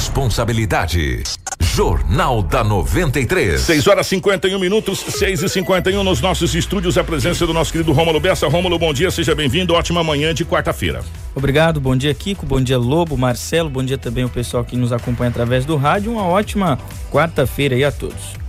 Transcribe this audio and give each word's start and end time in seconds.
responsabilidade. 0.00 1.22
Jornal 1.60 2.42
da 2.42 2.64
93. 2.64 3.60
6 3.60 3.86
horas 3.86 4.06
51 4.06 4.58
minutos, 4.58 4.98
6 4.98 5.42
e 5.42 5.48
51 5.48 6.02
nos 6.02 6.22
nossos 6.22 6.54
estúdios. 6.54 6.96
A 6.96 7.04
presença 7.04 7.46
do 7.46 7.52
nosso 7.52 7.70
querido 7.70 7.92
Rômulo 7.92 8.18
Bessa. 8.18 8.48
Rômulo, 8.48 8.78
bom 8.78 8.94
dia, 8.94 9.10
seja 9.10 9.34
bem-vindo. 9.34 9.74
Ótima 9.74 10.02
manhã 10.02 10.32
de 10.32 10.42
quarta-feira. 10.42 11.04
Obrigado, 11.34 11.78
bom 11.78 11.94
dia, 11.94 12.14
Kiko. 12.14 12.46
Bom 12.46 12.62
dia, 12.62 12.78
Lobo, 12.78 13.14
Marcelo. 13.18 13.68
Bom 13.68 13.84
dia 13.84 13.98
também 13.98 14.24
o 14.24 14.28
pessoal 14.30 14.64
que 14.64 14.74
nos 14.74 14.90
acompanha 14.90 15.28
através 15.28 15.66
do 15.66 15.76
rádio. 15.76 16.12
Uma 16.12 16.24
ótima 16.24 16.78
quarta-feira 17.12 17.74
aí 17.74 17.84
a 17.84 17.92
todos. 17.92 18.40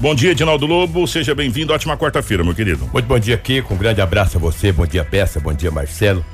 Bom 0.00 0.14
dia, 0.14 0.30
Edinaldo 0.30 0.64
Lobo. 0.64 1.06
Seja 1.06 1.34
bem-vindo. 1.34 1.74
Ótima 1.74 1.98
quarta-feira, 1.98 2.42
meu 2.42 2.54
querido. 2.54 2.88
Muito 2.90 3.04
bom 3.04 3.18
dia, 3.18 3.36
Kiko. 3.36 3.74
Um 3.74 3.76
grande 3.76 4.00
abraço 4.00 4.38
a 4.38 4.40
você. 4.40 4.72
Bom 4.72 4.86
dia, 4.86 5.04
Bessa. 5.04 5.38
Bom 5.38 5.52
dia, 5.52 5.70
Marcelo 5.70 6.24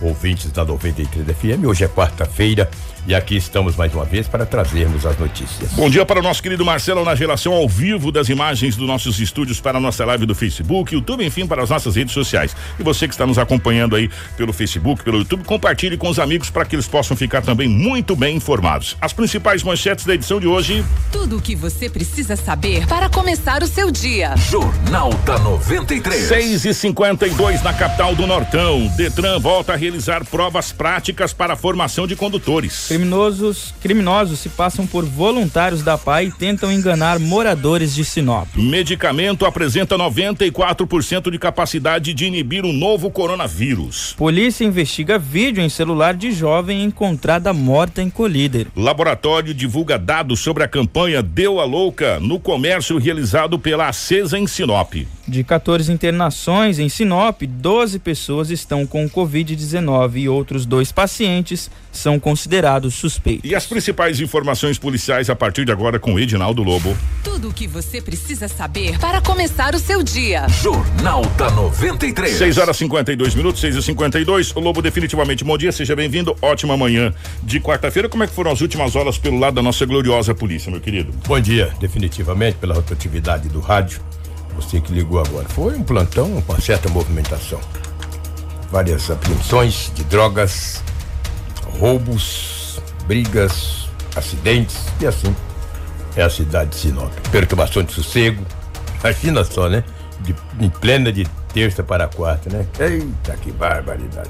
ouvintes 0.00 0.50
da 0.50 0.64
93 0.64 1.26
FM. 1.26 1.66
Hoje 1.66 1.84
é 1.84 1.88
quarta-feira 1.88 2.70
e 3.06 3.14
aqui 3.14 3.36
estamos 3.36 3.76
mais 3.76 3.94
uma 3.94 4.04
vez 4.04 4.28
para 4.28 4.44
trazermos 4.44 5.06
as 5.06 5.18
notícias. 5.18 5.72
Bom 5.72 5.88
dia 5.88 6.04
para 6.04 6.20
o 6.20 6.22
nosso 6.22 6.42
querido 6.42 6.64
Marcelo 6.64 7.04
na 7.04 7.14
relação 7.14 7.52
ao 7.52 7.68
vivo 7.68 8.12
das 8.12 8.28
imagens 8.28 8.76
dos 8.76 8.86
nossos 8.86 9.18
estúdios 9.20 9.60
para 9.60 9.78
a 9.78 9.80
nossa 9.80 10.04
live 10.04 10.26
do 10.26 10.34
Facebook, 10.34 10.94
YouTube, 10.94 11.24
enfim, 11.24 11.46
para 11.46 11.62
as 11.62 11.70
nossas 11.70 11.96
redes 11.96 12.12
sociais. 12.12 12.54
E 12.78 12.82
você 12.82 13.08
que 13.08 13.14
está 13.14 13.26
nos 13.26 13.38
acompanhando 13.38 13.96
aí 13.96 14.10
pelo 14.36 14.52
Facebook, 14.52 15.02
pelo 15.02 15.18
YouTube, 15.18 15.44
compartilhe 15.44 15.96
com 15.96 16.08
os 16.08 16.18
amigos 16.18 16.50
para 16.50 16.64
que 16.64 16.74
eles 16.74 16.86
possam 16.86 17.16
ficar 17.16 17.42
também 17.42 17.68
muito 17.68 18.14
bem 18.14 18.36
informados. 18.36 18.96
As 19.00 19.12
principais 19.12 19.62
manchetes 19.62 20.04
da 20.04 20.14
edição 20.14 20.40
de 20.40 20.46
hoje. 20.46 20.84
Tudo 21.10 21.38
o 21.38 21.40
que 21.40 21.54
você 21.54 21.88
precisa 21.88 22.36
saber 22.36 22.86
para 22.86 23.08
começar 23.08 23.62
o 23.62 23.66
seu 23.66 23.90
dia. 23.90 24.34
Jornal 24.36 25.12
da 25.24 25.38
93. 25.38 26.28
6 26.28 26.64
e 26.64 26.74
52 26.74 27.62
na 27.62 27.72
capital 27.72 28.14
do 28.14 28.26
Nortão. 28.26 28.86
Detran 28.96 29.38
volta 29.38 29.72
a 29.72 29.76
realizar 29.76 30.24
provas 30.24 30.72
práticas 30.72 31.32
para 31.32 31.54
a 31.54 31.56
formação 31.56 32.06
de 32.06 32.14
condutores. 32.14 32.90
Criminosos, 33.00 33.74
criminosos 33.80 34.40
se 34.40 34.50
passam 34.50 34.86
por 34.86 35.06
voluntários 35.06 35.82
da 35.82 35.96
PAI 35.96 36.26
e 36.26 36.32
tentam 36.32 36.70
enganar 36.70 37.18
moradores 37.18 37.94
de 37.94 38.04
Sinop. 38.04 38.46
Medicamento 38.54 39.46
apresenta 39.46 39.96
94% 39.96 41.30
de 41.30 41.38
capacidade 41.38 42.12
de 42.12 42.26
inibir 42.26 42.62
o 42.62 42.74
novo 42.74 43.10
coronavírus. 43.10 44.14
Polícia 44.18 44.66
investiga 44.66 45.18
vídeo 45.18 45.62
em 45.62 45.70
celular 45.70 46.12
de 46.12 46.30
jovem 46.30 46.84
encontrada 46.84 47.54
morta 47.54 48.02
em 48.02 48.10
colíder. 48.10 48.66
Laboratório 48.76 49.54
divulga 49.54 49.98
dados 49.98 50.40
sobre 50.40 50.62
a 50.62 50.68
campanha 50.68 51.22
Deu 51.22 51.58
a 51.58 51.64
Louca 51.64 52.20
no 52.20 52.38
comércio 52.38 52.98
realizado 52.98 53.58
pela 53.58 53.88
Acesa 53.88 54.38
em 54.38 54.46
Sinop. 54.46 54.92
De 55.26 55.42
14 55.42 55.90
internações 55.90 56.78
em 56.78 56.88
Sinop, 56.88 57.42
12 57.42 57.98
pessoas 58.00 58.50
estão 58.50 58.84
com 58.84 59.08
Covid-19 59.08 60.16
e 60.16 60.28
outros 60.28 60.66
dois 60.66 60.92
pacientes 60.92 61.70
são 61.92 62.18
considerados 62.18 62.94
suspeitos. 62.94 63.50
E 63.50 63.54
as 63.54 63.66
principais 63.66 64.20
informações 64.20 64.78
policiais 64.78 65.28
a 65.28 65.36
partir 65.36 65.64
de 65.64 65.72
agora 65.72 65.98
com 65.98 66.18
Edinaldo 66.18 66.62
Lobo. 66.62 66.96
Tudo 67.22 67.48
o 67.48 67.52
que 67.52 67.66
você 67.66 68.00
precisa 68.00 68.48
saber 68.48 68.98
para 68.98 69.20
começar 69.20 69.74
o 69.74 69.78
seu 69.78 70.02
dia. 70.02 70.46
Jornal 70.48 71.24
da 71.36 71.50
93. 71.50 72.36
6 72.36 72.58
horas 72.58 72.76
52 72.76 73.34
minutos, 73.34 73.60
6 73.60 73.76
e 73.76 73.82
52 73.82 74.54
O 74.54 74.60
Lobo, 74.60 74.82
definitivamente, 74.82 75.44
bom 75.44 75.56
dia, 75.56 75.72
seja 75.72 75.96
bem-vindo. 75.96 76.36
Ótima 76.40 76.76
manhã 76.76 77.12
de 77.42 77.60
quarta-feira. 77.60 78.08
Como 78.08 78.22
é 78.22 78.26
que 78.26 78.34
foram 78.34 78.50
as 78.50 78.60
últimas 78.60 78.96
horas 78.96 79.18
pelo 79.18 79.38
lado 79.38 79.54
da 79.54 79.62
nossa 79.62 79.84
gloriosa 79.84 80.34
polícia, 80.34 80.70
meu 80.70 80.80
querido? 80.80 81.12
Bom 81.26 81.40
dia, 81.40 81.72
definitivamente, 81.80 82.56
pela 82.58 82.74
rotatividade 82.74 83.48
do 83.48 83.60
rádio. 83.60 84.00
Você 84.54 84.80
que 84.80 84.92
ligou 84.92 85.18
agora. 85.18 85.48
Foi 85.48 85.76
um 85.76 85.82
plantão 85.82 86.40
com 86.42 86.60
certa 86.60 86.88
movimentação. 86.88 87.60
Várias 88.70 89.10
apreensões 89.10 89.90
de 89.94 90.04
drogas, 90.04 90.82
roubos, 91.80 92.78
brigas, 93.06 93.88
acidentes 94.14 94.76
e 95.00 95.06
assim 95.06 95.34
é 96.14 96.22
a 96.22 96.28
cidade 96.28 96.70
de 96.70 96.76
Sinop. 96.76 97.10
Perturbação 97.32 97.82
de 97.82 97.92
sossego. 97.92 98.44
Imagina 99.00 99.42
só, 99.44 99.68
né? 99.68 99.82
De, 100.20 100.34
em 100.60 100.68
plena 100.68 101.10
de 101.10 101.26
terça 101.54 101.82
para 101.82 102.06
quarta, 102.06 102.50
né? 102.50 102.66
Eita, 102.78 103.34
que 103.38 103.50
barbaridade. 103.50 104.28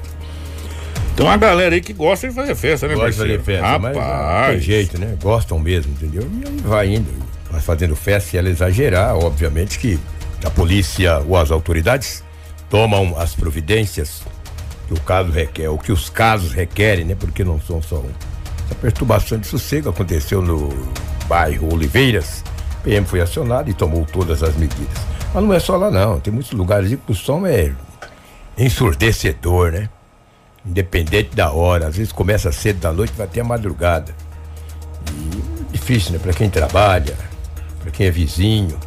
Então 1.13 1.29
a 1.29 1.35
galera 1.35 1.75
aí 1.75 1.81
que 1.81 1.91
gosta 1.91 2.29
de 2.29 2.33
fazer 2.33 2.55
festa, 2.55 2.87
né, 2.87 2.95
Gosta 2.95 3.11
de 3.11 3.17
fazer 3.17 3.41
festa, 3.41 3.67
Rapaz. 3.67 3.97
mas 3.97 4.49
tem 4.51 4.59
jeito, 4.61 4.97
né? 4.97 5.17
Gostam 5.21 5.59
mesmo, 5.59 5.91
entendeu? 5.91 6.25
E 6.41 6.47
aí 6.47 6.57
vai 6.63 6.87
indo, 6.95 7.11
vai 7.51 7.59
fazendo 7.59 7.95
festa 7.97 8.29
se 8.29 8.37
ela 8.37 8.49
exagerar, 8.49 9.15
obviamente 9.17 9.77
que 9.77 9.99
a 10.45 10.49
polícia 10.49 11.19
ou 11.19 11.35
as 11.35 11.51
autoridades 11.51 12.23
tomam 12.69 13.13
as 13.19 13.35
providências 13.35 14.21
que 14.91 14.93
o 14.93 15.01
caso 15.01 15.31
requer, 15.31 15.69
o 15.69 15.77
que 15.77 15.91
os 15.91 16.09
casos 16.09 16.51
requerem, 16.51 17.05
né? 17.05 17.15
Porque 17.15 17.43
não 17.43 17.59
são 17.61 17.81
só 17.81 17.97
um. 17.97 18.11
A 18.69 18.75
perturbação 18.75 19.37
de 19.37 19.47
sossego 19.47 19.89
aconteceu 19.89 20.41
no 20.41 20.69
bairro 21.27 21.73
Oliveiras. 21.73 22.43
O 22.79 22.83
PM 22.83 23.05
foi 23.05 23.21
acionado 23.21 23.69
e 23.69 23.73
tomou 23.73 24.05
todas 24.05 24.43
as 24.43 24.55
medidas. 24.55 24.97
Mas 25.33 25.43
não 25.43 25.53
é 25.53 25.59
só 25.59 25.77
lá 25.77 25.89
não, 25.89 26.19
tem 26.19 26.33
muitos 26.33 26.51
lugares 26.51 26.89
que 26.89 27.11
o 27.11 27.15
som 27.15 27.45
é 27.47 27.71
ensurdecedor, 28.57 29.71
né? 29.71 29.89
Independente 30.65 31.35
da 31.35 31.51
hora, 31.51 31.87
às 31.87 31.95
vezes 31.95 32.11
começa 32.11 32.51
cedo 32.51 32.79
da 32.81 32.91
noite, 32.91 33.13
vai 33.15 33.25
até 33.25 33.39
a 33.39 33.43
madrugada. 33.43 34.13
E 35.09 35.71
difícil, 35.71 36.11
né? 36.11 36.19
Para 36.19 36.33
quem 36.33 36.49
trabalha, 36.49 37.15
para 37.79 37.91
quem 37.91 38.07
é 38.07 38.11
vizinho. 38.11 38.77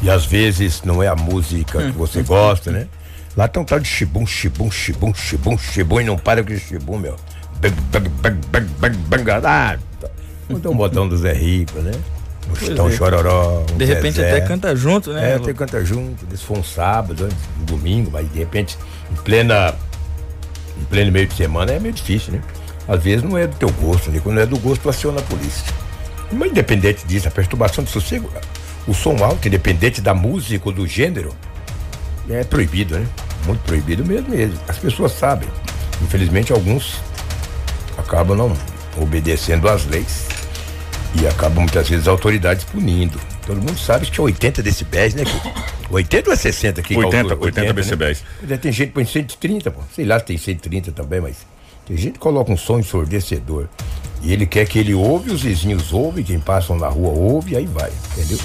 E 0.00 0.10
às 0.10 0.24
vezes 0.24 0.82
não 0.82 1.02
é 1.02 1.08
a 1.08 1.14
música 1.14 1.90
que 1.90 1.96
você 1.96 2.22
gosta, 2.24 2.70
né? 2.70 2.88
Lá 3.36 3.48
tem 3.48 3.62
um 3.62 3.64
tal 3.64 3.80
de 3.80 3.88
chibum, 3.88 4.26
chibum, 4.26 4.70
chibum, 4.70 5.14
chibum, 5.14 5.56
chibum 5.56 6.00
e 6.00 6.04
não 6.04 6.18
para 6.18 6.44
com 6.44 6.52
esse 6.52 6.66
chibum, 6.66 6.98
meu. 6.98 7.16
Bang, 7.60 7.74
bang, 7.90 8.08
bang, 8.08 8.38
bang, 8.50 8.66
bang, 8.78 8.96
bang, 9.24 9.30
ah, 9.30 9.78
tá. 10.00 10.10
Um 10.50 10.76
botão 10.76 11.08
do 11.08 11.16
Zé 11.16 11.32
Rico, 11.32 11.78
né? 11.78 11.92
Um 12.50 12.56
chitão 12.56 12.88
é. 12.88 12.92
chororó. 12.92 13.64
um 13.72 13.78
De 13.78 13.84
repente 13.84 14.16
Zezé. 14.16 14.32
até 14.32 14.40
canta 14.42 14.74
junto, 14.76 15.12
né? 15.12 15.30
É, 15.30 15.34
até 15.34 15.54
canta 15.54 15.82
junto. 15.84 16.26
Isso 16.32 16.44
foi 16.44 16.58
um 16.58 16.64
sábado, 16.64 17.28
um 17.60 17.64
domingo, 17.64 18.10
mas 18.12 18.30
de 18.30 18.38
repente, 18.38 18.76
em 19.10 19.14
plena. 19.22 19.74
Em 20.80 20.84
pleno 20.84 21.12
meio 21.12 21.26
de 21.26 21.34
semana 21.34 21.72
é 21.72 21.78
meio 21.78 21.94
difícil, 21.94 22.32
né? 22.32 22.42
Às 22.88 23.02
vezes 23.02 23.22
não 23.22 23.38
é 23.38 23.46
do 23.46 23.54
teu 23.56 23.70
gosto, 23.70 24.10
né? 24.10 24.20
Quando 24.22 24.36
não 24.36 24.42
é 24.42 24.46
do 24.46 24.58
gosto, 24.58 24.82
tu 24.82 24.88
aciona 24.88 25.20
a 25.20 25.22
polícia. 25.22 25.64
Mas 26.30 26.50
independente 26.50 27.06
disso, 27.06 27.28
a 27.28 27.30
perturbação 27.30 27.84
de 27.84 27.90
sossego, 27.90 28.30
o 28.86 28.94
som 28.94 29.22
alto, 29.22 29.46
independente 29.46 30.00
da 30.00 30.14
música 30.14 30.68
ou 30.68 30.74
do 30.74 30.86
gênero, 30.86 31.34
é 32.30 32.44
proibido, 32.44 32.98
né? 32.98 33.06
Muito 33.46 33.60
proibido 33.60 34.04
mesmo, 34.04 34.28
mesmo. 34.30 34.58
As 34.68 34.78
pessoas 34.78 35.12
sabem. 35.12 35.48
Infelizmente, 36.02 36.52
alguns 36.52 37.00
acabam 37.98 38.36
não 38.36 38.56
obedecendo 39.00 39.68
às 39.68 39.86
leis 39.86 40.28
e 41.20 41.26
acabam 41.26 41.60
muitas 41.60 41.88
vezes 41.88 42.06
as 42.06 42.08
autoridades 42.08 42.64
punindo. 42.64 43.18
Todo 43.46 43.58
mundo 43.58 43.78
sabe 43.78 44.06
que 44.06 44.20
é 44.20 44.22
80 44.22 44.62
decibéis, 44.62 45.14
né? 45.14 45.24
Kiko? 45.24 45.52
80 45.90 46.28
ou 46.28 46.34
é 46.34 46.36
60 46.36 46.80
aqui? 46.80 46.96
80, 46.96 47.28
calcula? 47.28 47.46
80 47.46 47.72
decibéis. 47.72 48.24
Né? 48.42 48.56
Tem 48.56 48.72
gente 48.72 48.88
que 48.88 48.94
põe 48.94 49.04
130, 49.04 49.70
pô. 49.70 49.80
Sei 49.94 50.04
lá 50.04 50.18
se 50.18 50.24
tem 50.26 50.38
130 50.38 50.92
também, 50.92 51.20
mas 51.20 51.38
tem 51.86 51.96
gente 51.96 52.14
que 52.14 52.18
coloca 52.18 52.50
um 52.50 52.56
som 52.56 52.78
ensurdecedor. 52.78 53.66
E 54.22 54.32
ele 54.32 54.46
quer 54.46 54.66
que 54.66 54.78
ele 54.78 54.94
ouve, 54.94 55.32
os 55.32 55.42
vizinhos 55.42 55.92
ouvem, 55.92 56.22
quem 56.22 56.38
passam 56.38 56.78
na 56.78 56.88
rua 56.88 57.10
ouve, 57.10 57.56
aí 57.56 57.66
vai, 57.66 57.90
entendeu? 58.12 58.38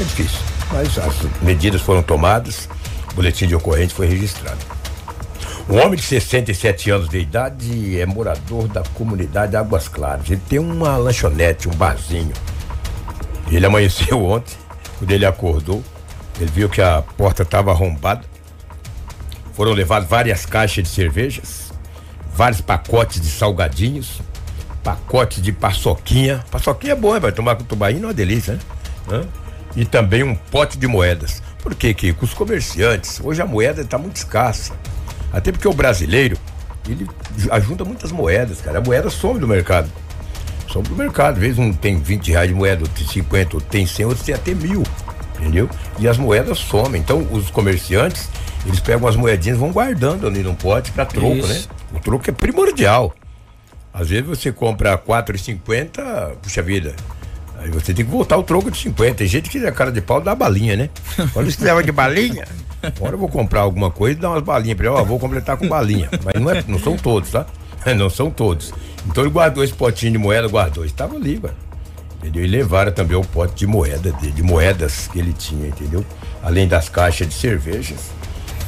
É 0.00 0.02
difícil. 0.02 0.38
Mas 0.72 0.98
as 0.98 1.14
medidas 1.42 1.82
foram 1.82 2.02
tomadas, 2.02 2.68
boletim 3.18 3.48
de 3.48 3.56
ocorrência 3.56 3.96
foi 3.96 4.06
registrado. 4.06 4.58
Um 5.68 5.76
homem 5.78 5.96
de 5.96 6.02
67 6.02 6.90
anos 6.90 7.08
de 7.08 7.18
idade 7.18 8.00
é 8.00 8.06
morador 8.06 8.68
da 8.68 8.82
comunidade 8.94 9.56
Águas 9.56 9.88
Claras. 9.88 10.30
Ele 10.30 10.40
tem 10.48 10.60
uma 10.60 10.96
lanchonete, 10.96 11.68
um 11.68 11.72
barzinho. 11.72 12.32
Ele 13.50 13.66
amanheceu 13.66 14.22
ontem, 14.24 14.54
quando 14.98 15.10
ele 15.10 15.26
acordou, 15.26 15.82
ele 16.40 16.50
viu 16.50 16.68
que 16.68 16.80
a 16.80 17.02
porta 17.02 17.42
estava 17.42 17.72
arrombada. 17.72 18.24
Foram 19.52 19.72
levadas 19.72 20.08
várias 20.08 20.46
caixas 20.46 20.84
de 20.84 20.90
cervejas, 20.90 21.72
vários 22.32 22.60
pacotes 22.60 23.20
de 23.20 23.28
salgadinhos, 23.28 24.22
pacotes 24.84 25.42
de 25.42 25.52
paçoquinha. 25.52 26.44
Paçoquinha 26.52 26.92
é 26.92 26.96
hein? 26.96 27.20
vai 27.20 27.32
tomar 27.32 27.56
com 27.56 27.64
tubaína 27.64 28.04
é 28.04 28.06
uma 28.06 28.14
delícia, 28.14 28.60
né? 29.08 29.24
E 29.74 29.84
também 29.84 30.22
um 30.22 30.36
pote 30.36 30.78
de 30.78 30.86
moedas. 30.86 31.42
Por 31.62 31.74
quê? 31.74 31.92
Que 31.92 32.12
com 32.12 32.24
os 32.24 32.34
comerciantes, 32.34 33.20
hoje 33.22 33.42
a 33.42 33.46
moeda 33.46 33.82
está 33.82 33.98
muito 33.98 34.16
escassa. 34.16 34.72
Até 35.32 35.52
porque 35.52 35.68
o 35.68 35.72
brasileiro, 35.72 36.38
ele 36.88 37.06
ajunta 37.50 37.84
muitas 37.84 38.12
moedas, 38.12 38.60
cara. 38.60 38.78
A 38.78 38.80
moeda 38.80 39.10
some 39.10 39.38
do 39.38 39.46
mercado. 39.46 39.90
Some 40.70 40.88
do 40.88 40.94
mercado. 40.96 41.34
Às 41.34 41.40
vezes 41.40 41.58
um 41.58 41.72
tem 41.72 41.98
20 41.98 42.30
reais 42.30 42.48
de 42.48 42.54
moeda, 42.54 42.82
outro 42.82 42.96
tem 42.96 43.06
50, 43.06 43.56
outro 43.56 43.68
tem 43.68 43.86
100, 43.86 44.06
outro 44.06 44.24
tem 44.24 44.34
até 44.34 44.54
mil. 44.54 44.82
Entendeu? 45.38 45.68
E 45.98 46.08
as 46.08 46.18
moedas 46.18 46.58
somem. 46.58 47.00
Então, 47.00 47.26
os 47.30 47.50
comerciantes, 47.50 48.28
eles 48.66 48.80
pegam 48.80 49.06
as 49.08 49.16
moedinhas 49.16 49.56
e 49.56 49.60
vão 49.60 49.70
guardando 49.70 50.26
ali 50.26 50.42
num 50.42 50.54
pote 50.54 50.90
para 50.90 51.04
troco, 51.04 51.36
Isso. 51.36 51.48
né? 51.48 51.62
O 51.94 52.00
troco 52.00 52.28
é 52.28 52.32
primordial. 52.32 53.14
Às 53.92 54.08
vezes 54.08 54.26
você 54.26 54.52
compra 54.52 54.92
R$ 54.92 54.98
4,50, 55.06 56.36
puxa 56.42 56.62
vida. 56.62 56.94
Aí 57.58 57.70
você 57.70 57.92
tem 57.92 58.04
que 58.04 58.10
voltar 58.10 58.36
o 58.36 58.42
troco 58.42 58.70
de 58.70 58.78
50. 58.78 59.16
Tem 59.16 59.26
gente 59.26 59.50
que 59.50 59.58
a 59.66 59.72
cara 59.72 59.90
de 59.90 60.00
pau 60.00 60.20
dá 60.20 60.34
balinha, 60.34 60.76
né? 60.76 60.90
Quando 61.32 61.50
você 61.50 61.64
leva 61.64 61.82
de 61.82 61.90
balinha, 61.90 62.46
agora 62.80 63.14
eu 63.14 63.18
vou 63.18 63.28
comprar 63.28 63.62
alguma 63.62 63.90
coisa 63.90 64.16
e 64.16 64.20
dar 64.20 64.30
umas 64.30 64.42
balinhas 64.42 64.76
pra 64.76 64.86
ele. 64.86 64.94
Ó, 64.94 65.04
vou 65.04 65.18
completar 65.18 65.56
com 65.56 65.68
balinha. 65.68 66.08
Mas 66.24 66.40
não, 66.40 66.50
é, 66.50 66.64
não 66.68 66.78
são 66.78 66.96
todos, 66.96 67.30
tá? 67.30 67.46
Não 67.96 68.10
são 68.10 68.30
todos. 68.30 68.74
Então 69.06 69.22
ele 69.22 69.32
guardou 69.32 69.64
esse 69.64 69.72
potinho 69.72 70.12
de 70.12 70.18
moeda, 70.18 70.46
guardou. 70.46 70.84
Estava 70.84 71.14
ali, 71.14 71.38
mano. 71.40 71.54
Entendeu? 72.18 72.44
E 72.44 72.46
levaram 72.46 72.92
também 72.92 73.16
o 73.16 73.22
pote 73.22 73.54
de 73.54 73.66
moeda 73.66 74.12
dele, 74.12 74.32
de 74.32 74.42
moedas 74.42 75.06
que 75.06 75.18
ele 75.18 75.32
tinha, 75.32 75.68
entendeu? 75.68 76.04
Além 76.42 76.68
das 76.68 76.88
caixas 76.88 77.28
de 77.28 77.34
cervejas 77.34 78.10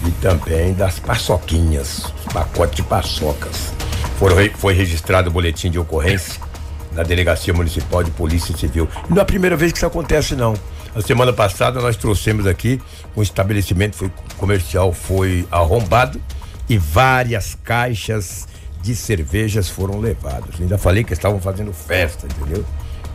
e 0.07 0.11
também 0.23 0.73
das 0.73 0.99
paçoquinhas, 1.01 2.07
pacote 2.33 2.77
de 2.77 2.83
paçocas. 2.85 3.73
Foram, 4.17 4.37
foi 4.55 4.73
registrado 4.73 5.29
o 5.29 5.33
boletim 5.33 5.71
de 5.71 5.79
ocorrência 5.79 6.41
na 6.93 7.03
Delegacia 7.03 7.53
Municipal 7.53 8.03
de 8.03 8.11
Polícia 8.11 8.57
Civil. 8.57 8.89
E 9.09 9.11
não 9.11 9.19
é 9.19 9.23
a 9.23 9.25
primeira 9.25 9.57
vez 9.57 9.73
que 9.73 9.79
isso 9.79 9.87
acontece, 9.87 10.35
não. 10.35 10.55
A 10.95 11.01
semana 11.01 11.33
passada 11.33 11.81
nós 11.81 11.97
trouxemos 11.97 12.47
aqui 12.47 12.81
um 13.17 13.23
estabelecimento 13.23 13.97
foi, 13.97 14.11
comercial 14.37 14.93
foi 14.93 15.47
arrombado 15.51 16.21
e 16.69 16.77
várias 16.79 17.57
caixas 17.63 18.49
de 18.83 18.95
cervejas 18.97 19.69
foram 19.69 20.01
levadas. 20.01 20.61
Ainda 20.61 20.79
falei 20.79 21.05
que 21.05 21.13
estavam 21.13 21.41
fazendo 21.41 21.73
festa, 21.73 22.27
entendeu? 22.27 22.65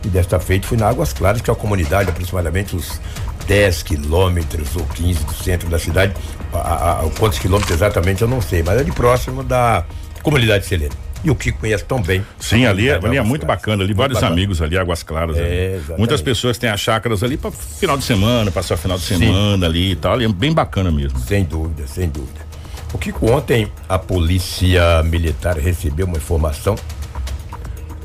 E 0.04 0.08
desta 0.08 0.38
feita 0.38 0.66
fui 0.66 0.76
na 0.76 0.88
Águas 0.88 1.12
Claras, 1.12 1.42
que 1.42 1.50
é 1.50 1.52
uma 1.52 1.58
comunidade 1.58 2.08
aproximadamente 2.08 2.76
uns 2.76 3.00
10 3.46 3.82
quilômetros 3.82 4.76
ou 4.76 4.84
15 4.84 5.24
do 5.24 5.34
centro 5.34 5.68
da 5.68 5.78
cidade. 5.78 6.14
A, 6.52 6.58
a, 6.58 7.00
a, 7.00 7.10
quantos 7.18 7.38
quilômetros 7.38 7.74
exatamente 7.74 8.22
eu 8.22 8.28
não 8.28 8.40
sei, 8.40 8.62
mas 8.62 8.80
é 8.80 8.84
de 8.84 8.92
próximo 8.92 9.42
da 9.42 9.84
comunidade 10.22 10.64
Selene. 10.66 11.05
E 11.26 11.30
o 11.30 11.34
Kiko 11.34 11.58
conhece 11.58 11.84
tão 11.84 12.00
bem. 12.00 12.24
Sim, 12.38 12.66
ali, 12.66 12.88
é, 12.88 12.94
ali 12.94 13.16
é 13.16 13.20
muito 13.20 13.44
Claras. 13.44 13.58
bacana, 13.60 13.82
ali 13.82 13.88
muito 13.88 13.96
vários 13.98 14.20
bacana. 14.20 14.32
amigos 14.32 14.62
ali, 14.62 14.78
Águas 14.78 15.02
Claras. 15.02 15.36
É, 15.36 15.80
Muitas 15.98 16.22
pessoas 16.22 16.56
têm 16.56 16.70
as 16.70 16.78
chácaras 16.78 17.20
ali 17.24 17.36
para 17.36 17.50
final 17.50 17.98
de 17.98 18.04
semana, 18.04 18.48
passar 18.52 18.76
final 18.76 18.96
de 18.96 19.02
semana 19.02 19.58
Sim. 19.58 19.64
ali 19.64 19.90
e 19.90 19.96
tal, 19.96 20.20
é 20.20 20.28
bem 20.28 20.52
bacana 20.52 20.88
mesmo. 20.92 21.18
Sem 21.18 21.42
dúvida, 21.42 21.84
sem 21.88 22.08
dúvida. 22.08 22.46
O 22.94 22.98
Kiko, 22.98 23.28
ontem 23.32 23.66
a 23.88 23.98
polícia 23.98 25.02
militar 25.02 25.58
recebeu 25.58 26.06
uma 26.06 26.16
informação 26.16 26.76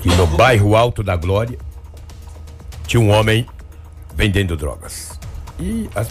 que 0.02 0.10
no 0.16 0.26
bairro 0.26 0.76
Alto 0.76 1.04
da 1.04 1.16
Glória 1.16 1.60
tinha 2.88 3.00
um 3.00 3.12
homem 3.12 3.46
vendendo 4.16 4.58
drogas. 4.58 5.20
E 5.60 5.88
as, 5.94 6.10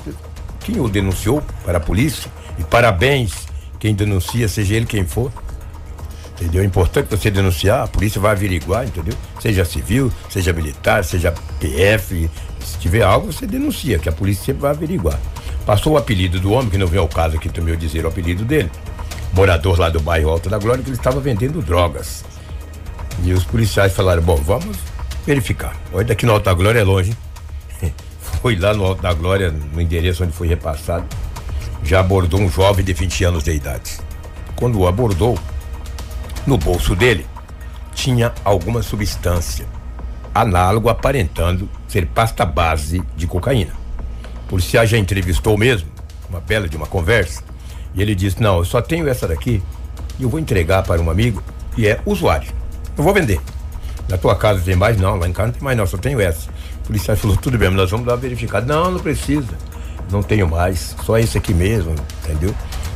quem 0.60 0.78
o 0.78 0.88
denunciou 0.88 1.42
para 1.64 1.78
a 1.78 1.80
polícia, 1.80 2.30
e 2.56 2.62
parabéns 2.62 3.48
quem 3.80 3.96
denuncia, 3.96 4.46
seja 4.46 4.76
ele 4.76 4.86
quem 4.86 5.04
for, 5.04 5.32
entendeu? 6.40 6.62
É 6.62 6.64
importante 6.64 7.08
você 7.10 7.30
denunciar, 7.30 7.84
a 7.84 7.86
polícia 7.86 8.20
vai 8.20 8.32
averiguar, 8.32 8.86
entendeu? 8.86 9.14
Seja 9.38 9.64
civil, 9.64 10.10
seja 10.30 10.52
militar, 10.52 11.04
seja 11.04 11.34
PF, 11.58 12.30
se 12.64 12.78
tiver 12.78 13.02
algo, 13.02 13.30
você 13.30 13.46
denuncia, 13.46 13.98
que 13.98 14.08
a 14.08 14.12
polícia 14.12 14.46
sempre 14.46 14.62
vai 14.62 14.70
averiguar. 14.70 15.18
Passou 15.66 15.92
o 15.92 15.96
apelido 15.98 16.40
do 16.40 16.52
homem, 16.52 16.70
que 16.70 16.78
não 16.78 16.86
vem 16.86 16.98
ao 16.98 17.08
caso 17.08 17.36
aqui 17.36 17.48
também 17.48 17.74
eu 17.74 17.78
dizer 17.78 18.04
o 18.04 18.08
apelido 18.08 18.44
dele, 18.44 18.70
morador 19.34 19.78
lá 19.78 19.90
do 19.90 20.00
bairro 20.00 20.30
Alto 20.30 20.48
da 20.48 20.58
Glória, 20.58 20.82
que 20.82 20.88
ele 20.88 20.96
estava 20.96 21.20
vendendo 21.20 21.60
drogas. 21.60 22.24
E 23.22 23.32
os 23.32 23.44
policiais 23.44 23.92
falaram, 23.92 24.22
bom, 24.22 24.36
vamos 24.36 24.78
verificar. 25.26 25.76
Olha, 25.92 26.06
daqui 26.06 26.24
no 26.24 26.32
Alto 26.32 26.44
da 26.44 26.54
Glória 26.54 26.80
é 26.80 26.84
longe, 26.84 27.14
hein? 27.82 27.94
Foi 28.40 28.56
lá 28.56 28.72
no 28.72 28.84
Alto 28.86 29.02
da 29.02 29.12
Glória, 29.12 29.50
no 29.50 29.80
endereço 29.80 30.24
onde 30.24 30.32
foi 30.32 30.48
repassado, 30.48 31.04
já 31.82 32.00
abordou 32.00 32.40
um 32.40 32.48
jovem 32.50 32.82
de 32.82 32.94
20 32.94 33.24
anos 33.24 33.44
de 33.44 33.52
idade. 33.52 33.98
Quando 34.56 34.78
o 34.78 34.86
abordou, 34.86 35.38
no 36.46 36.56
bolso 36.56 36.96
dele 36.96 37.26
tinha 37.94 38.32
alguma 38.44 38.82
substância, 38.82 39.66
análogo 40.34 40.88
aparentando 40.88 41.68
ser 41.88 42.06
pasta 42.06 42.44
base 42.44 43.02
de 43.16 43.26
cocaína. 43.26 43.72
O 44.44 44.48
policial 44.50 44.86
já 44.86 44.98
entrevistou 44.98 45.56
mesmo, 45.56 45.88
uma 46.28 46.40
bela 46.40 46.68
de 46.68 46.76
uma 46.76 46.86
conversa, 46.86 47.42
e 47.94 48.00
ele 48.00 48.14
disse: 48.14 48.42
Não, 48.42 48.58
eu 48.58 48.64
só 48.64 48.80
tenho 48.80 49.08
essa 49.08 49.26
daqui 49.28 49.62
e 50.18 50.22
eu 50.22 50.28
vou 50.28 50.40
entregar 50.40 50.82
para 50.82 51.00
um 51.00 51.10
amigo 51.10 51.42
que 51.74 51.86
é 51.86 52.00
usuário. 52.06 52.52
Eu 52.96 53.04
vou 53.04 53.12
vender. 53.12 53.40
Na 54.08 54.18
tua 54.18 54.34
casa 54.34 54.60
tem 54.60 54.74
mais? 54.74 54.98
Não, 54.98 55.16
lá 55.16 55.28
em 55.28 55.32
casa 55.32 55.48
não 55.48 55.54
tem 55.54 55.62
mais 55.62 55.76
não, 55.76 55.86
só 55.86 55.96
tenho 55.96 56.20
essa. 56.20 56.50
O 56.82 56.86
policial 56.86 57.16
falou: 57.16 57.36
Tudo 57.36 57.58
bem, 57.58 57.70
nós 57.70 57.90
vamos 57.90 58.06
dar 58.06 58.12
uma 58.12 58.18
verificada. 58.18 58.66
Não, 58.66 58.90
não 58.90 59.00
precisa. 59.00 59.56
Não 60.10 60.22
tenho 60.22 60.48
mais, 60.48 60.96
só 61.04 61.16
esse 61.18 61.38
aqui 61.38 61.54
mesmo, 61.54 61.94
entendeu? 62.24 62.52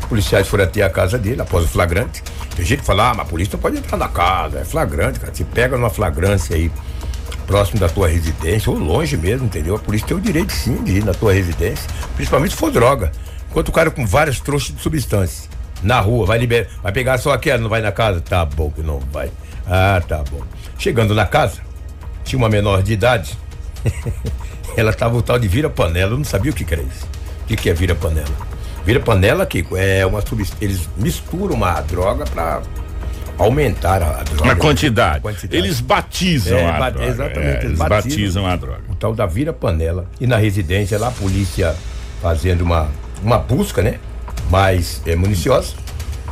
Policiais 0.09 0.47
foram 0.47 0.65
até 0.65 0.83
a 0.83 0.91
casa 0.91 1.19
dele 1.19 1.43
após 1.43 1.65
o 1.65 1.69
flagrante. 1.69 2.23
Tem 2.55 2.65
gente 2.65 2.81
que 2.81 2.87
fala, 2.87 3.11
ah, 3.11 3.15
mas 3.15 3.27
a 3.27 3.31
polícia 3.31 3.59
pode 3.59 3.77
entrar 3.77 3.97
na 3.97 4.09
casa, 4.09 4.61
é 4.61 4.65
flagrante, 4.65 5.19
cara. 5.19 5.35
Se 5.35 5.45
pega 5.45 5.77
numa 5.77 5.91
flagrância 5.91 6.55
aí, 6.55 6.71
próximo 7.47 7.81
da 7.81 7.89
tua 7.89 8.09
residência, 8.09 8.71
ou 8.71 8.79
longe 8.79 9.17
mesmo, 9.17 9.47
entendeu? 9.47 9.77
A 9.77 9.79
polícia 9.79 10.09
tem 10.09 10.17
o 10.17 10.21
direito 10.21 10.53
sim 10.53 10.83
de 10.83 10.99
ir 10.99 11.05
na 11.05 11.13
tua 11.13 11.33
residência, 11.33 11.89
principalmente 12.15 12.53
se 12.53 12.57
for 12.57 12.71
droga. 12.71 13.13
Enquanto 13.51 13.69
o 13.69 13.73
cara 13.73 13.91
com 13.91 14.07
várias 14.07 14.41
trouxas 14.41 14.75
de 14.75 14.83
substância 14.83 15.49
na 15.83 16.01
rua, 16.01 16.27
vai 16.27 16.39
liberar, 16.39 16.69
vai 16.83 16.93
pegar 16.93 17.19
só 17.19 17.33
aquela, 17.33 17.59
não 17.59 17.69
vai 17.69 17.81
na 17.81 17.93
casa? 17.93 18.21
Tá 18.21 18.45
bom 18.45 18.71
que 18.71 18.83
não 18.83 18.99
vai. 18.99 19.31
Ah, 19.67 20.03
tá 20.07 20.23
bom. 20.31 20.41
Chegando 20.79 21.15
na 21.15 21.27
casa, 21.27 21.61
tinha 22.25 22.39
uma 22.39 22.49
menor 22.49 22.83
de 22.83 22.93
idade. 22.93 23.39
Ela 24.77 24.93
tava 24.93 25.17
o 25.17 25.23
tal 25.23 25.39
de 25.39 25.47
vira-panela, 25.47 26.13
eu 26.13 26.17
não 26.17 26.25
sabia 26.25 26.51
o 26.51 26.55
que, 26.55 26.65
que 26.65 26.75
era 26.75 26.83
isso. 26.83 27.07
O 27.43 27.47
que, 27.47 27.57
que 27.57 27.71
é 27.71 27.75
vira-panela? 27.75 28.54
Vira 28.85 29.01
panela, 29.01 29.47
Kiko, 29.47 29.77
é 29.77 30.05
uma. 30.05 30.23
Eles 30.61 30.89
misturam 30.97 31.55
uma 31.55 31.81
droga 31.81 32.25
para 32.27 32.63
aumentar 33.39 34.03
a, 34.03 34.23
droga. 34.23 34.53
A 34.53 34.57
quantidade. 34.57 35.21
quantidade. 35.21 35.57
Eles 35.57 35.81
batizam 35.81 36.59
é, 36.59 36.71
a 36.71 36.91
droga. 36.91 37.09
Exatamente, 37.09 37.41
é, 37.41 37.65
eles, 37.65 37.79
batizam, 37.79 37.89
batizam, 37.89 38.47
a 38.47 38.57
droga. 38.57 38.83
O 38.91 38.95
tal 38.95 39.15
da 39.15 39.25
vira 39.25 39.53
panela. 39.53 40.07
E 40.21 40.27
na 40.27 40.37
residência 40.37 40.99
lá, 40.99 41.09
a 41.09 41.13
polícia 41.13 41.75
fazendo 42.21 42.61
uma, 42.61 42.89
uma 43.23 43.39
busca, 43.39 43.83
né? 43.83 43.99
Mais 44.51 45.01
é, 45.07 45.17
municiosa. 45.17 45.75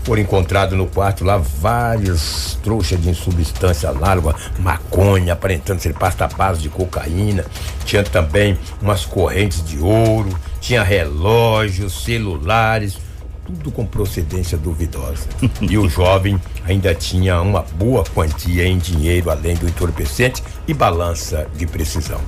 Foram 0.05 0.21
encontrados 0.21 0.77
no 0.77 0.87
quarto 0.87 1.25
lá 1.25 1.39
várias 1.39 2.59
trouxas 2.63 3.01
de 3.01 3.15
substância 3.15 3.89
análoga, 3.89 4.35
maconha, 4.59 5.33
aparentando 5.33 5.81
ser 5.81 5.95
pasta 5.95 6.27
base 6.27 6.61
de 6.61 6.69
cocaína. 6.69 7.47
Tinha 7.85 8.03
também 8.03 8.59
umas 8.81 9.07
correntes 9.07 9.65
de 9.65 9.79
ouro 9.79 10.37
tinha 10.63 10.83
relógios, 10.83 12.05
celulares, 12.05 12.97
tudo 13.45 13.71
com 13.73 13.85
procedência 13.85 14.57
duvidosa. 14.57 15.27
e 15.61 15.77
o 15.77 15.89
jovem 15.89 16.41
ainda 16.65 16.95
tinha 16.95 17.41
uma 17.43 17.63
boa 17.75 18.05
quantia 18.15 18.65
em 18.65 18.79
dinheiro, 18.79 19.29
além 19.29 19.57
do 19.57 19.69
entorpecente 19.69 20.43
e 20.67 20.73
balança 20.73 21.47
de 21.57 21.67
precisão. 21.67 22.21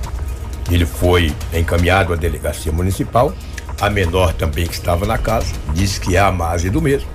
Ele 0.69 0.85
foi 0.85 1.33
encaminhado 1.53 2.11
à 2.11 2.15
delegacia 2.15 2.71
municipal. 2.71 3.33
A 3.79 3.89
menor 3.89 4.33
também 4.33 4.67
que 4.67 4.73
estava 4.73 5.05
na 5.05 5.17
casa 5.17 5.53
disse 5.73 5.99
que 5.99 6.15
é 6.15 6.19
a 6.19 6.31
base 6.31 6.69
do 6.69 6.81
mesmo. 6.81 7.07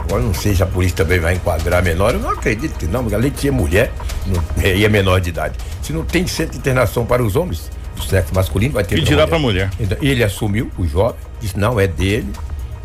Agora 0.00 0.22
não 0.22 0.34
sei 0.34 0.54
se 0.54 0.62
a 0.62 0.66
polícia 0.66 0.96
também 0.96 1.18
vai 1.18 1.34
enquadrar 1.34 1.80
a 1.80 1.82
menor. 1.82 2.14
Eu 2.14 2.20
não 2.20 2.30
acredito 2.30 2.76
que 2.78 2.86
não, 2.86 3.02
porque 3.02 3.14
além 3.14 3.30
de 3.30 3.40
ser 3.40 3.50
mulher 3.50 3.92
e 4.62 4.84
é 4.84 4.88
menor 4.88 5.20
de 5.20 5.30
idade. 5.30 5.58
Se 5.82 5.92
não 5.92 6.04
tem 6.04 6.26
centro 6.26 6.52
de 6.52 6.58
internação 6.58 7.04
para 7.04 7.22
os 7.22 7.36
homens, 7.36 7.70
do 7.96 8.02
sexo 8.02 8.34
masculino, 8.34 8.74
vai 8.74 8.84
ter. 8.84 8.94
Pedirá 8.96 9.26
para 9.26 9.36
a 9.36 9.40
mulher. 9.40 9.70
Então, 9.80 9.98
ele 10.00 10.22
assumiu, 10.22 10.70
o 10.78 10.86
jovem, 10.86 11.16
disse: 11.40 11.58
não, 11.58 11.80
é 11.80 11.86
dele. 11.86 12.30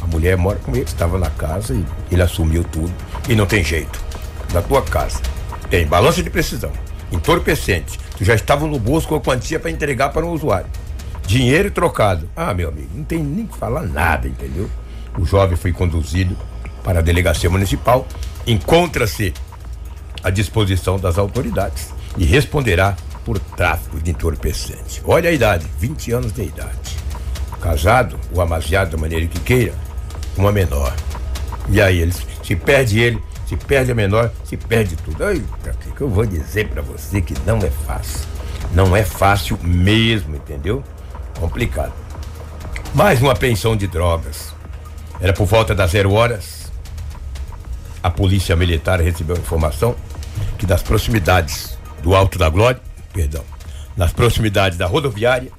A 0.01 0.07
mulher 0.07 0.35
mora 0.35 0.57
com 0.57 0.71
ele, 0.71 0.85
estava 0.85 1.19
na 1.19 1.29
casa 1.29 1.75
e 1.75 1.85
ele 2.11 2.23
assumiu 2.23 2.63
tudo. 2.63 2.91
E 3.29 3.35
não 3.35 3.45
tem 3.45 3.63
jeito. 3.63 4.03
Na 4.51 4.61
tua 4.61 4.81
casa 4.81 5.21
tem 5.69 5.85
balança 5.85 6.23
de 6.23 6.29
precisão, 6.29 6.71
entorpecente. 7.11 7.99
Tu 8.17 8.25
já 8.25 8.33
estava 8.33 8.65
no 8.65 8.79
bolso 8.79 9.07
com 9.07 9.15
a 9.15 9.21
quantia 9.21 9.59
para 9.59 9.69
entregar 9.69 10.09
para 10.09 10.25
um 10.25 10.31
usuário. 10.31 10.67
Dinheiro 11.25 11.69
trocado. 11.71 12.27
Ah, 12.35 12.53
meu 12.53 12.69
amigo, 12.69 12.89
não 12.93 13.03
tem 13.03 13.23
nem 13.23 13.45
que 13.45 13.57
falar 13.57 13.83
nada, 13.83 14.27
entendeu? 14.27 14.69
O 15.17 15.25
jovem 15.25 15.55
foi 15.55 15.71
conduzido 15.71 16.35
para 16.83 16.99
a 16.99 17.01
delegacia 17.01 17.49
municipal, 17.49 18.07
encontra-se 18.45 19.33
à 20.23 20.29
disposição 20.29 20.99
das 20.99 21.17
autoridades 21.17 21.93
e 22.17 22.25
responderá 22.25 22.97
por 23.25 23.39
tráfico 23.39 23.99
de 23.99 24.11
entorpecente. 24.11 25.01
Olha 25.05 25.29
a 25.29 25.33
idade, 25.33 25.65
20 25.79 26.11
anos 26.11 26.33
de 26.33 26.43
idade. 26.43 26.97
Casado, 27.61 28.19
ou 28.33 28.41
amaziado 28.41 28.91
da 28.91 28.97
maneira 28.97 29.27
que 29.27 29.39
queira, 29.39 29.73
uma 30.35 30.51
menor. 30.51 30.93
E 31.69 31.79
aí 31.79 31.99
ele 31.99 32.13
se 32.43 32.55
perde 32.55 32.99
ele, 32.99 33.21
se 33.47 33.55
perde 33.55 33.91
a 33.91 33.95
menor, 33.95 34.31
se 34.43 34.57
perde 34.57 34.95
tudo. 34.95 35.29
Eita, 35.29 35.75
o 35.87 35.91
que 35.93 36.01
eu 36.01 36.09
vou 36.09 36.25
dizer 36.25 36.69
para 36.69 36.81
você 36.81 37.21
que 37.21 37.35
não 37.45 37.57
é 37.59 37.69
fácil. 37.69 38.27
Não 38.73 38.95
é 38.95 39.03
fácil 39.03 39.59
mesmo, 39.61 40.35
entendeu? 40.35 40.83
Complicado. 41.39 41.93
Mais 42.93 43.21
uma 43.21 43.35
pensão 43.35 43.75
de 43.75 43.87
drogas. 43.87 44.53
Era 45.19 45.33
por 45.33 45.45
volta 45.45 45.75
das 45.75 45.91
zero 45.91 46.13
horas. 46.13 46.71
A 48.01 48.09
polícia 48.09 48.55
militar 48.55 48.99
recebeu 48.99 49.37
informação 49.37 49.95
que 50.57 50.65
das 50.65 50.81
proximidades 50.81 51.77
do 52.01 52.15
Alto 52.15 52.39
da 52.39 52.49
Glória 52.49 52.81
perdão, 53.11 53.43
nas 53.95 54.11
proximidades 54.11 54.77
da 54.77 54.85
rodoviária, 54.85 55.51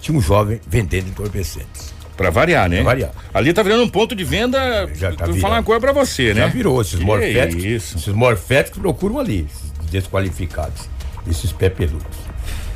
tinha 0.00 0.16
um 0.16 0.20
jovem 0.20 0.60
vendendo 0.66 1.08
entorpecentes. 1.08 1.94
Pra 2.16 2.30
variar, 2.30 2.68
né? 2.68 2.76
Pra 2.76 2.84
variar. 2.84 3.10
Ali 3.34 3.52
tá 3.52 3.62
virando 3.62 3.82
um 3.82 3.88
ponto 3.88 4.14
de 4.14 4.24
venda. 4.24 4.88
Já 4.94 5.12
tá 5.12 5.26
Vou 5.26 5.36
falar 5.36 5.56
uma 5.56 5.62
coisa 5.62 5.80
pra 5.80 5.92
você, 5.92 6.32
né? 6.32 6.42
Já 6.42 6.46
virou. 6.46 6.80
Esses 6.80 6.98
morféticos. 6.98 7.64
Isso. 7.64 7.98
Esses 7.98 8.14
morféticos 8.14 8.80
procuram 8.80 9.18
ali, 9.18 9.46
esses 9.50 9.90
desqualificados. 9.90 10.88
Esses 11.28 11.52
pé 11.52 11.68
peludos. 11.68 12.06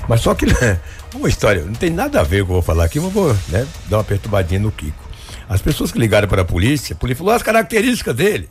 Mas 0.07 0.21
só 0.21 0.35
que, 0.35 0.45
uma 1.15 1.29
história, 1.29 1.65
não 1.65 1.73
tem 1.73 1.91
nada 1.91 2.21
a 2.21 2.23
ver 2.23 2.45
com 2.45 2.45
o 2.45 2.47
que 2.47 2.51
eu 2.51 2.55
vou 2.55 2.63
falar 2.63 2.85
aqui, 2.85 3.01
mas 3.01 3.13
vou 3.13 3.35
né, 3.49 3.67
dar 3.89 3.99
uma 3.99 4.05
perturbadinha 4.05 4.61
no 4.61 4.71
Kiko. 4.71 5.09
As 5.49 5.63
pessoas 5.63 5.91
que 5.91 5.99
ligaram 5.99 6.29
para 6.29 6.43
a 6.43 6.45
polícia, 6.45 6.95
a 6.95 6.97
polícia 6.97 7.19
falou 7.19 7.35
as 7.35 7.43
características 7.43 8.15
dele. 8.15 8.49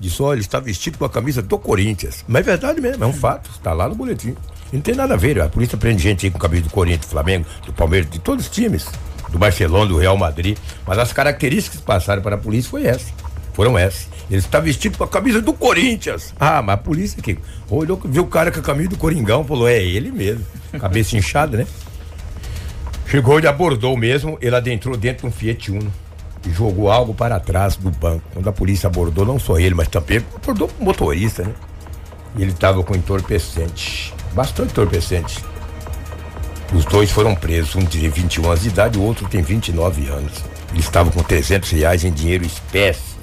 Disse, 0.00 0.22
olha, 0.22 0.36
ele 0.36 0.42
está 0.42 0.60
vestido 0.60 0.96
com 0.96 1.04
a 1.04 1.10
camisa 1.10 1.42
do 1.42 1.58
Corinthians. 1.58 2.24
Mas 2.28 2.42
é 2.42 2.44
verdade 2.44 2.80
mesmo, 2.80 3.02
é 3.02 3.06
um 3.06 3.12
fato. 3.12 3.50
Está 3.50 3.72
lá 3.72 3.88
no 3.88 3.94
boletim. 3.94 4.36
Não 4.72 4.80
tem 4.80 4.94
nada 4.94 5.14
a 5.14 5.16
ver. 5.16 5.40
A 5.40 5.48
polícia 5.48 5.76
prende 5.76 6.02
gente 6.02 6.26
aí 6.26 6.30
com 6.30 6.38
camisa 6.38 6.62
do 6.62 6.70
Corinthians, 6.70 7.06
do 7.06 7.10
Flamengo, 7.10 7.46
do 7.66 7.72
Palmeiras, 7.72 8.08
de 8.10 8.18
todos 8.18 8.46
os 8.46 8.50
times. 8.50 8.86
Do 9.30 9.38
Barcelona, 9.38 9.86
do 9.86 9.98
Real 9.98 10.16
Madrid. 10.16 10.56
Mas 10.86 10.98
as 10.98 11.12
características 11.12 11.80
que 11.80 11.86
passaram 11.86 12.22
para 12.22 12.36
a 12.36 12.38
polícia 12.38 12.70
foi 12.70 12.86
essa. 12.86 13.12
Foram 13.54 13.76
essas. 13.76 14.08
Ele 14.30 14.38
está 14.38 14.60
vestido 14.60 14.96
com 14.96 15.04
a 15.04 15.08
camisa 15.08 15.42
do 15.42 15.52
Corinthians. 15.52 16.32
Ah, 16.38 16.62
mas 16.62 16.74
a 16.74 16.78
polícia 16.78 17.20
que 17.20 17.38
olhou, 17.68 18.00
viu 18.04 18.22
o 18.22 18.26
cara 18.26 18.52
com 18.52 18.60
a 18.60 18.62
camisa 18.62 18.90
do 18.90 18.96
Coringão, 18.96 19.42
falou, 19.42 19.68
é 19.68 19.82
ele 19.82 20.12
mesmo. 20.12 20.44
Cabeça 20.78 21.16
inchada, 21.18 21.56
né? 21.56 21.66
Chegou, 23.06 23.38
ele 23.38 23.48
abordou 23.48 23.96
mesmo, 23.96 24.38
ele 24.40 24.54
adentrou 24.54 24.96
dentro 24.96 25.22
de 25.22 25.34
um 25.34 25.36
Fiat 25.36 25.72
Uno 25.72 25.90
jogou 26.52 26.90
algo 26.90 27.14
para 27.14 27.38
trás 27.40 27.76
do 27.76 27.90
banco. 27.90 28.22
Quando 28.32 28.48
a 28.48 28.52
polícia 28.52 28.86
abordou, 28.86 29.24
não 29.24 29.38
só 29.38 29.58
ele, 29.58 29.74
mas 29.74 29.88
também 29.88 30.24
abordou 30.34 30.70
o 30.78 30.84
motorista, 30.84 31.44
né? 31.44 31.52
E 32.36 32.42
ele 32.42 32.52
estava 32.52 32.82
com 32.82 32.94
entorpecente, 32.94 34.14
bastante 34.32 34.70
entorpecente. 34.70 35.42
Os 36.74 36.84
dois 36.84 37.10
foram 37.10 37.34
presos, 37.34 37.74
um 37.76 37.84
de 37.84 38.08
21 38.08 38.46
anos 38.46 38.62
de 38.62 38.68
idade, 38.68 38.98
o 38.98 39.02
outro 39.02 39.26
tem 39.26 39.42
29 39.42 40.08
anos. 40.08 40.44
Eles 40.72 40.84
estavam 40.84 41.10
com 41.10 41.22
300 41.22 41.70
reais 41.70 42.04
em 42.04 42.12
dinheiro 42.12 42.44
espécie. 42.44 43.16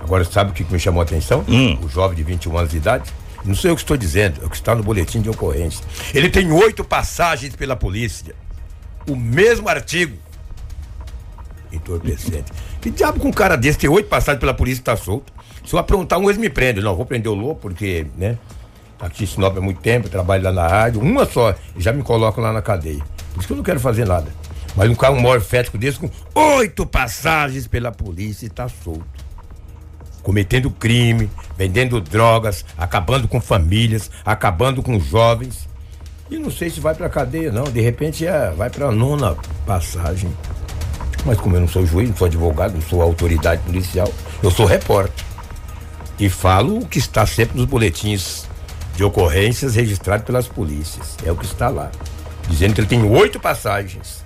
Agora, 0.00 0.24
sabe 0.24 0.50
o 0.50 0.54
que 0.54 0.64
me 0.64 0.80
chamou 0.80 1.00
a 1.00 1.04
atenção? 1.04 1.44
Hum. 1.48 1.78
O 1.80 1.88
jovem 1.88 2.16
de 2.16 2.24
21 2.24 2.58
anos 2.58 2.70
de 2.70 2.76
idade. 2.76 3.10
Não 3.44 3.54
sei 3.54 3.70
o 3.70 3.74
que 3.74 3.82
estou 3.82 3.96
dizendo, 3.96 4.40
é 4.42 4.46
o 4.46 4.50
que 4.50 4.56
está 4.56 4.74
no 4.74 4.82
boletim 4.82 5.20
de 5.20 5.28
ocorrência. 5.28 5.84
Ele 6.14 6.28
tem 6.28 6.50
oito 6.52 6.84
passagens 6.84 7.54
pela 7.54 7.76
polícia. 7.76 8.34
O 9.08 9.16
mesmo 9.16 9.68
artigo. 9.68 10.16
Entorpecente. 11.72 12.52
Que 12.80 12.90
diabo 12.90 13.18
com 13.20 13.28
um 13.28 13.32
cara 13.32 13.56
desse 13.56 13.78
tem 13.78 13.90
oito 13.90 14.08
passagens 14.08 14.40
pela 14.40 14.54
polícia 14.54 14.80
e 14.80 14.84
tá 14.84 14.96
solto? 14.96 15.32
Se 15.64 15.74
eu 15.74 15.78
aprontar 15.78 16.18
um, 16.18 16.24
eles 16.24 16.38
me 16.38 16.50
prendem. 16.50 16.82
Não, 16.82 16.94
vou 16.94 17.06
prender 17.06 17.30
o 17.30 17.34
louco, 17.34 17.62
porque, 17.62 18.06
né? 18.16 18.38
Aqui 19.00 19.24
em 19.24 19.26
Sinop 19.26 19.56
há 19.56 19.60
muito 19.60 19.80
tempo, 19.80 20.08
trabalho 20.08 20.44
lá 20.44 20.52
na 20.52 20.68
rádio. 20.68 21.00
Uma 21.00 21.24
só, 21.24 21.54
já 21.76 21.92
me 21.92 22.02
colocam 22.02 22.42
lá 22.42 22.52
na 22.52 22.62
cadeia. 22.62 23.02
Por 23.32 23.40
isso 23.40 23.46
que 23.46 23.52
eu 23.52 23.56
não 23.56 23.64
quero 23.64 23.80
fazer 23.80 24.06
nada. 24.06 24.28
Mas 24.76 24.90
um 24.90 24.94
carro 24.94 25.20
morfético 25.20 25.76
desse 25.76 25.98
com 25.98 26.10
oito 26.34 26.86
passagens 26.86 27.66
pela 27.66 27.90
polícia 27.90 28.46
e 28.46 28.48
tá 28.48 28.68
solto 28.68 29.22
cometendo 30.22 30.70
crime, 30.70 31.28
vendendo 31.56 32.00
drogas, 32.00 32.64
acabando 32.78 33.28
com 33.28 33.40
famílias, 33.40 34.10
acabando 34.24 34.82
com 34.82 34.98
jovens. 34.98 35.68
E 36.30 36.38
não 36.38 36.50
sei 36.50 36.70
se 36.70 36.80
vai 36.80 36.94
pra 36.94 37.10
cadeia, 37.10 37.52
não. 37.52 37.64
De 37.64 37.80
repente 37.80 38.26
é, 38.26 38.50
vai 38.50 38.70
pra 38.70 38.90
nona 38.90 39.36
passagem. 39.66 40.32
Mas 41.24 41.38
como 41.38 41.56
eu 41.56 41.60
não 41.60 41.68
sou 41.68 41.86
juiz, 41.86 42.08
não 42.08 42.16
sou 42.16 42.26
advogado, 42.26 42.74
não 42.74 42.82
sou 42.82 43.00
autoridade 43.00 43.62
policial, 43.62 44.12
eu 44.42 44.50
sou 44.50 44.66
repórter. 44.66 45.24
E 46.18 46.28
falo 46.28 46.78
o 46.78 46.86
que 46.86 46.98
está 46.98 47.26
sempre 47.26 47.58
nos 47.58 47.66
boletins 47.66 48.48
de 48.96 49.04
ocorrências 49.04 49.74
registrados 49.74 50.26
pelas 50.26 50.46
polícias. 50.46 51.16
É 51.24 51.32
o 51.32 51.36
que 51.36 51.44
está 51.44 51.68
lá. 51.68 51.90
Dizendo 52.48 52.74
que 52.74 52.80
ele 52.80 52.88
tem 52.88 53.02
oito 53.02 53.40
passagens. 53.40 54.24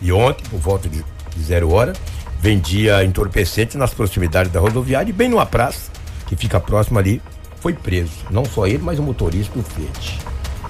E 0.00 0.12
ontem, 0.12 0.44
por 0.48 0.58
volta 0.58 0.88
de 0.88 1.04
zero 1.40 1.72
hora, 1.72 1.92
vendia 2.40 3.04
entorpecente 3.04 3.76
nas 3.76 3.92
proximidades 3.92 4.52
da 4.52 4.60
rodoviária 4.60 5.10
e 5.10 5.12
bem 5.12 5.28
numa 5.28 5.46
praça 5.46 5.90
que 6.26 6.36
fica 6.36 6.60
próxima 6.60 7.00
ali, 7.00 7.22
foi 7.60 7.72
preso. 7.72 8.12
Não 8.30 8.44
só 8.44 8.66
ele, 8.66 8.82
mas 8.82 8.98
o 8.98 9.02
motorista 9.02 9.56
e 9.56 9.60
o 9.60 9.64
Fiat. 9.64 10.18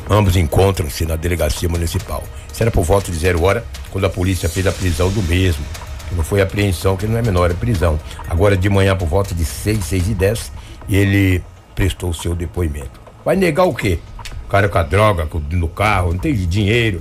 Ambos 0.08 0.36
encontram-se 0.36 1.04
na 1.04 1.16
delegacia 1.16 1.68
municipal. 1.68 2.24
Isso 2.58 2.64
era 2.64 2.72
por 2.72 2.82
volta 2.82 3.12
de 3.12 3.16
zero 3.16 3.44
hora, 3.44 3.64
quando 3.92 4.04
a 4.04 4.10
polícia 4.10 4.48
fez 4.48 4.66
a 4.66 4.72
prisão 4.72 5.08
do 5.12 5.22
mesmo. 5.22 5.64
Que 6.08 6.14
não 6.16 6.24
foi 6.24 6.40
apreensão, 6.42 6.96
que 6.96 7.06
não 7.06 7.16
é 7.16 7.22
menor, 7.22 7.52
é 7.52 7.54
prisão. 7.54 8.00
Agora 8.28 8.56
de 8.56 8.68
manhã, 8.68 8.96
por 8.96 9.06
volta 9.06 9.32
de 9.32 9.44
seis, 9.44 9.84
seis 9.84 10.08
e 10.08 10.12
dez, 10.12 10.50
ele 10.90 11.40
prestou 11.76 12.10
o 12.10 12.14
seu 12.14 12.34
depoimento. 12.34 13.00
Vai 13.24 13.36
negar 13.36 13.62
o 13.62 13.72
quê? 13.72 14.00
O 14.44 14.48
cara 14.50 14.68
com 14.68 14.76
a 14.76 14.82
droga 14.82 15.24
com- 15.26 15.38
no 15.38 15.68
carro, 15.68 16.10
não 16.12 16.18
tem 16.18 16.34
dinheiro. 16.34 17.00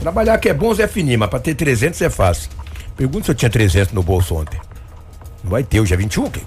Trabalhar 0.00 0.36
que 0.38 0.48
é 0.48 0.52
bom, 0.52 0.74
Zé 0.74 0.88
Fininho, 0.88 1.20
mas 1.20 1.30
pra 1.30 1.38
ter 1.38 1.54
300 1.54 2.02
é 2.02 2.10
fácil. 2.10 2.50
Pergunta 2.96 3.26
se 3.26 3.30
eu 3.30 3.36
tinha 3.36 3.48
300 3.50 3.92
no 3.94 4.02
bolso 4.02 4.34
ontem. 4.34 4.58
Não 5.44 5.50
vai 5.52 5.62
ter, 5.62 5.78
hoje 5.78 5.94
é 5.94 5.96
21, 5.96 6.28
Kiko? 6.28 6.46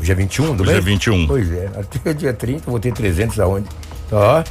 Hoje 0.00 0.10
é 0.10 0.14
21 0.14 0.56
do 0.56 0.62
Hoje 0.62 0.70
é 0.72 0.74
mês? 0.76 0.84
21. 0.86 1.26
Pois 1.26 1.52
é, 1.52 1.66
até 1.78 2.14
dia 2.14 2.32
30 2.32 2.62
eu 2.66 2.70
vou 2.70 2.80
ter 2.80 2.94
300 2.94 3.38
aonde? 3.40 3.66
Ó, 4.10 4.42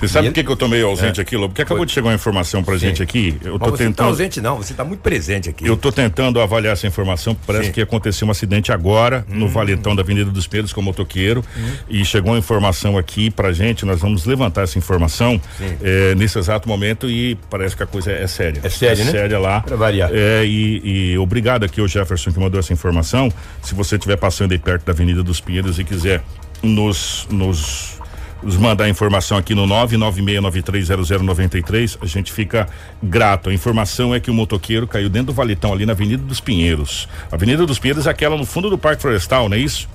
Você 0.00 0.08
sabe 0.08 0.28
por 0.28 0.34
que, 0.34 0.44
que 0.44 0.50
eu 0.50 0.56
tô 0.56 0.68
meio 0.68 0.86
ausente 0.86 1.20
aqui, 1.20 1.36
Lobo? 1.36 1.48
Porque 1.48 1.62
acabou 1.62 1.84
de 1.84 1.92
chegar 1.92 2.08
uma 2.08 2.14
informação 2.14 2.64
pra 2.64 2.76
gente 2.76 3.02
aqui. 3.02 3.36
Eu 3.44 3.58
mas 3.58 3.70
tô 3.70 3.76
você 3.76 3.84
não 3.84 3.92
tá 3.92 3.96
tentando. 3.96 4.06
ausente 4.08 4.40
não, 4.40 4.56
você 4.56 4.74
tá 4.74 4.84
muito 4.84 5.00
presente 5.00 5.48
aqui. 5.48 5.66
Eu 5.66 5.76
tô 5.76 5.92
tentando 5.92 6.40
avaliar 6.40 6.72
essa 6.72 6.86
informação. 6.86 7.36
Parece 7.46 7.66
Sim. 7.66 7.72
que 7.72 7.80
aconteceu 7.80 8.26
um 8.26 8.30
acidente 8.30 8.72
agora 8.72 9.24
no 9.28 9.48
valetão 9.48 9.94
da 9.94 10.02
Avenida 10.02 10.30
dos 10.30 10.46
Pedros 10.46 10.72
com 10.72 10.80
o 10.80 10.84
motoqueiro. 10.84 11.44
E 11.88 12.04
chegou 12.04 12.32
uma 12.32 12.38
informação 12.38 12.96
aqui 12.96 13.30
pra 13.30 13.52
gente. 13.52 13.84
Nós 13.84 14.00
vamos 14.00 14.24
levantar 14.24 14.62
essa 14.62 14.78
informação 14.78 15.40
Sim. 15.58 15.76
eh, 15.82 16.14
nesse 16.16 16.38
exato 16.38 16.68
momento 16.68 17.08
e 17.08 17.36
parece 17.50 17.76
que 17.76 17.82
a 17.82 17.86
coisa 17.86 18.10
é 18.10 18.26
séria. 18.26 18.60
É 18.62 18.68
séria, 18.68 19.04
né? 19.04 19.10
séria 19.10 19.38
lá. 19.38 19.60
Pra 19.60 19.76
variar. 19.76 20.10
É, 20.12 20.44
e, 20.44 21.12
e 21.12 21.18
obrigado 21.18 21.64
aqui 21.64 21.80
ao 21.80 21.88
Jefferson 21.88 22.32
que 22.32 22.40
mandou 22.40 22.58
essa 22.58 22.72
informação. 22.72 23.30
Se 23.62 23.74
você 23.74 23.96
estiver 23.96 24.16
passando 24.16 24.52
aí 24.52 24.58
perto 24.58 24.84
da 24.84 24.92
Avenida 24.92 25.22
dos 25.22 25.40
Pinheiros 25.40 25.78
e 25.78 25.84
quiser 25.84 26.22
nos, 26.62 27.26
nos, 27.30 27.98
nos 28.42 28.56
mandar 28.56 28.88
informação 28.88 29.36
aqui 29.36 29.54
no 29.54 29.66
996930093, 29.66 31.98
a 32.00 32.06
gente 32.06 32.32
fica 32.32 32.66
grato. 33.02 33.50
A 33.50 33.54
informação 33.54 34.14
é 34.14 34.20
que 34.20 34.30
o 34.30 34.34
motoqueiro 34.34 34.86
caiu 34.86 35.08
dentro 35.08 35.28
do 35.28 35.34
valetão 35.34 35.72
ali 35.72 35.84
na 35.84 35.92
Avenida 35.92 36.22
dos 36.22 36.40
Pinheiros. 36.40 37.08
A 37.30 37.34
Avenida 37.34 37.66
dos 37.66 37.78
Pinheiros 37.78 38.06
é 38.06 38.10
aquela 38.10 38.36
no 38.36 38.46
fundo 38.46 38.70
do 38.70 38.78
Parque 38.78 39.02
Florestal, 39.02 39.48
não 39.48 39.56
é 39.56 39.60
isso? 39.60 39.88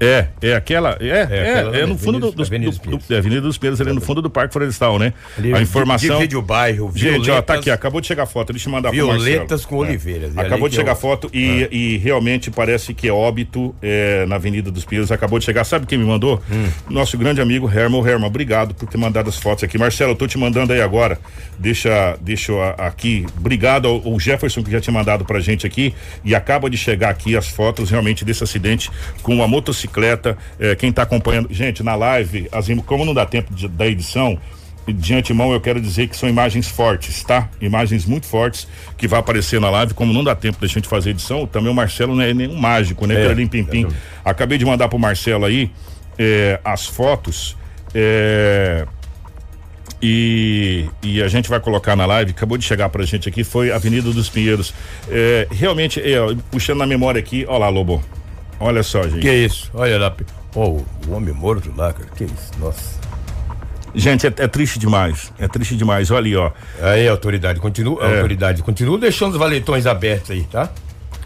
É, 0.00 0.26
é 0.42 0.54
aquela. 0.54 0.96
É, 1.00 1.08
é, 1.08 1.22
aquela 1.22 1.76
é, 1.76 1.80
na 1.82 1.86
no 1.86 1.98
fundo 1.98 2.18
do, 2.18 2.26
Avenida- 2.26 2.36
dos- 2.36 2.48
Avenida 2.48 2.70
dos 2.70 2.78
do- 2.78 2.82
Pinheiros. 2.82 3.06
do- 3.08 3.14
é, 3.14 3.18
Avenida 3.18 3.40
dos 3.40 3.58
Pinheiros, 3.58 3.80
ali 3.80 3.92
no 3.92 4.00
fundo 4.00 4.20
do 4.22 4.28
Parque 4.30 4.52
Florestal, 4.52 4.98
né? 4.98 5.12
Ali, 5.38 5.54
a 5.54 5.62
informação. 5.62 6.16
Divide 6.16 6.36
o 6.36 6.42
bairro, 6.42 6.90
Gente, 6.94 7.14
ó, 7.14 7.18
tá 7.18 7.22
Violetas- 7.24 7.58
aqui, 7.58 7.70
acabou 7.70 8.00
de 8.00 8.06
chegar 8.06 8.24
a 8.24 8.26
foto, 8.26 8.52
deixa 8.52 8.68
eu 8.68 8.72
mandar 8.72 8.90
Violetas 8.90 9.64
com 9.64 9.76
oliveiras. 9.76 10.34
E 10.34 10.40
Acabou 10.40 10.68
de 10.68 10.74
chegar 10.76 10.92
a 10.92 10.96
foto 10.96 11.30
e, 11.32 11.68
e 11.70 11.96
realmente 11.98 12.50
parece 12.50 12.92
que 12.92 13.08
é 13.08 13.12
óbito 13.12 13.74
é, 13.82 14.26
na 14.26 14.36
Avenida 14.36 14.70
dos 14.70 14.84
Pinheiros. 14.84 15.10
Acabou 15.12 15.38
de 15.38 15.44
chegar. 15.44 15.64
Sabe 15.64 15.86
quem 15.86 15.96
me 15.98 16.04
mandou? 16.04 16.42
Hum. 16.50 16.68
Nosso 16.90 17.16
grande 17.16 17.40
amigo 17.40 17.68
Herman. 17.68 18.04
Herman, 18.06 18.26
obrigado 18.26 18.74
por 18.74 18.88
ter 18.88 18.98
mandado 18.98 19.28
as 19.28 19.38
fotos 19.38 19.64
aqui. 19.64 19.78
Marcelo, 19.78 20.12
eu 20.12 20.16
tô 20.16 20.26
te 20.26 20.36
mandando 20.38 20.72
aí 20.72 20.80
agora. 20.80 21.18
Deixa, 21.58 22.16
deixa 22.20 22.52
aqui. 22.78 23.24
Obrigado 23.38 23.86
ao, 23.88 24.06
ao 24.06 24.18
Jefferson 24.20 24.62
que 24.62 24.70
já 24.70 24.80
tinha 24.80 24.92
mandado 24.92 25.24
pra 25.24 25.40
gente 25.40 25.66
aqui. 25.66 25.94
E 26.24 26.34
acaba 26.34 26.68
de 26.68 26.76
chegar 26.76 27.10
aqui 27.10 27.36
as 27.36 27.48
fotos 27.48 27.90
realmente 27.90 28.24
desse 28.24 28.42
acidente 28.44 28.90
com 29.22 29.42
a 29.42 29.48
motocicleta. 29.48 29.93
É, 30.58 30.74
quem 30.74 30.92
tá 30.92 31.02
acompanhando. 31.02 31.48
Gente, 31.52 31.82
na 31.82 31.94
live, 31.94 32.48
as 32.52 32.66
como 32.86 33.04
não 33.04 33.14
dá 33.14 33.24
tempo 33.26 33.54
de- 33.54 33.68
da 33.68 33.86
edição. 33.86 34.38
De 34.86 35.14
antemão, 35.14 35.50
eu 35.50 35.60
quero 35.62 35.80
dizer 35.80 36.08
que 36.08 36.16
são 36.16 36.28
imagens 36.28 36.68
fortes, 36.68 37.22
tá? 37.24 37.48
Imagens 37.58 38.04
muito 38.04 38.26
fortes 38.26 38.68
que 38.98 39.08
vai 39.08 39.18
aparecer 39.18 39.58
na 39.58 39.70
live. 39.70 39.94
Como 39.94 40.12
não 40.12 40.22
dá 40.22 40.34
tempo 40.34 40.60
da 40.60 40.66
gente 40.66 40.86
fazer 40.86 41.10
edição, 41.10 41.46
também 41.46 41.70
o 41.70 41.74
Marcelo 41.74 42.14
não 42.14 42.22
é 42.22 42.34
nenhum 42.34 42.54
mágico, 42.56 43.06
né? 43.06 43.14
É, 43.14 43.22
Peralim 43.22 43.46
Pim 43.46 43.64
Pim. 43.64 43.86
Acabei 44.22 44.58
de 44.58 44.64
mandar 44.66 44.88
pro 44.88 44.98
Marcelo 44.98 45.46
aí 45.46 45.70
é, 46.18 46.60
as 46.62 46.86
fotos. 46.86 47.56
é, 47.94 48.86
e, 50.02 50.84
e 51.02 51.22
a 51.22 51.28
gente 51.28 51.48
vai 51.48 51.58
colocar 51.60 51.96
na 51.96 52.04
live, 52.04 52.32
acabou 52.32 52.58
de 52.58 52.64
chegar 52.64 52.90
pra 52.90 53.04
gente 53.04 53.26
aqui, 53.28 53.42
foi 53.42 53.72
Avenida 53.72 54.10
dos 54.12 54.28
Pinheiros. 54.28 54.74
É, 55.08 55.46
realmente, 55.50 55.98
é, 56.00 56.16
puxando 56.50 56.78
na 56.78 56.86
memória 56.86 57.18
aqui, 57.18 57.46
ó 57.48 57.56
lá, 57.56 57.68
Lobo. 57.70 58.02
Olha 58.60 58.82
só, 58.82 59.02
gente. 59.04 59.20
Que 59.20 59.32
isso? 59.32 59.70
Olha 59.74 59.98
lá. 59.98 60.14
Ó, 60.54 60.68
o 60.68 60.84
homem 61.12 61.34
morto 61.34 61.72
lá, 61.76 61.92
cara. 61.92 62.08
Que 62.16 62.24
isso? 62.24 62.50
Nossa. 62.58 62.98
Gente, 63.94 64.26
é, 64.26 64.32
é 64.38 64.48
triste 64.48 64.78
demais. 64.78 65.32
É 65.38 65.46
triste 65.46 65.76
demais. 65.76 66.10
Olha 66.10 66.18
ali, 66.18 66.36
ó. 66.36 66.50
Aí 66.80 67.06
autoridade 67.08 67.60
continua, 67.60 68.02
É. 68.04 68.16
autoridade 68.16 68.62
continua 68.62 68.98
deixando 68.98 69.32
os 69.32 69.38
valetões 69.38 69.86
abertos 69.86 70.30
aí, 70.32 70.42
tá? 70.44 70.68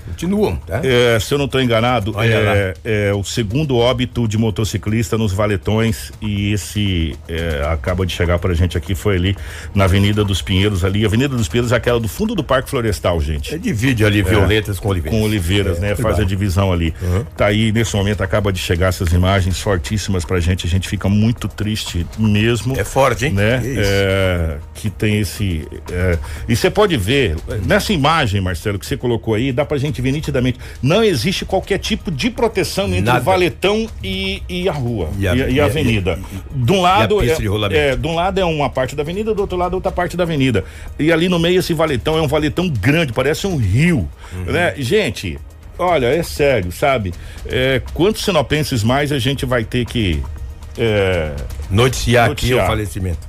Continuam, 0.08 0.56
tá? 0.56 0.80
É, 0.82 1.18
se 1.20 1.32
eu 1.32 1.38
não 1.38 1.44
estou 1.44 1.60
enganado, 1.60 2.14
é, 2.20 2.74
é 2.84 3.12
o 3.14 3.22
segundo 3.22 3.76
óbito 3.76 4.26
de 4.26 4.36
motociclista 4.38 5.16
nos 5.16 5.32
valetões 5.32 6.12
e 6.20 6.52
esse 6.52 7.16
é, 7.28 7.64
acaba 7.70 8.04
de 8.04 8.12
chegar 8.12 8.38
pra 8.38 8.54
gente 8.54 8.76
aqui, 8.76 8.94
foi 8.94 9.16
ali 9.16 9.36
na 9.74 9.84
Avenida 9.84 10.24
dos 10.24 10.42
Pinheiros 10.42 10.84
ali. 10.84 11.04
A 11.04 11.06
Avenida 11.08 11.36
dos 11.36 11.48
Pinheiros 11.48 11.72
é 11.72 11.76
aquela 11.76 12.00
do 12.00 12.08
fundo 12.08 12.34
do 12.34 12.42
Parque 12.42 12.70
Florestal, 12.70 13.20
gente. 13.20 13.54
É, 13.54 13.58
divide 13.58 14.04
ali 14.04 14.22
violetas 14.22 14.78
com 14.78 14.88
oliveiras. 14.88 15.18
Com 15.18 15.24
oliveiras, 15.24 15.78
né? 15.78 15.94
Faz 15.94 16.18
a 16.18 16.24
divisão 16.24 16.72
ali. 16.72 16.94
Tá 17.36 17.46
aí, 17.46 17.72
nesse 17.72 17.94
momento, 17.94 18.22
acaba 18.22 18.52
de 18.52 18.58
chegar 18.58 18.88
essas 18.88 19.12
imagens 19.12 19.60
fortíssimas 19.60 20.24
pra 20.24 20.40
gente. 20.40 20.66
A 20.66 20.70
gente 20.70 20.88
fica 20.88 21.08
muito 21.08 21.48
triste 21.48 22.06
mesmo. 22.18 22.78
É 22.78 22.84
forte, 22.84 23.26
hein? 23.26 23.32
Né? 23.32 23.62
É, 23.64 24.56
que 24.80 24.88
tem 24.90 25.18
esse. 25.18 25.66
é, 25.90 26.16
e 26.48 26.54
você 26.54 26.70
pode 26.70 26.96
ver, 26.96 27.34
nessa 27.66 27.92
imagem, 27.92 28.40
Marcelo, 28.40 28.78
que 28.78 28.86
você 28.86 28.96
colocou 28.96 29.34
aí, 29.34 29.50
dá 29.52 29.64
pra 29.64 29.76
gente 29.76 30.00
ver 30.00 30.12
nitidamente. 30.12 30.58
Não 30.80 31.02
existe 31.02 31.44
qualquer 31.44 31.78
tipo 31.78 32.10
de 32.10 32.30
proteção 32.30 32.86
entre 32.88 33.00
Nada. 33.02 33.20
o 33.20 33.22
valetão 33.24 33.88
e, 34.02 34.42
e 34.48 34.68
a 34.68 34.72
rua. 34.72 35.10
E 35.18 35.26
a- 35.26 35.34
e, 35.34 35.54
e 35.54 35.60
a 35.60 35.64
avenida. 35.64 36.18
de 36.54 36.72
um 36.72 36.80
lado. 36.80 37.20
é, 37.22 37.26
é, 37.72 37.96
de 37.96 38.06
um 38.06 38.14
lado 38.14 38.38
é 38.38 38.44
uma 38.44 38.70
parte 38.70 38.94
da 38.94 39.02
avenida, 39.02 39.34
do 39.34 39.40
outro 39.40 39.56
lado 39.58 39.72
é 39.72 39.76
outra 39.76 39.90
parte 39.90 40.16
da 40.16 40.22
avenida. 40.22 40.64
E 40.98 41.10
ali 41.12 41.28
no 41.28 41.38
meio 41.38 41.58
esse 41.58 41.74
valetão 41.74 42.16
é 42.16 42.22
um 42.22 42.28
valetão 42.28 42.68
grande, 42.68 43.12
parece 43.12 43.46
um 43.46 43.56
rio. 43.56 44.08
Uhum. 44.32 44.44
Né? 44.52 44.74
Gente, 44.78 45.38
olha, 45.78 46.06
é 46.06 46.22
sério, 46.22 46.70
sabe? 46.70 47.12
É, 47.46 47.82
quantos 47.94 48.24
sinopenses 48.24 48.84
mais 48.84 49.10
a 49.10 49.18
gente 49.18 49.44
vai 49.44 49.64
ter 49.64 49.84
que 49.84 50.22
é, 50.78 51.32
noticiar, 51.70 52.28
noticiar 52.28 52.30
aqui 52.30 52.54
o 52.54 52.66
falecimento? 52.66 53.26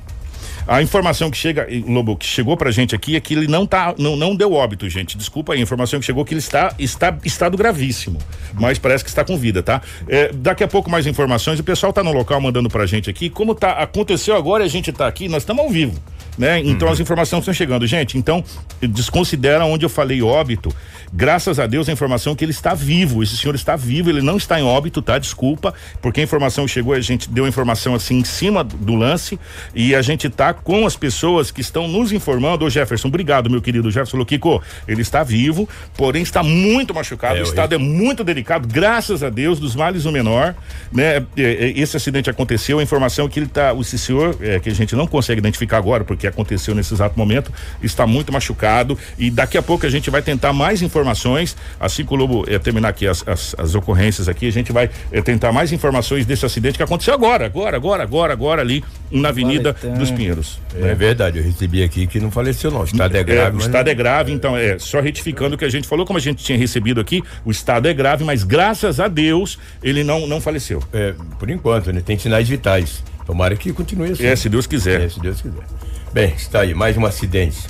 A 0.69 0.83
informação 0.83 1.31
que 1.31 1.37
chega, 1.37 1.67
Lobo, 1.87 2.15
que 2.15 2.27
chegou 2.27 2.55
pra 2.55 2.69
gente 2.69 2.93
aqui 2.93 3.15
é 3.15 3.19
que 3.19 3.33
ele 3.33 3.47
não 3.47 3.65
tá, 3.65 3.95
não, 3.97 4.15
não 4.15 4.35
deu 4.35 4.53
óbito, 4.53 4.87
gente. 4.87 5.17
Desculpa 5.17 5.53
aí, 5.53 5.59
a 5.59 5.63
informação 5.63 5.99
que 5.99 6.05
chegou 6.05 6.21
é 6.21 6.27
que 6.27 6.33
ele 6.35 6.39
está, 6.39 6.75
está 6.77 7.17
estado 7.25 7.57
gravíssimo, 7.57 8.19
mas 8.53 8.77
parece 8.77 9.03
que 9.03 9.09
está 9.09 9.25
com 9.25 9.35
vida, 9.35 9.63
tá? 9.63 9.81
É, 10.07 10.31
daqui 10.31 10.63
a 10.63 10.67
pouco 10.67 10.87
mais 10.87 11.07
informações, 11.07 11.59
o 11.59 11.63
pessoal 11.63 11.91
tá 11.91 12.03
no 12.03 12.13
local 12.13 12.39
mandando 12.39 12.69
pra 12.69 12.85
gente 12.85 13.09
aqui. 13.09 13.31
Como 13.31 13.55
tá, 13.55 13.71
aconteceu 13.71 14.35
agora, 14.35 14.63
a 14.63 14.67
gente 14.67 14.91
tá 14.91 15.07
aqui, 15.07 15.27
nós 15.27 15.41
estamos 15.41 15.63
ao 15.63 15.71
vivo 15.71 15.99
né? 16.37 16.59
Então 16.59 16.87
uhum. 16.87 16.93
as 16.93 16.99
informações 16.99 17.41
estão 17.41 17.53
chegando. 17.53 17.85
Gente, 17.85 18.17
então 18.17 18.43
desconsidera 18.81 19.65
onde 19.65 19.85
eu 19.85 19.89
falei 19.89 20.21
óbito. 20.21 20.73
Graças 21.11 21.59
a 21.59 21.65
Deus 21.65 21.89
a 21.89 21.91
informação 21.91 22.33
é 22.33 22.35
que 22.35 22.45
ele 22.45 22.51
está 22.51 22.73
vivo. 22.73 23.23
Esse 23.23 23.35
senhor 23.37 23.55
está 23.55 23.75
vivo, 23.75 24.09
ele 24.09 24.21
não 24.21 24.37
está 24.37 24.59
em 24.59 24.63
óbito, 24.63 25.01
tá? 25.01 25.17
Desculpa, 25.17 25.73
porque 26.01 26.21
a 26.21 26.23
informação 26.23 26.67
chegou, 26.67 26.93
a 26.93 27.01
gente 27.01 27.29
deu 27.29 27.45
a 27.45 27.49
informação 27.49 27.95
assim 27.95 28.19
em 28.19 28.23
cima 28.23 28.63
do 28.63 28.95
lance 28.95 29.39
e 29.73 29.95
a 29.95 30.01
gente 30.01 30.29
tá 30.29 30.53
com 30.53 30.85
as 30.85 30.95
pessoas 30.95 31.51
que 31.51 31.61
estão 31.61 31.87
nos 31.87 32.11
informando. 32.11 32.65
Ô 32.65 32.69
Jefferson, 32.69 33.07
obrigado, 33.07 33.49
meu 33.49 33.61
querido 33.61 33.89
Jefferson 33.89 34.23
Kiko. 34.23 34.61
Ele 34.87 35.01
está 35.01 35.23
vivo, 35.23 35.67
porém 35.95 36.21
está 36.21 36.43
muito 36.43 36.93
machucado. 36.93 37.37
É, 37.37 37.41
o 37.41 37.43
estado 37.43 37.73
eu... 37.73 37.79
é 37.79 37.81
muito 37.81 38.23
delicado, 38.23 38.67
graças 38.67 39.23
a 39.23 39.29
Deus, 39.29 39.59
dos 39.59 39.75
males 39.75 40.05
o 40.05 40.11
menor, 40.11 40.55
né? 40.91 41.25
Esse 41.35 41.97
acidente 41.97 42.29
aconteceu, 42.29 42.79
a 42.79 42.83
informação 42.83 43.25
é 43.25 43.29
que 43.29 43.39
ele 43.39 43.47
tá, 43.47 43.73
esse 43.79 43.97
senhor, 43.97 44.35
é, 44.41 44.59
que 44.59 44.69
a 44.69 44.73
gente 44.73 44.95
não 44.95 45.07
consegue 45.07 45.39
identificar 45.39 45.77
agora, 45.77 46.03
porque 46.03 46.18
aconteceu 46.27 46.73
nesse 46.75 46.93
exato 46.93 47.17
momento, 47.17 47.51
está 47.81 48.05
muito 48.07 48.31
machucado 48.31 48.97
e 49.17 49.29
daqui 49.29 49.57
a 49.57 49.61
pouco 49.61 49.85
a 49.85 49.89
gente 49.89 50.09
vai 50.09 50.21
tentar 50.21 50.53
mais 50.53 50.81
informações, 50.81 51.55
assim 51.79 52.05
que 52.05 52.13
o 52.13 52.15
Lobo 52.15 52.45
eh, 52.47 52.59
terminar 52.59 52.89
aqui 52.89 53.07
as, 53.07 53.27
as, 53.27 53.55
as, 53.57 53.75
ocorrências 53.75 54.27
aqui, 54.27 54.47
a 54.47 54.51
gente 54.51 54.71
vai 54.71 54.89
eh, 55.11 55.21
tentar 55.21 55.51
mais 55.51 55.71
informações 55.71 56.25
desse 56.25 56.45
acidente 56.45 56.77
que 56.77 56.83
aconteceu 56.83 57.13
agora, 57.13 57.45
agora, 57.45 57.77
agora, 57.77 58.03
agora, 58.03 58.33
agora 58.33 58.61
ali 58.61 58.83
na 59.11 59.29
Avenida 59.29 59.75
dos 59.97 60.11
Pinheiros. 60.11 60.59
É, 60.75 60.81
né? 60.81 60.95
verdade, 60.95 61.39
eu 61.39 61.43
recebi 61.43 61.83
aqui 61.83 62.07
que 62.07 62.19
não 62.19 62.31
faleceu 62.31 62.71
não, 62.71 62.81
o 62.81 62.85
estado 62.85 63.15
é, 63.15 63.19
é 63.19 63.23
grave. 63.23 63.57
o 63.57 63.59
estado 63.59 63.89
é 63.89 63.93
grave, 63.93 64.31
então 64.31 64.55
é 64.55 64.77
só 64.79 64.99
retificando 64.99 65.55
o 65.55 65.57
que 65.57 65.65
a 65.65 65.69
gente 65.69 65.87
falou, 65.87 66.05
como 66.05 66.17
a 66.17 66.21
gente 66.21 66.43
tinha 66.43 66.57
recebido 66.57 66.99
aqui, 66.99 67.23
o 67.43 67.51
estado 67.51 67.87
é 67.87 67.93
grave, 67.93 68.23
mas 68.23 68.43
graças 68.43 68.99
a 68.99 69.07
Deus 69.07 69.57
ele 69.83 70.03
não 70.03 70.27
não 70.27 70.39
faleceu. 70.39 70.81
É, 70.93 71.13
por 71.37 71.49
enquanto, 71.49 71.91
né? 71.91 72.01
Tem 72.01 72.17
sinais 72.17 72.47
vitais. 72.47 73.03
Tomara 73.25 73.55
que 73.55 73.71
continue 73.73 74.11
assim. 74.11 74.25
É, 74.25 74.35
se 74.35 74.49
Deus 74.49 74.65
quiser. 74.65 75.01
É, 75.01 75.09
se 75.09 75.19
Deus 75.19 75.41
quiser. 75.41 75.63
Bem, 76.11 76.33
está 76.33 76.61
aí, 76.61 76.73
mais 76.73 76.97
um 76.97 77.05
acidente. 77.05 77.67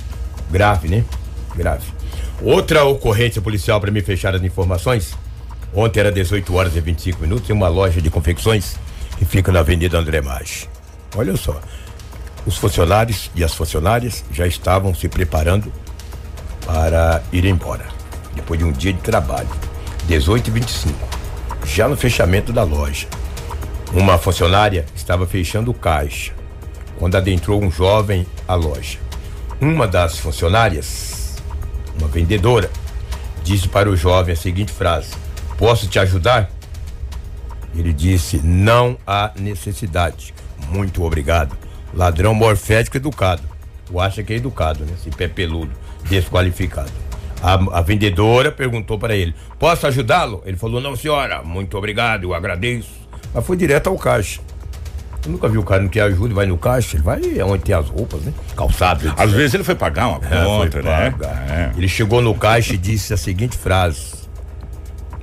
Grave, 0.50 0.88
né? 0.88 1.04
Grave. 1.54 1.84
Outra 2.40 2.84
ocorrência 2.84 3.42
policial 3.42 3.78
para 3.78 3.90
me 3.90 4.00
fechar 4.00 4.34
as 4.34 4.42
informações. 4.42 5.14
Ontem 5.74 6.00
era 6.00 6.10
18 6.10 6.54
horas 6.54 6.74
e 6.74 6.80
25 6.80 7.20
minutos 7.20 7.50
em 7.50 7.52
uma 7.52 7.68
loja 7.68 8.00
de 8.00 8.08
confecções 8.08 8.76
que 9.18 9.26
fica 9.26 9.52
na 9.52 9.60
Avenida 9.60 9.98
André 9.98 10.22
Maggi. 10.22 10.66
Olha 11.14 11.36
só, 11.36 11.60
os 12.46 12.56
funcionários 12.56 13.30
e 13.34 13.44
as 13.44 13.52
funcionárias 13.54 14.24
já 14.32 14.46
estavam 14.46 14.94
se 14.94 15.06
preparando 15.06 15.70
para 16.64 17.22
ir 17.30 17.44
embora, 17.44 17.84
depois 18.34 18.58
de 18.58 18.64
um 18.64 18.72
dia 18.72 18.94
de 18.94 19.00
trabalho. 19.00 19.50
18 20.06 20.48
e 20.48 20.50
25 20.50 21.08
já 21.66 21.86
no 21.86 21.96
fechamento 21.96 22.54
da 22.54 22.62
loja. 22.62 23.06
Uma 23.92 24.16
funcionária 24.16 24.86
estava 24.96 25.26
fechando 25.26 25.70
o 25.70 25.74
caixa 25.74 26.39
quando 27.00 27.16
adentrou 27.16 27.64
um 27.64 27.70
jovem 27.70 28.26
à 28.46 28.54
loja. 28.54 28.98
Uma 29.58 29.88
das 29.88 30.18
funcionárias, 30.18 31.36
uma 31.98 32.06
vendedora, 32.06 32.70
disse 33.42 33.66
para 33.66 33.88
o 33.88 33.96
jovem 33.96 34.34
a 34.34 34.36
seguinte 34.36 34.70
frase: 34.70 35.14
Posso 35.56 35.88
te 35.88 35.98
ajudar? 35.98 36.50
Ele 37.74 37.94
disse: 37.94 38.38
Não 38.44 38.98
há 39.06 39.32
necessidade. 39.34 40.34
Muito 40.68 41.02
obrigado. 41.02 41.56
Ladrão 41.94 42.34
morfético 42.34 42.98
educado. 42.98 43.42
O 43.90 43.98
acha 43.98 44.22
que 44.22 44.34
é 44.34 44.36
educado, 44.36 44.84
né? 44.84 44.92
Esse 44.94 45.10
pé 45.10 45.26
peludo, 45.26 45.72
desqualificado. 46.04 46.92
A, 47.42 47.78
a 47.78 47.80
vendedora 47.80 48.52
perguntou 48.52 48.98
para 48.98 49.16
ele: 49.16 49.34
Posso 49.58 49.86
ajudá-lo? 49.86 50.42
Ele 50.44 50.58
falou: 50.58 50.82
Não, 50.82 50.94
senhora. 50.94 51.42
Muito 51.42 51.78
obrigado, 51.78 52.24
eu 52.24 52.34
agradeço. 52.34 52.90
Mas 53.32 53.46
foi 53.46 53.56
direto 53.56 53.86
ao 53.88 53.96
caixa. 53.96 54.40
Eu 55.24 55.32
nunca 55.32 55.48
vi 55.48 55.58
o 55.58 55.62
cara 55.62 55.86
que 55.88 56.00
ajuda, 56.00 56.34
vai 56.34 56.46
no 56.46 56.56
caixa, 56.56 56.96
ele 56.96 57.02
vai 57.02 57.20
onde 57.42 57.62
tem 57.62 57.74
as 57.74 57.88
roupas, 57.88 58.22
né? 58.22 58.32
Calçado. 58.56 59.12
Às 59.16 59.30
vezes 59.30 59.54
ele 59.54 59.64
foi 59.64 59.74
pagar 59.74 60.08
uma 60.08 60.16
é, 60.16 60.44
conta, 60.44 60.82
né? 60.82 61.14
É. 61.48 61.72
Ele 61.76 61.88
chegou 61.88 62.22
no 62.22 62.34
caixa 62.34 62.72
e 62.72 62.78
disse 62.78 63.12
a 63.12 63.16
seguinte 63.18 63.56
frase: 63.56 64.12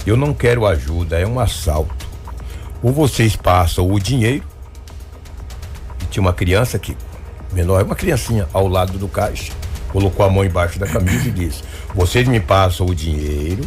Eu 0.05 0.15
não 0.15 0.33
quero 0.33 0.67
ajuda, 0.67 1.19
é 1.19 1.25
um 1.25 1.39
assalto. 1.39 2.07
Ou 2.83 2.93
vocês 2.93 3.35
passam 3.35 3.91
o 3.91 3.99
dinheiro, 3.99 4.43
e 6.03 6.05
tinha 6.05 6.21
uma 6.21 6.33
criança 6.33 6.77
que, 6.77 6.95
menor, 7.51 7.83
uma 7.83 7.95
criancinha 7.95 8.47
ao 8.53 8.67
lado 8.67 8.99
do 8.99 9.07
caixa, 9.07 9.51
colocou 9.89 10.23
a 10.23 10.29
mão 10.29 10.45
embaixo 10.45 10.77
da 10.77 10.85
camisa 10.85 11.27
e 11.27 11.31
disse: 11.31 11.63
Vocês 11.95 12.27
me 12.27 12.39
passam 12.39 12.85
o 12.85 12.93
dinheiro, 12.93 13.63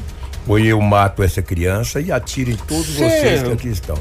ou 0.46 0.60
eu 0.60 0.80
mato 0.80 1.24
essa 1.24 1.42
criança 1.42 2.00
e 2.00 2.12
atiro 2.12 2.52
em 2.52 2.56
todos 2.56 2.94
vocês 2.94 3.42
que 3.42 3.50
aqui 3.50 3.68
estão. 3.68 3.98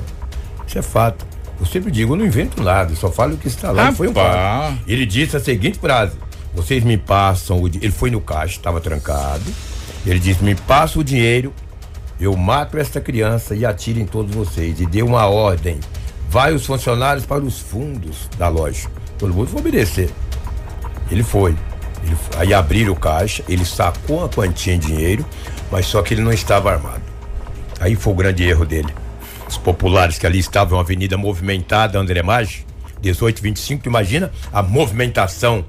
Isso 0.68 0.78
é 0.78 0.82
fato. 0.84 1.26
Eu 1.60 1.66
sempre 1.66 1.92
digo, 1.92 2.14
eu 2.14 2.18
não 2.18 2.26
invento 2.26 2.64
nada, 2.64 2.96
só 2.96 3.12
falo 3.12 3.34
o 3.34 3.38
que 3.38 3.48
está 3.48 3.72
lá. 3.72 3.92
Foi 3.92 4.08
um 4.08 4.14
fato. 4.14 4.80
Ele 4.88 5.06
disse 5.06 5.36
a 5.36 5.40
seguinte 5.40 5.78
frase: 5.78 6.16
vocês 6.54 6.84
me 6.84 6.98
passam 6.98 7.62
o 7.62 7.68
Ele 7.68 7.92
foi 7.92 8.10
no 8.10 8.22
caixa, 8.22 8.56
estava 8.56 8.80
trancado. 8.80 9.44
Ele 10.06 10.20
disse: 10.20 10.42
me 10.42 10.56
passa 10.56 10.98
o 10.98 11.04
dinheiro, 11.04 11.54
eu 12.20 12.36
mato 12.38 12.78
esta 12.78 13.02
criança 13.02 13.56
e 13.56 13.66
atiro 13.66 14.00
em 14.00 14.06
todos 14.06 14.34
vocês. 14.34 14.80
E 14.80 14.86
deu 14.86 15.06
uma 15.06 15.26
ordem. 15.26 15.80
Vai 16.30 16.54
os 16.54 16.66
funcionários 16.66 17.26
para 17.26 17.44
os 17.44 17.60
fundos 17.60 18.30
da 18.38 18.48
loja. 18.48 18.88
Todo 19.18 19.34
mundo 19.34 19.48
foi 19.48 19.60
obedecer. 19.60 20.10
Ele 21.12 21.24
foi. 21.24 21.56
Ele 22.04 22.16
foi. 22.16 22.42
Aí 22.42 22.54
abriram 22.54 22.94
o 22.94 22.96
caixa, 22.96 23.44
ele 23.50 23.66
sacou 23.66 24.20
uma 24.20 24.30
quantia 24.30 24.74
em 24.74 24.80
dinheiro, 24.80 25.26
mas 25.72 25.88
só 25.88 26.02
que 26.02 26.14
ele 26.14 26.22
não 26.22 26.32
estava 26.32 26.72
armado. 26.72 27.02
Aí 27.80 27.96
foi 27.96 28.14
o 28.14 28.16
grande 28.16 28.44
erro 28.44 28.66
dele 28.66 28.94
os 29.50 29.58
populares 29.58 30.20
que 30.20 30.28
ali 30.28 30.38
estavam, 30.38 30.80
avenida 30.80 31.18
movimentada, 31.18 31.98
André 31.98 32.22
Maggi, 32.22 32.66
1825, 33.02 33.84
tu 33.84 33.90
imagina 33.90 34.32
a 34.54 34.62
movimentação 34.62 35.66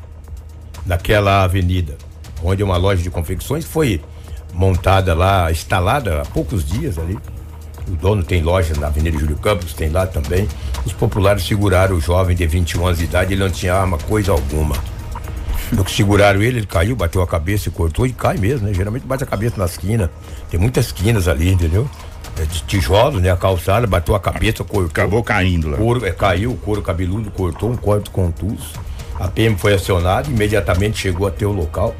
naquela 0.84 1.44
avenida, 1.44 1.96
onde 2.42 2.62
uma 2.62 2.76
loja 2.76 3.02
de 3.02 3.10
confecções 3.10 3.64
foi 3.64 4.00
montada 4.52 5.14
lá, 5.14 5.50
instalada 5.50 6.20
há 6.20 6.24
poucos 6.26 6.64
dias 6.64 6.98
ali. 6.98 7.18
O 7.88 7.92
dono 7.92 8.22
tem 8.22 8.42
loja 8.42 8.74
na 8.78 8.88
Avenida 8.88 9.18
Júlio 9.18 9.36
Campos, 9.36 9.72
tem 9.72 9.88
lá 9.88 10.06
também. 10.06 10.46
Os 10.84 10.92
populares 10.92 11.44
seguraram 11.44 11.96
o 11.96 12.00
jovem 12.00 12.36
de 12.36 12.46
21 12.46 12.86
anos 12.86 12.98
de 12.98 13.04
idade, 13.04 13.32
ele 13.32 13.42
não 13.42 13.50
tinha 13.50 13.74
arma, 13.74 13.96
coisa 13.96 14.30
alguma. 14.30 14.76
No 15.72 15.84
que 15.84 15.90
seguraram 15.90 16.42
ele, 16.42 16.58
ele 16.58 16.66
caiu, 16.66 16.94
bateu 16.94 17.22
a 17.22 17.26
cabeça 17.26 17.68
e 17.68 17.72
cortou 17.72 18.06
e 18.06 18.12
cai 18.12 18.36
mesmo, 18.36 18.66
né? 18.66 18.74
Geralmente 18.74 19.06
bate 19.06 19.24
a 19.24 19.26
cabeça 19.26 19.56
na 19.56 19.64
esquina. 19.64 20.10
Tem 20.50 20.58
muitas 20.58 20.86
esquinas 20.86 21.26
ali, 21.28 21.50
entendeu? 21.50 21.88
É, 22.38 22.44
de 22.44 22.62
tijolo, 22.62 23.20
né? 23.20 23.30
A 23.30 23.36
calçada, 23.36 23.86
bateu 23.86 24.14
a 24.14 24.20
cabeça, 24.20 24.64
cortou. 24.64 24.90
Acabou 24.90 25.22
caindo 25.22 25.68
lá. 25.68 25.76
Couro, 25.76 26.04
é, 26.04 26.12
caiu, 26.12 26.52
o 26.52 26.56
couro 26.56 26.82
cabeludo 26.82 27.30
cortou, 27.30 27.70
um 27.70 27.76
corte 27.76 28.10
contuso. 28.10 28.72
A 29.18 29.28
PM 29.28 29.56
foi 29.56 29.74
acionada, 29.74 30.28
imediatamente 30.28 30.98
chegou 30.98 31.26
até 31.26 31.46
o 31.46 31.52
local. 31.52 31.94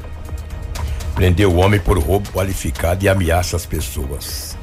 Prendeu 1.13 1.51
o 1.51 1.57
homem 1.57 1.79
por 1.79 1.97
roubo 1.99 2.29
qualificado 2.31 3.03
e 3.03 3.09
ameaça 3.09 3.55
as 3.55 3.65
pessoas. 3.65 4.57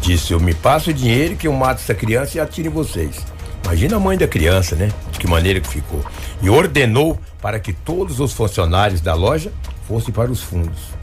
Disse: 0.00 0.32
Eu 0.32 0.40
me 0.40 0.54
passo 0.54 0.90
o 0.90 0.94
dinheiro 0.94 1.36
que 1.36 1.46
eu 1.46 1.52
mato 1.52 1.80
essa 1.80 1.94
criança 1.94 2.38
e 2.38 2.40
atiro 2.40 2.68
em 2.68 2.72
vocês. 2.72 3.24
Imagina 3.64 3.96
a 3.96 4.00
mãe 4.00 4.16
da 4.16 4.26
criança, 4.26 4.74
né? 4.74 4.90
De 5.12 5.18
que 5.18 5.28
maneira 5.28 5.60
que 5.60 5.68
ficou. 5.68 6.04
E 6.42 6.48
ordenou 6.48 7.20
para 7.40 7.60
que 7.60 7.72
todos 7.72 8.18
os 8.18 8.32
funcionários 8.32 9.00
da 9.00 9.14
loja 9.14 9.52
fossem 9.86 10.12
para 10.12 10.30
os 10.30 10.42
fundos 10.42 10.99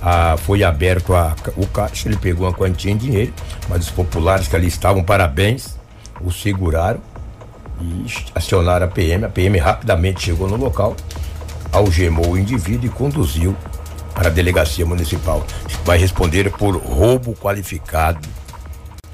a, 0.00 0.36
foi 0.36 0.62
aberto 0.62 1.14
a, 1.14 1.34
o 1.56 1.66
caixa, 1.66 2.08
ele 2.08 2.16
pegou 2.16 2.46
uma 2.46 2.52
quantia 2.52 2.90
em 2.90 2.96
dinheiro, 2.96 3.32
mas 3.68 3.86
os 3.86 3.90
populares 3.90 4.48
que 4.48 4.56
ali 4.56 4.66
estavam, 4.66 5.02
parabéns, 5.02 5.76
o 6.20 6.30
seguraram 6.30 7.00
e 7.80 8.06
acionaram 8.34 8.86
a 8.86 8.88
PM. 8.88 9.24
A 9.24 9.28
PM 9.28 9.58
rapidamente 9.58 10.22
chegou 10.22 10.48
no 10.48 10.56
local, 10.56 10.96
algemou 11.72 12.32
o 12.32 12.38
indivíduo 12.38 12.86
e 12.86 12.88
conduziu 12.88 13.56
para 14.14 14.28
a 14.28 14.32
delegacia 14.32 14.84
municipal. 14.84 15.44
Vai 15.84 15.98
responder 15.98 16.50
por 16.50 16.76
roubo 16.76 17.34
qualificado. 17.34 18.28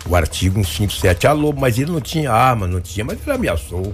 O 0.06 0.14
artigo 0.14 0.56
157. 0.64 1.26
Alô, 1.26 1.52
mas 1.52 1.78
ele 1.78 1.90
não 1.90 2.00
tinha 2.00 2.30
arma, 2.30 2.66
não 2.66 2.80
tinha, 2.80 3.04
mas 3.04 3.18
ele 3.22 3.32
ameaçou 3.32 3.92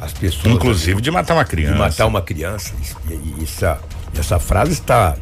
as 0.00 0.12
pessoas. 0.12 0.54
Inclusive 0.54 0.92
ali, 0.92 1.02
de 1.02 1.10
matar 1.10 1.34
uma 1.34 1.44
criança. 1.44 1.72
De 1.72 1.78
matar 1.78 2.06
uma 2.06 2.22
criança. 2.22 2.72
E, 3.08 3.12
e 3.12 3.44
essa, 3.44 3.78
essa 4.18 4.38
frase 4.38 4.72
está 4.72 5.16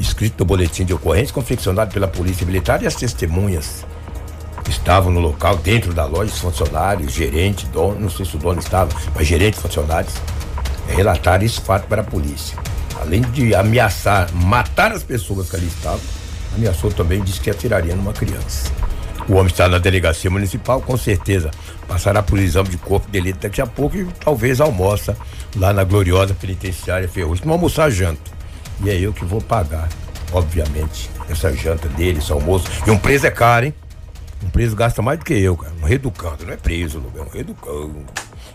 escrito 0.00 0.40
no 0.40 0.44
boletim 0.44 0.84
de 0.84 0.94
ocorrência 0.94 1.34
confeccionado 1.34 1.92
pela 1.92 2.08
Polícia 2.08 2.46
Militar 2.46 2.82
e 2.82 2.86
as 2.86 2.94
testemunhas 2.94 3.84
estavam 4.68 5.12
no 5.12 5.20
local, 5.20 5.56
dentro 5.56 5.92
da 5.92 6.04
loja, 6.04 6.32
os 6.32 6.38
funcionários, 6.38 7.12
gerente, 7.12 7.66
dono, 7.66 8.00
não 8.00 8.10
sei 8.10 8.24
se 8.24 8.36
o 8.36 8.38
dono 8.38 8.60
estava, 8.60 8.90
mas 9.14 9.26
gerente, 9.26 9.58
funcionários, 9.58 10.14
relataram 10.88 11.44
esse 11.44 11.60
fato 11.60 11.86
para 11.86 12.02
a 12.02 12.04
polícia. 12.04 12.56
Além 13.00 13.22
de 13.22 13.54
ameaçar, 13.54 14.32
matar 14.32 14.92
as 14.92 15.02
pessoas 15.02 15.50
que 15.50 15.56
ali 15.56 15.66
estavam, 15.66 16.00
ameaçou 16.54 16.90
também, 16.90 17.22
disse 17.22 17.40
que 17.40 17.50
atiraria 17.50 17.94
numa 17.96 18.12
criança. 18.12 18.70
O 19.28 19.34
homem 19.34 19.46
está 19.46 19.68
na 19.68 19.78
delegacia 19.78 20.30
municipal, 20.30 20.80
com 20.80 20.96
certeza 20.96 21.50
passará 21.86 22.22
por 22.22 22.38
exame 22.38 22.68
de 22.68 22.76
corpo 22.76 23.06
de 23.06 23.12
delito 23.12 23.40
daqui 23.40 23.60
a 23.60 23.66
pouco 23.66 23.96
e 23.96 24.04
talvez 24.24 24.60
almoça 24.60 25.16
lá 25.56 25.72
na 25.72 25.82
gloriosa 25.82 26.34
penitenciária 26.34 27.08
Ferrugem. 27.08 27.44
Não 27.44 27.54
almoçar 27.54 27.90
janta. 27.90 28.39
E 28.82 28.90
é 28.90 28.98
eu 28.98 29.12
que 29.12 29.24
vou 29.24 29.40
pagar, 29.40 29.88
obviamente, 30.32 31.10
essa 31.28 31.52
janta 31.52 31.88
dele, 31.88 32.18
esse 32.18 32.32
almoço. 32.32 32.66
E 32.86 32.90
um 32.90 32.98
preso 32.98 33.26
é 33.26 33.30
caro, 33.30 33.66
hein? 33.66 33.74
Um 34.42 34.48
preso 34.48 34.74
gasta 34.74 35.02
mais 35.02 35.18
do 35.18 35.24
que 35.24 35.34
eu, 35.34 35.56
cara. 35.56 35.72
Um 35.82 35.86
reeducando, 35.86 36.46
não 36.46 36.52
é 36.52 36.56
preso, 36.56 37.02
é 37.14 37.20
um 37.20 37.28
reeducando. 37.28 38.06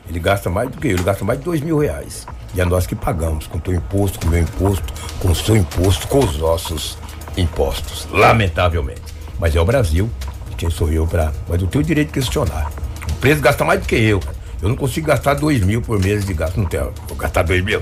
Ele 0.10 0.20
gasta 0.20 0.50
mais 0.50 0.70
do 0.70 0.78
que 0.78 0.88
eu, 0.88 0.92
ele 0.92 1.04
gasta 1.04 1.24
mais 1.24 1.40
de 1.40 1.46
dois 1.46 1.62
mil 1.62 1.78
reais. 1.78 2.26
E 2.54 2.62
é 2.62 2.66
nós 2.66 2.88
que 2.88 2.96
pagamos, 2.96 3.48
com 3.48 3.58
o 3.58 3.62
teu 3.62 3.74
imposto, 3.74 4.20
com 4.20 4.28
o 4.28 4.30
meu 4.30 4.42
imposto, 4.42 4.94
com 5.20 5.32
o 5.32 5.36
seu 5.36 5.56
imposto, 5.56 6.08
com 6.08 6.20
os 6.20 6.38
nossos 6.38 6.98
impostos, 7.38 8.08
lamentavelmente. 8.12 9.02
Mas 9.40 9.56
é 9.56 9.60
o 9.60 9.66
Brasil, 9.66 10.10
quem 10.58 10.70
sou 10.70 10.92
eu 10.92 11.06
para. 11.06 11.34
Mas 11.48 11.62
eu 11.62 11.68
tenho 11.68 11.84
o 11.84 11.88
direito 11.88 12.08
de 12.08 12.14
questionar. 12.14 12.72
O 13.10 13.14
preso 13.16 13.42
gasta 13.42 13.64
mais 13.64 13.80
do 13.80 13.88
que 13.88 13.96
eu. 13.96 14.20
Eu 14.62 14.70
não 14.70 14.76
consigo 14.76 15.08
gastar 15.08 15.34
dois 15.36 15.62
mil 15.62 15.82
por 15.82 16.00
mês 16.00 16.26
de 16.26 16.34
gasto, 16.34 16.58
não 16.58 16.66
tenho. 16.66 16.94
Vou 17.08 17.18
gastar 17.18 17.44
dois 17.44 17.64
mil. 17.64 17.82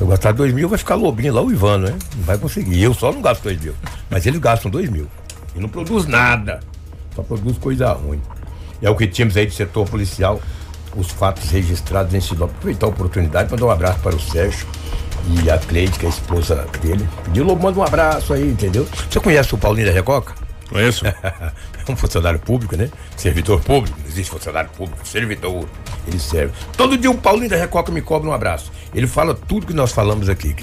Se 0.00 0.04
eu 0.04 0.08
gastar 0.08 0.32
dois 0.32 0.50
mil, 0.50 0.66
vai 0.66 0.78
ficar 0.78 0.94
lobinho 0.94 1.34
lá 1.34 1.42
o 1.42 1.52
Ivano, 1.52 1.86
né? 1.86 1.98
Não 2.16 2.24
vai 2.24 2.38
conseguir. 2.38 2.82
Eu 2.82 2.94
só 2.94 3.12
não 3.12 3.20
gasto 3.20 3.42
dois 3.42 3.60
mil. 3.60 3.74
Mas 4.08 4.24
eles 4.24 4.40
gastam 4.40 4.70
dois 4.70 4.88
mil. 4.88 5.06
E 5.54 5.60
não 5.60 5.68
produz 5.68 6.06
nada. 6.06 6.60
Só 7.14 7.22
produz 7.22 7.58
coisa 7.58 7.92
ruim. 7.92 8.18
E 8.80 8.86
é 8.86 8.88
o 8.88 8.96
que 8.96 9.06
tínhamos 9.06 9.36
aí 9.36 9.44
de 9.44 9.54
setor 9.54 9.86
policial, 9.86 10.40
os 10.96 11.10
fatos 11.10 11.50
registrados 11.50 12.14
em 12.14 12.20
Sinop. 12.22 12.48
Aproveitar 12.48 12.86
a 12.86 12.88
oportunidade, 12.88 13.50
mandar 13.50 13.66
um 13.66 13.70
abraço 13.70 13.98
para 13.98 14.16
o 14.16 14.20
Sérgio 14.20 14.66
e 15.28 15.50
a 15.50 15.58
Cleide, 15.58 15.98
que 15.98 16.06
é 16.06 16.08
a 16.08 16.12
esposa 16.12 16.66
dele. 16.80 17.06
Pediu, 17.24 17.44
Lobo, 17.44 17.62
manda 17.62 17.78
um 17.78 17.82
abraço 17.82 18.32
aí, 18.32 18.48
entendeu? 18.48 18.88
Você 19.10 19.20
conhece 19.20 19.54
o 19.54 19.58
Paulinho 19.58 19.88
da 19.88 19.92
Recoca? 19.92 20.32
Conheço. 20.70 21.04
é 21.90 21.92
um 21.92 21.96
funcionário 21.96 22.38
público, 22.38 22.74
né? 22.74 22.88
Servidor 23.18 23.60
público, 23.60 23.98
não 24.00 24.06
existe 24.06 24.30
funcionário 24.30 24.70
público, 24.70 25.06
servidor, 25.06 25.66
ele 26.06 26.18
serve. 26.18 26.54
Todo 26.74 26.96
dia 26.96 27.10
o 27.10 27.18
Paulinho 27.18 27.50
da 27.50 27.56
Recoca 27.56 27.92
me 27.92 28.00
cobra 28.00 28.30
um 28.30 28.32
abraço. 28.32 28.72
Ele 28.94 29.06
fala 29.06 29.34
tudo 29.34 29.66
que 29.66 29.72
nós 29.72 29.92
falamos 29.92 30.28
aqui. 30.28 30.54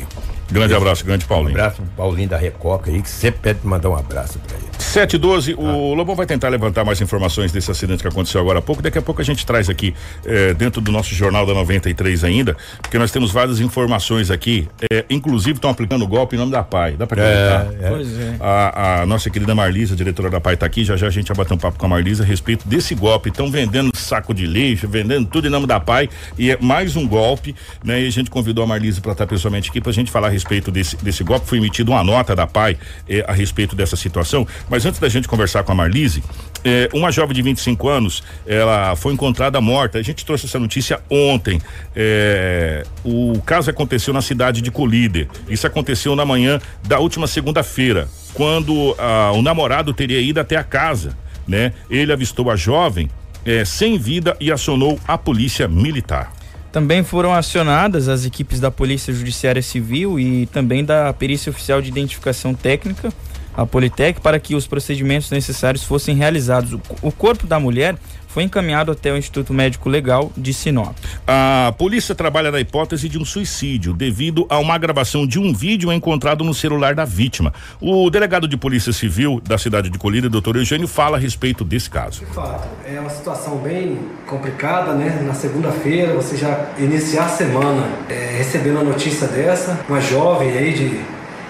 Grande 0.51 0.73
abraço, 0.73 1.05
grande 1.05 1.25
Paulinho. 1.25 1.57
Um 1.57 1.59
abraço 1.59 1.77
pro 1.77 1.85
Paulinho 1.95 2.29
da 2.29 2.37
Recoca 2.37 2.89
aí, 2.89 3.01
que 3.01 3.09
sempre 3.09 3.41
pede 3.41 3.59
mandar 3.63 3.89
um 3.89 3.95
abraço 3.95 4.39
pra 4.39 4.55
ele. 4.57 4.67
712, 4.79 5.53
ah. 5.53 5.61
o 5.61 5.93
Lobão 5.93 6.15
vai 6.15 6.25
tentar 6.25 6.49
levantar 6.49 6.85
mais 6.85 7.01
informações 7.01 7.51
desse 7.51 7.69
acidente 7.69 8.01
que 8.01 8.07
aconteceu 8.07 8.39
agora 8.39 8.59
há 8.59 8.61
pouco. 8.61 8.81
Daqui 8.81 8.97
a 8.97 9.01
pouco 9.01 9.21
a 9.21 9.23
gente 9.23 9.45
traz 9.45 9.69
aqui 9.69 9.93
eh, 10.25 10.53
dentro 10.53 10.79
do 10.79 10.91
nosso 10.91 11.13
Jornal 11.13 11.45
da 11.45 11.53
93 11.53 12.23
ainda, 12.23 12.55
porque 12.81 12.97
nós 12.97 13.11
temos 13.11 13.31
várias 13.31 13.59
informações 13.59 14.31
aqui. 14.31 14.67
Eh, 14.91 15.05
inclusive 15.09 15.57
estão 15.57 15.69
aplicando 15.69 16.03
o 16.03 16.07
golpe 16.07 16.35
em 16.35 16.39
nome 16.39 16.51
da 16.51 16.63
PAI. 16.63 16.93
Dá 16.93 17.05
pra 17.05 17.21
acreditar? 17.21 17.83
É, 17.83 17.85
é. 17.85 17.89
Pois 17.89 18.19
é. 18.19 18.35
A, 18.39 19.01
a, 19.01 19.05
nossa 19.05 19.29
querida 19.29 19.53
Marlisa, 19.53 19.95
diretora 19.95 20.29
da 20.29 20.39
PAI, 20.39 20.53
está 20.53 20.65
aqui. 20.65 20.83
Já 20.83 20.95
já 20.95 21.07
a 21.07 21.11
gente 21.11 21.27
vai 21.27 21.37
bater 21.37 21.53
um 21.53 21.57
papo 21.57 21.77
com 21.77 21.85
a 21.85 21.89
Marlisa 21.89 22.23
a 22.23 22.25
respeito 22.25 22.67
desse 22.67 22.95
golpe. 22.95 23.29
Estão 23.29 23.51
vendendo 23.51 23.95
saco 23.95 24.33
de 24.33 24.45
lixo, 24.45 24.87
vendendo 24.87 25.27
tudo 25.27 25.47
em 25.47 25.51
nome 25.51 25.67
da 25.67 25.79
PAI. 25.79 26.09
E 26.37 26.51
é 26.51 26.57
mais 26.61 26.95
um 26.95 27.07
golpe, 27.07 27.55
né? 27.83 28.01
E 28.01 28.07
a 28.07 28.11
gente 28.11 28.29
convidou 28.29 28.63
a 28.63 28.67
Marlisa 28.67 29.01
para 29.01 29.11
estar 29.11 29.27
pessoalmente 29.27 29.69
aqui 29.69 29.81
para 29.81 29.89
a 29.89 29.93
gente 29.93 30.11
falar 30.11 30.27
a 30.27 30.31
respeito 30.37 30.71
desse, 30.71 30.95
desse 30.97 31.23
golpe. 31.23 31.47
Foi 31.47 31.57
emitida 31.57 31.91
uma 31.91 32.03
nota 32.03 32.35
da 32.35 32.45
PAI 32.45 32.77
eh, 33.09 33.25
a 33.27 33.33
respeito 33.33 33.75
dessa 33.75 33.95
situação. 33.95 34.47
Mas 34.69 34.85
antes 34.85 34.99
da 34.99 35.09
gente 35.09 35.27
conversar 35.27 35.63
com 35.63 35.71
a 35.71 35.75
Marlise. 35.75 36.23
É, 36.63 36.89
uma 36.93 37.11
jovem 37.11 37.35
de 37.35 37.41
25 37.41 37.87
anos, 37.87 38.23
ela 38.45 38.95
foi 38.95 39.13
encontrada 39.13 39.61
morta. 39.61 39.99
A 39.99 40.01
gente 40.01 40.25
trouxe 40.25 40.45
essa 40.45 40.59
notícia 40.59 40.99
ontem. 41.09 41.61
É, 41.95 42.83
o 43.03 43.39
caso 43.45 43.69
aconteceu 43.69 44.13
na 44.13 44.21
cidade 44.21 44.61
de 44.61 44.71
Colíder. 44.71 45.27
Isso 45.47 45.65
aconteceu 45.65 46.15
na 46.15 46.25
manhã 46.25 46.59
da 46.85 46.99
última 46.99 47.27
segunda-feira, 47.27 48.09
quando 48.33 48.95
ah, 48.97 49.31
o 49.33 49.41
namorado 49.41 49.93
teria 49.93 50.19
ido 50.19 50.39
até 50.39 50.55
a 50.55 50.63
casa, 50.63 51.17
né? 51.47 51.73
Ele 51.89 52.11
avistou 52.11 52.51
a 52.51 52.55
jovem 52.55 53.09
é, 53.45 53.63
sem 53.63 53.97
vida 53.97 54.35
e 54.39 54.51
acionou 54.51 54.99
a 55.07 55.17
polícia 55.17 55.67
militar. 55.67 56.36
Também 56.71 57.03
foram 57.03 57.33
acionadas 57.33 58.07
as 58.07 58.25
equipes 58.25 58.59
da 58.59 58.69
Polícia 58.69 59.13
Judiciária 59.13 59.61
Civil 59.61 60.19
e 60.19 60.45
também 60.47 60.83
da 60.83 61.11
Perícia 61.13 61.49
Oficial 61.49 61.81
de 61.81 61.89
Identificação 61.89 62.53
Técnica 62.53 63.11
a 63.57 63.65
Politec 63.65 64.21
para 64.21 64.39
que 64.39 64.53
os 64.53 64.67
procedimentos 64.67 65.31
necessários 65.31 65.83
fossem 65.83 66.15
realizados. 66.15 66.79
O 67.01 67.11
corpo 67.11 67.47
da 67.47 67.59
mulher 67.59 67.95
foi 68.37 68.43
encaminhado 68.43 68.91
até 68.91 69.11
o 69.11 69.17
Instituto 69.17 69.51
Médico 69.51 69.89
Legal 69.89 70.31
de 70.37 70.53
Sinop. 70.53 70.95
A 71.25 71.73
polícia 71.75 72.13
trabalha 72.13 72.51
na 72.51 72.59
hipótese 72.59 73.09
de 73.09 73.17
um 73.17 73.25
suicídio 73.25 73.95
devido 73.95 74.45
a 74.47 74.59
uma 74.59 74.77
gravação 74.77 75.25
de 75.25 75.39
um 75.39 75.51
vídeo 75.51 75.91
encontrado 75.91 76.43
no 76.43 76.53
celular 76.53 76.93
da 76.93 77.03
vítima. 77.03 77.51
O 77.81 78.07
delegado 78.11 78.47
de 78.47 78.55
Polícia 78.55 78.93
Civil 78.93 79.41
da 79.43 79.57
cidade 79.57 79.89
de 79.89 79.97
Colíder, 79.97 80.29
doutor 80.29 80.55
Eugênio, 80.55 80.87
fala 80.87 81.17
a 81.17 81.19
respeito 81.19 81.63
desse 81.63 81.89
caso. 81.89 82.19
De 82.19 82.27
fato, 82.27 82.67
é 82.85 82.99
uma 82.99 83.09
situação 83.09 83.57
bem 83.57 83.97
complicada, 84.27 84.93
né? 84.93 85.19
Na 85.25 85.33
segunda-feira, 85.33 86.13
você 86.13 86.37
já 86.37 86.73
iniciar 86.77 87.25
a 87.25 87.29
semana 87.29 87.89
é, 88.07 88.35
recebendo 88.37 88.81
a 88.81 88.83
notícia 88.83 89.27
dessa, 89.27 89.79
uma 89.89 89.99
jovem 89.99 90.51
aí 90.51 90.73
de 90.75 91.01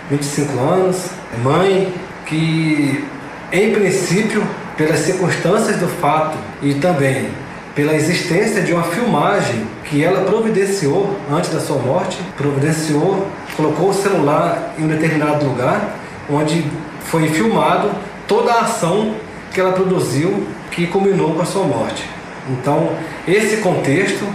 25 0.10 0.58
anos, 0.58 1.10
mãe, 1.44 1.94
que 2.26 3.04
em 3.52 3.74
princípio, 3.74 4.42
pelas 4.78 5.00
circunstâncias 5.00 5.78
do 5.78 5.88
fato 5.88 6.38
e 6.62 6.76
também 6.76 7.30
pela 7.76 7.94
existência 7.94 8.62
de 8.62 8.74
uma 8.74 8.84
filmagem 8.84 9.68
que 9.84 10.04
ela 10.04 10.26
providenciou 10.26 11.16
antes 11.32 11.52
da 11.52 11.60
sua 11.60 11.78
morte, 11.78 12.18
providenciou, 12.36 13.28
colocou 13.56 13.90
o 13.90 13.94
celular 13.94 14.74
em 14.80 14.84
um 14.84 14.88
determinado 14.88 15.46
lugar, 15.46 15.96
onde 16.28 16.66
foi 17.02 17.28
filmado 17.28 17.92
toda 18.28 18.52
a 18.52 18.62
ação 18.62 19.14
que 19.54 19.60
ela 19.60 19.74
produziu 19.74 20.48
que 20.72 20.88
culminou 20.88 21.36
com 21.36 21.42
a 21.42 21.46
sua 21.46 21.64
morte. 21.64 22.04
Então, 22.50 22.90
esse 23.28 23.58
contexto, 23.58 24.26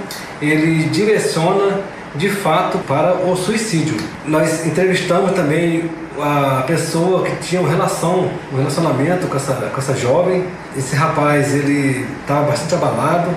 ele 0.40 0.84
direciona 0.84 1.80
de 2.14 2.28
fato 2.28 2.78
para 2.86 3.14
o 3.14 3.36
suicídio. 3.36 3.96
Nós 4.26 4.66
entrevistamos 4.66 5.32
também 5.32 5.90
a 6.20 6.62
pessoa 6.66 7.24
que 7.24 7.36
tinha 7.36 7.60
uma 7.60 7.70
relação, 7.70 8.30
um 8.52 8.56
relacionamento 8.56 9.26
com 9.26 9.36
essa, 9.36 9.54
com 9.54 9.78
essa 9.78 9.96
jovem. 9.96 10.44
Esse 10.76 10.94
rapaz, 10.94 11.54
ele 11.54 12.06
estava 12.20 12.46
bastante 12.50 12.74
abalado, 12.74 13.30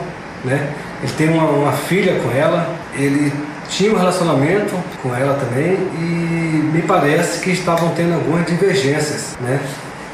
né? 0.43 0.69
Ele 1.01 1.11
tem 1.13 1.29
uma, 1.29 1.43
uma 1.43 1.71
filha 1.71 2.19
com 2.19 2.31
ela, 2.31 2.75
ele 2.93 3.31
tinha 3.69 3.91
um 3.91 3.97
relacionamento 3.97 4.75
com 5.01 5.15
ela 5.15 5.33
também 5.35 5.73
e 5.73 6.69
me 6.73 6.81
parece 6.81 7.39
que 7.41 7.51
estavam 7.51 7.89
tendo 7.89 8.13
algumas 8.13 8.45
divergências, 8.45 9.37
né? 9.39 9.59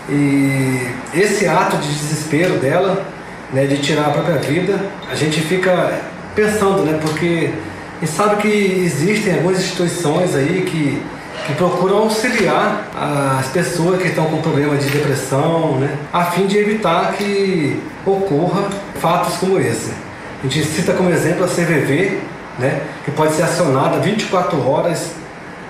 E 0.10 0.88
esse 1.14 1.48
ato 1.48 1.78
de 1.78 1.88
desespero 1.88 2.56
dela, 2.60 3.06
né, 3.54 3.66
de 3.66 3.78
tirar 3.78 4.08
a 4.08 4.10
própria 4.10 4.38
vida, 4.38 4.80
a 5.10 5.16
gente 5.16 5.40
fica 5.42 6.00
pensando, 6.36 6.84
né? 6.84 7.00
Porque 7.02 7.52
e 8.02 8.08
sabe 8.08 8.38
que 8.38 8.48
existem 8.48 9.36
algumas 9.36 9.60
instituições 9.60 10.36
aí 10.36 10.64
que, 10.64 11.00
que 11.46 11.54
procuram 11.54 11.98
auxiliar 12.00 12.90
as 13.40 13.48
pessoas 13.50 14.02
que 14.02 14.08
estão 14.08 14.26
com 14.26 14.42
problemas 14.42 14.84
de 14.84 14.90
depressão, 14.90 15.78
né? 15.78 15.96
A 16.12 16.26
fim 16.26 16.48
de 16.48 16.58
evitar 16.58 17.14
que 17.14 17.80
ocorra 18.04 18.64
fatos 19.00 19.36
como 19.38 19.60
esse. 19.60 19.92
A 20.40 20.48
gente 20.48 20.66
cita 20.66 20.94
como 20.94 21.12
exemplo 21.12 21.46
a 21.46 21.48
CVV, 21.48 22.18
né? 22.58 22.82
Que 23.06 23.12
pode 23.12 23.34
ser 23.36 23.44
acionada 23.44 24.00
24 24.00 24.68
horas 24.68 25.12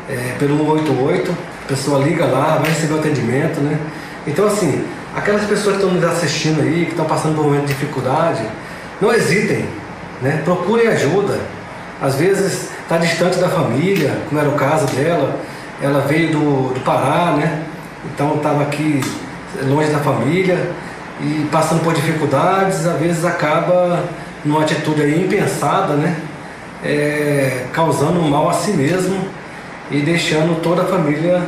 é, 0.10 0.34
pelo 0.40 0.58
188. 0.58 1.36
A 1.66 1.68
pessoa 1.68 2.02
liga 2.02 2.26
lá, 2.26 2.60
vai 2.62 2.70
receber 2.70 2.94
o 2.94 3.00
atendimento, 3.00 3.60
né? 3.60 3.78
Então, 4.26 4.48
assim, 4.48 4.86
aquelas 5.14 5.44
pessoas 5.44 5.76
que 5.76 5.84
estão 5.84 5.94
nos 5.94 6.04
assistindo 6.06 6.62
aí, 6.62 6.86
que 6.86 6.92
estão 6.92 7.06
passando 7.06 7.36
por 7.36 7.42
um 7.42 7.50
momento 7.50 7.66
de 7.66 7.74
dificuldade, 7.74 8.42
não 9.02 9.14
hesitem, 9.14 9.66
né? 10.22 10.42
Procurem 10.46 10.88
ajuda 10.88 11.38
às 12.02 12.16
vezes 12.16 12.70
está 12.82 12.98
distante 12.98 13.38
da 13.38 13.48
família, 13.48 14.18
como 14.28 14.42
era 14.42 14.50
o 14.50 14.54
caso 14.54 14.88
dela. 14.96 15.40
Ela 15.82 16.02
veio 16.02 16.32
do, 16.32 16.74
do 16.74 16.80
Pará, 16.82 17.36
né? 17.38 17.64
Então 18.06 18.36
estava 18.36 18.64
aqui 18.64 19.02
longe 19.64 19.92
da 19.92 20.00
família 20.00 20.72
e 21.20 21.48
passando 21.52 21.84
por 21.84 21.94
dificuldades, 21.94 22.86
às 22.88 23.00
vezes 23.00 23.24
acaba 23.24 24.04
numa 24.44 24.64
atitude 24.64 25.02
impensada, 25.20 25.94
né? 25.94 26.16
É, 26.84 27.66
causando 27.72 28.20
mal 28.24 28.50
a 28.50 28.54
si 28.54 28.72
mesmo 28.72 29.20
e 29.92 30.02
deixando 30.02 30.62
toda 30.62 30.84
a 30.84 30.86
família. 30.86 31.46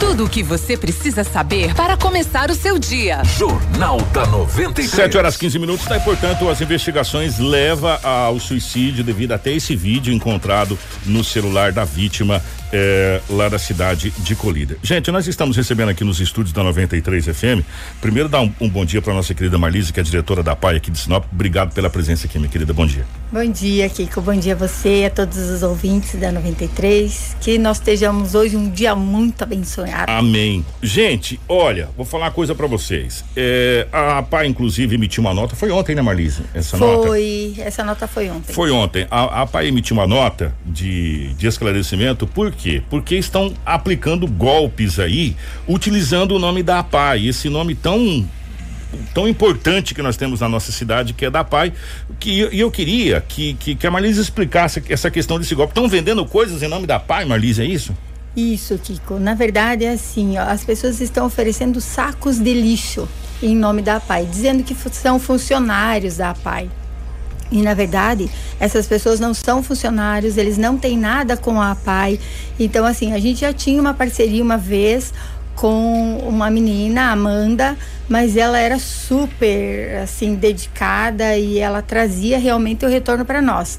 Tudo 0.00 0.24
o 0.24 0.28
que 0.28 0.42
você 0.42 0.76
precisa 0.76 1.22
saber 1.22 1.74
para 1.74 1.96
começar 1.96 2.50
o 2.50 2.54
seu 2.54 2.78
dia. 2.78 3.22
Jornal 3.38 3.98
da 4.12 4.26
93. 4.26 4.90
7 4.90 5.18
horas 5.18 5.36
15 5.36 5.58
minutos, 5.58 5.86
tá? 5.86 5.96
E, 5.96 6.00
portanto, 6.00 6.48
as 6.48 6.60
investigações 6.60 7.38
levam 7.38 7.98
ao 8.02 8.40
suicídio 8.40 9.04
devido 9.04 9.32
até 9.32 9.52
esse 9.52 9.76
vídeo 9.76 10.12
encontrado 10.12 10.78
no 11.04 11.22
celular 11.22 11.72
da 11.72 11.84
vítima 11.84 12.42
é, 12.72 13.20
lá 13.28 13.48
da 13.48 13.58
cidade 13.58 14.10
de 14.10 14.34
Colíder. 14.34 14.78
Gente, 14.82 15.10
nós 15.10 15.26
estamos 15.26 15.56
recebendo 15.56 15.90
aqui 15.90 16.04
nos 16.04 16.20
estúdios 16.20 16.52
da 16.52 16.62
93 16.62 17.26
FM. 17.26 17.64
Primeiro, 18.00 18.28
dar 18.28 18.40
um, 18.40 18.52
um 18.60 18.68
bom 18.68 18.84
dia 18.84 19.00
para 19.00 19.14
nossa 19.14 19.34
querida 19.34 19.58
Marlise, 19.58 19.92
que 19.92 20.00
é 20.00 20.02
diretora 20.02 20.42
da 20.42 20.54
PAI 20.56 20.76
aqui 20.76 20.90
de 20.90 20.98
Sinop. 20.98 21.24
Obrigado 21.32 21.72
pela 21.72 21.90
presença 21.90 22.26
aqui, 22.26 22.38
minha 22.38 22.50
querida. 22.50 22.72
Bom 22.72 22.86
dia. 22.86 23.04
Bom 23.32 23.44
dia, 23.50 23.88
Kiko. 23.88 24.20
Bom 24.20 24.34
dia 24.34 24.52
a 24.52 24.56
você, 24.56 25.04
a 25.06 25.10
todos 25.10 25.38
os 25.38 25.62
ouvintes 25.62 26.18
da 26.18 26.30
93. 26.30 27.36
Que 27.40 27.58
nós 27.58 27.78
estejamos 27.78 28.34
hoje 28.34 28.56
um 28.56 28.70
dia 28.70 28.94
muito 28.94 29.42
abençoado. 29.42 30.10
Amém. 30.10 30.64
Gente, 30.82 31.40
olha, 31.48 31.88
vou 31.96 32.06
falar 32.06 32.26
uma 32.26 32.30
coisa 32.30 32.54
para 32.54 32.66
vocês. 32.66 33.24
É, 33.36 33.86
a 33.92 34.22
PAI, 34.22 34.46
inclusive, 34.46 34.94
emitiu 34.94 35.22
uma 35.22 35.34
nota. 35.34 35.56
Foi 35.56 35.70
ontem, 35.70 35.94
né, 35.94 36.02
Marlise? 36.02 36.42
Essa 36.54 36.76
foi, 36.78 36.86
nota? 36.86 37.06
Foi, 37.08 37.54
essa 37.58 37.84
nota 37.84 38.06
foi 38.06 38.30
ontem. 38.30 38.52
Foi 38.52 38.70
ontem. 38.70 39.06
A, 39.10 39.42
a 39.42 39.46
PAI 39.46 39.68
emitiu 39.68 39.96
uma 39.96 40.06
nota 40.06 40.54
de, 40.64 41.34
de 41.34 41.46
esclarecimento. 41.46 42.26
Por 42.26 42.52
quê? 42.56 42.82
Porque 42.90 43.16
estão 43.16 43.54
aplicando 43.64 44.26
golpes 44.26 44.98
aí, 44.98 45.36
utilizando 45.68 46.32
o 46.32 46.38
nome 46.38 46.62
da 46.62 46.82
PAI. 46.82 47.28
Esse 47.28 47.48
nome 47.48 47.74
tão 47.74 48.28
tão 49.12 49.28
importante 49.28 49.94
que 49.94 50.02
nós 50.02 50.16
temos 50.16 50.40
na 50.40 50.48
nossa 50.48 50.72
cidade, 50.72 51.12
que 51.12 51.26
é 51.26 51.30
da 51.30 51.44
PAI, 51.44 51.72
que 52.18 52.30
e 52.30 52.60
eu 52.60 52.70
queria 52.70 53.20
que, 53.20 53.54
que, 53.54 53.74
que 53.74 53.86
a 53.86 53.90
Marlise 53.90 54.20
explicasse 54.20 54.82
essa 54.88 55.10
questão 55.10 55.38
desse 55.38 55.54
golpe. 55.54 55.72
Estão 55.72 55.88
vendendo 55.88 56.24
coisas 56.24 56.62
em 56.62 56.68
nome 56.68 56.86
da 56.86 56.98
PAI, 56.98 57.24
Marlise, 57.24 57.62
é 57.62 57.64
isso? 57.64 57.94
Isso, 58.36 58.78
Kiko. 58.78 59.18
Na 59.18 59.34
verdade 59.34 59.84
é 59.84 59.92
assim, 59.92 60.36
ó, 60.36 60.42
as 60.42 60.62
pessoas 60.62 61.00
estão 61.00 61.26
oferecendo 61.26 61.80
sacos 61.80 62.38
de 62.38 62.52
lixo 62.52 63.08
em 63.42 63.56
nome 63.56 63.82
da 63.82 63.98
PAI, 63.98 64.26
dizendo 64.26 64.62
que 64.62 64.74
são 64.92 65.18
funcionários 65.18 66.18
da 66.18 66.34
PAI. 66.34 66.70
E 67.50 67.62
na 67.62 67.74
verdade, 67.74 68.28
essas 68.58 68.86
pessoas 68.86 69.20
não 69.20 69.32
são 69.32 69.62
funcionários, 69.62 70.36
eles 70.36 70.58
não 70.58 70.76
têm 70.76 70.98
nada 70.98 71.36
com 71.36 71.60
a 71.60 71.74
PAI. 71.74 72.18
Então, 72.58 72.84
assim, 72.84 73.12
a 73.12 73.18
gente 73.18 73.40
já 73.40 73.52
tinha 73.52 73.80
uma 73.80 73.94
parceria 73.94 74.42
uma 74.42 74.56
vez 74.56 75.12
com 75.54 76.18
uma 76.18 76.50
menina, 76.50 77.10
Amanda, 77.10 77.76
mas 78.08 78.36
ela 78.36 78.58
era 78.58 78.78
super 78.78 79.96
assim 80.02 80.34
dedicada 80.34 81.36
e 81.36 81.58
ela 81.58 81.80
trazia 81.80 82.38
realmente 82.38 82.84
o 82.84 82.88
retorno 82.88 83.24
para 83.24 83.40
nós. 83.40 83.78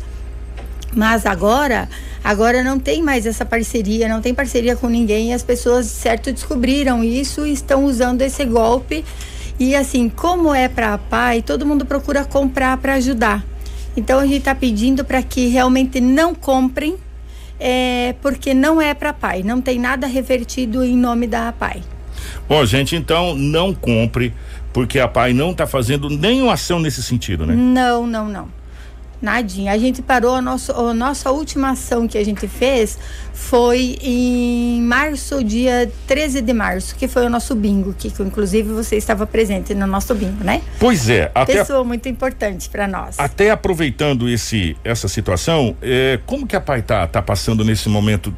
Mas 0.94 1.26
agora, 1.26 1.88
agora 2.24 2.64
não 2.64 2.80
tem 2.80 3.04
mais 3.04 3.26
essa 3.26 3.46
parceria, 3.46 4.08
não 4.08 4.22
tem 4.22 4.34
parceria 4.34 4.76
com 4.76 4.88
ninguém. 4.88 5.30
E 5.30 5.34
as 5.34 5.44
pessoas, 5.44 5.86
certo, 5.86 6.32
descobriram 6.32 7.04
isso 7.04 7.46
e 7.46 7.54
estão 7.54 7.86
usando 7.86 8.22
esse 8.24 8.44
golpe. 8.46 9.06
E 9.60 9.76
assim, 9.76 10.10
como 10.10 10.54
é 10.54 10.68
para 10.68 10.94
a 10.94 10.98
pai, 10.98 11.42
todo 11.42 11.66
mundo 11.66 11.86
procura 11.86 12.26
comprar 12.26 12.78
para 12.78 12.96
ajudar. 12.96 13.46
Então 13.98 14.20
a 14.20 14.26
gente 14.26 14.38
está 14.38 14.54
pedindo 14.54 15.04
para 15.04 15.24
que 15.24 15.48
realmente 15.48 16.00
não 16.00 16.36
comprem, 16.36 16.96
é, 17.60 18.14
porque 18.22 18.54
não 18.54 18.80
é 18.80 18.94
para 18.94 19.12
pai, 19.12 19.42
não 19.42 19.60
tem 19.60 19.80
nada 19.80 20.06
revertido 20.06 20.84
em 20.84 20.96
nome 20.96 21.26
da 21.26 21.52
pai. 21.52 21.82
Bom, 22.48 22.64
gente, 22.64 22.96
então 22.96 23.36
não 23.36 23.74
compre, 23.74 24.34
porque 24.72 25.00
a 25.00 25.08
pai 25.08 25.34
não 25.34 25.50
está 25.52 25.66
fazendo 25.66 26.10
nenhuma 26.10 26.54
ação 26.54 26.80
nesse 26.80 27.02
sentido, 27.02 27.46
né? 27.46 27.56
Não, 27.56 28.06
não, 28.06 28.30
não. 28.30 28.57
Nadinha. 29.22 29.72
A 29.72 29.78
gente 29.78 30.02
parou, 30.02 30.36
a, 30.36 30.42
nosso, 30.42 30.72
a 30.72 30.94
nossa 30.94 31.32
última 31.32 31.72
ação 31.72 32.08
que 32.08 32.18
a 32.18 32.24
gente 32.24 32.48
fez 32.48 32.98
foi 33.34 33.98
em 34.02 34.82
março, 34.82 35.44
dia 35.44 35.92
13 36.08 36.42
de 36.42 36.54
março, 36.54 36.96
que 36.96 37.08
foi 37.08 37.26
o 37.26 37.30
nosso 37.30 37.56
bingo, 37.56 37.94
que 37.94 38.08
inclusive 38.22 38.70
você 38.70 38.96
estava 38.96 39.26
presente 39.26 39.74
no 39.74 39.88
nosso 39.88 40.14
bingo, 40.16 40.44
né? 40.44 40.62
Pois 40.80 41.10
é. 41.10 41.32
Até 41.34 41.54
Pessoa 41.54 41.84
muito 41.84 42.08
importante 42.10 42.70
para 42.70 42.88
nós. 42.88 43.20
Até 43.20 43.52
aproveitando 43.52 44.30
esse, 44.30 44.76
essa 44.84 45.08
situação, 45.08 45.76
é, 45.82 46.20
como 46.26 46.48
que 46.48 46.56
a 46.56 46.62
pai 46.62 46.82
tá, 46.82 47.06
tá 47.08 47.22
passando 47.22 47.64
nesse 47.64 47.90
momento 47.90 48.34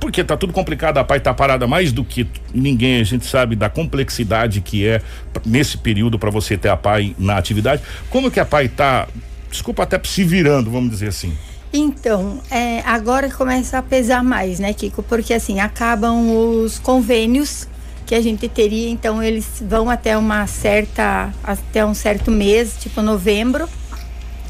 porque 0.00 0.24
tá 0.24 0.36
tudo 0.36 0.52
complicado, 0.52 0.98
a 0.98 1.04
pai 1.04 1.20
tá 1.20 1.32
parada 1.34 1.66
mais 1.66 1.92
do 1.92 2.04
que 2.04 2.26
ninguém, 2.52 3.00
a 3.00 3.04
gente 3.04 3.26
sabe 3.26 3.54
da 3.56 3.68
complexidade 3.68 4.60
que 4.60 4.86
é 4.86 5.00
nesse 5.44 5.78
período 5.78 6.18
para 6.18 6.30
você 6.30 6.56
ter 6.56 6.68
a 6.68 6.76
pai 6.76 7.14
na 7.18 7.36
atividade. 7.36 7.82
Como 8.10 8.30
que 8.30 8.40
a 8.40 8.44
pai 8.44 8.68
tá 8.68 9.06
desculpa 9.54 9.84
até 9.84 10.00
se 10.04 10.24
virando, 10.24 10.70
vamos 10.70 10.90
dizer 10.90 11.08
assim. 11.08 11.32
Então, 11.72 12.40
é, 12.50 12.80
agora 12.80 13.28
começa 13.30 13.78
a 13.78 13.82
pesar 13.82 14.22
mais, 14.22 14.60
né, 14.60 14.72
Kiko? 14.72 15.02
Porque 15.02 15.34
assim, 15.34 15.58
acabam 15.60 16.30
os 16.62 16.78
convênios 16.78 17.66
que 18.06 18.14
a 18.14 18.20
gente 18.20 18.48
teria, 18.48 18.88
então 18.90 19.22
eles 19.22 19.46
vão 19.60 19.88
até 19.88 20.16
uma 20.16 20.46
certa, 20.46 21.32
até 21.42 21.84
um 21.84 21.94
certo 21.94 22.30
mês, 22.30 22.76
tipo 22.78 23.00
novembro. 23.00 23.68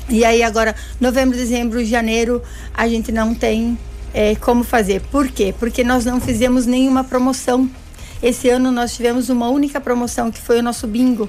E 0.09 0.25
aí 0.25 0.43
agora, 0.43 0.75
novembro, 1.01 1.37
dezembro, 1.37 1.83
janeiro, 1.85 2.43
a 2.75 2.87
gente 2.89 3.11
não 3.11 3.35
tem 3.35 3.79
é, 4.13 4.35
como 4.35 4.65
fazer. 4.65 5.01
Por 5.03 5.29
quê? 5.29 5.55
Porque 5.59 5.83
nós 5.83 6.05
não 6.05 6.21
fizemos 6.21 6.67
nenhuma 6.67 7.05
promoção. 7.05 7.71
Esse 8.23 8.49
ano 8.49 8.71
nós 8.71 8.95
tivemos 8.95 9.29
uma 9.29 9.49
única 9.49 9.81
promoção, 9.81 10.31
que 10.31 10.41
foi 10.41 10.59
o 10.59 10.63
nosso 10.63 10.87
bingo. 10.87 11.29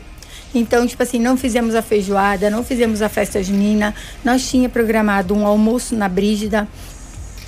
Então, 0.55 0.87
tipo 0.87 1.03
assim, 1.03 1.19
não 1.19 1.35
fizemos 1.35 1.75
a 1.75 1.81
feijoada, 1.81 2.49
não 2.49 2.63
fizemos 2.63 3.01
a 3.01 3.09
festa 3.09 3.43
junina. 3.43 3.93
Nós 4.23 4.49
tinha 4.49 4.69
programado 4.69 5.35
um 5.35 5.45
almoço 5.45 5.95
na 5.95 6.07
Brígida, 6.07 6.67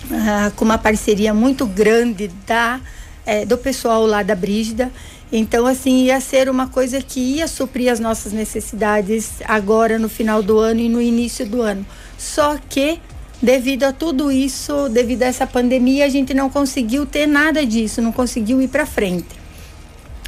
uh, 0.05 0.51
com 0.55 0.65
uma 0.65 0.77
parceria 0.77 1.33
muito 1.33 1.65
grande 1.65 2.29
da, 2.45 2.81
eh, 3.25 3.45
do 3.45 3.57
pessoal 3.57 4.05
lá 4.05 4.23
da 4.23 4.35
Brígida. 4.35 4.91
Então, 5.31 5.65
assim, 5.65 6.03
ia 6.03 6.19
ser 6.21 6.49
uma 6.49 6.67
coisa 6.67 7.01
que 7.01 7.19
ia 7.19 7.47
suprir 7.47 7.91
as 7.91 7.99
nossas 7.99 8.31
necessidades 8.31 9.41
agora 9.45 9.99
no 9.99 10.07
final 10.07 10.41
do 10.41 10.57
ano 10.57 10.79
e 10.79 10.89
no 10.89 11.01
início 11.01 11.45
do 11.45 11.61
ano. 11.61 11.85
Só 12.17 12.57
que, 12.69 12.99
devido 13.41 13.83
a 13.83 13.91
tudo 13.91 14.31
isso, 14.31 14.87
devido 14.89 15.23
a 15.23 15.27
essa 15.27 15.45
pandemia, 15.45 16.05
a 16.05 16.09
gente 16.09 16.33
não 16.33 16.49
conseguiu 16.49 17.05
ter 17.05 17.27
nada 17.27 17.65
disso, 17.65 18.01
não 18.01 18.11
conseguiu 18.11 18.61
ir 18.61 18.69
para 18.69 18.85
frente. 18.85 19.37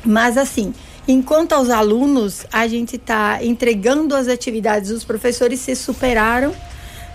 Mas, 0.06 0.38
assim, 0.38 0.74
Enquanto 1.10 1.54
aos 1.54 1.72
alunos, 1.72 2.45
a 2.54 2.67
gente 2.67 2.98
está 2.98 3.43
entregando 3.43 4.15
as 4.15 4.28
atividades, 4.28 4.91
os 4.91 5.04
professores 5.04 5.60
se 5.60 5.76
superaram, 5.76 6.54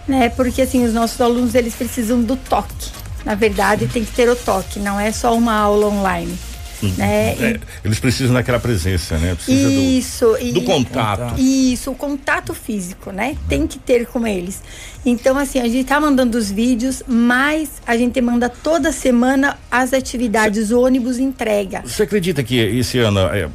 né? 0.09 0.31
Porque 0.31 0.63
assim, 0.63 0.85
os 0.85 0.93
nossos 0.93 1.21
alunos 1.21 1.55
eles 1.55 1.77
precisam 1.77 2.21
do 2.21 2.35
toque. 2.35 2.91
Na 3.25 3.37
verdade, 3.37 3.87
tem 3.87 4.05
que 4.05 4.11
ter 4.11 4.29
o 4.29 4.35
toque, 4.35 4.81
não 4.81 4.99
é 4.99 5.13
só 5.13 5.33
uma 5.37 5.55
aula 5.55 5.87
online. 5.87 6.37
Uhum. 6.83 6.93
Né? 6.99 7.37
É, 7.39 7.61
eles 7.85 8.01
precisam 8.01 8.35
daquela 8.35 8.59
presença, 8.59 9.17
né? 9.17 9.37
Precisa 9.37 9.71
isso, 9.71 10.37
do, 10.39 10.53
do 10.55 10.63
contato. 10.63 11.39
Isso, 11.39 11.93
o 11.93 11.95
contato 11.95 12.53
físico, 12.53 13.13
né? 13.13 13.37
Tem 13.49 13.65
que 13.65 13.79
ter 13.79 14.07
com 14.07 14.27
eles. 14.27 14.61
Então, 15.07 15.39
assim, 15.39 15.61
a 15.61 15.69
gente 15.69 15.87
tá 15.87 16.01
mandando 16.01 16.37
os 16.37 16.51
vídeos, 16.51 17.03
mas 17.07 17.71
a 17.87 17.97
gente 17.97 18.21
manda 18.21 18.49
toda 18.49 18.91
semana 18.91 19.57
as 19.71 19.93
atividades, 19.93 20.69
Cê, 20.69 20.75
o 20.75 20.81
ônibus 20.81 21.19
entrega. 21.19 21.83
Você 21.85 22.03
acredita 22.03 22.43
que 22.43 22.57
esse 22.57 22.99
ano 22.99 23.21
é, 23.21 23.49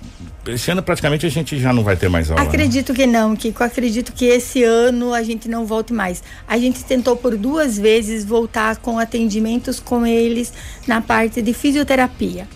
esse 0.53 0.71
ano 0.71 0.83
praticamente 0.83 1.25
a 1.25 1.29
gente 1.29 1.57
já 1.59 1.71
não 1.73 1.83
vai 1.83 1.95
ter 1.95 2.09
mais 2.09 2.29
aula. 2.29 2.41
Né? 2.41 2.47
Acredito 2.47 2.89
né? 2.91 2.95
que 2.95 3.05
não, 3.05 3.35
Kiko. 3.35 3.63
Acredito 3.63 4.13
que 4.13 4.25
esse 4.25 4.63
ano 4.63 5.13
a 5.13 5.23
gente 5.23 5.47
não 5.47 5.65
volte 5.65 5.93
mais. 5.93 6.23
A 6.47 6.57
gente 6.57 6.83
tentou 6.83 7.15
por 7.15 7.35
duas 7.37 7.77
vezes 7.77 8.25
voltar 8.25 8.77
com 8.77 8.99
atendimentos 8.99 9.79
com 9.79 10.05
eles 10.05 10.53
na 10.87 11.01
parte 11.01 11.41
de 11.41 11.53
fisioterapia. 11.53 12.47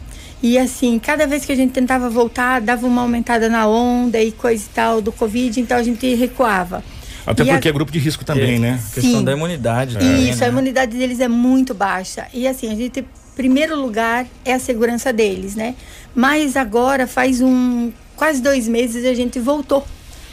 E 0.41 0.57
assim, 0.57 0.99
cada 0.99 1.25
vez 1.25 1.45
que 1.45 1.53
a 1.53 1.55
gente 1.55 1.71
tentava 1.71 2.09
voltar, 2.09 2.59
dava 2.59 2.85
uma 2.85 3.01
aumentada 3.01 3.47
na 3.47 3.65
onda 3.65 4.21
e 4.21 4.31
coisa 4.31 4.63
e 4.65 4.73
tal 4.73 5.01
do 5.01 5.11
Covid, 5.11 5.59
então 5.59 5.77
a 5.77 5.83
gente 5.83 6.13
recuava. 6.15 6.83
Até 7.25 7.43
e 7.43 7.45
porque 7.47 7.67
a... 7.67 7.71
é 7.71 7.73
grupo 7.73 7.91
de 7.91 7.99
risco 7.99 8.25
também, 8.25 8.55
é, 8.55 8.59
né? 8.59 8.79
Sim. 8.83 9.01
Questão 9.01 9.23
da 9.23 9.31
imunidade. 9.31 9.97
Isso, 9.97 10.41
né? 10.41 10.45
a 10.45 10.49
imunidade 10.49 10.97
deles 10.97 11.21
é 11.21 11.29
muito 11.29 11.73
baixa. 11.73 12.27
E 12.33 12.45
assim, 12.45 12.69
a 12.69 12.75
gente 12.75 13.05
primeiro 13.35 13.79
lugar 13.79 14.27
é 14.45 14.53
a 14.53 14.59
segurança 14.59 15.11
deles, 15.11 15.55
né? 15.55 15.75
Mas 16.15 16.55
agora 16.55 17.07
faz 17.07 17.41
um 17.41 17.91
quase 18.15 18.41
dois 18.41 18.67
meses 18.67 19.05
a 19.05 19.13
gente 19.13 19.39
voltou 19.39 19.85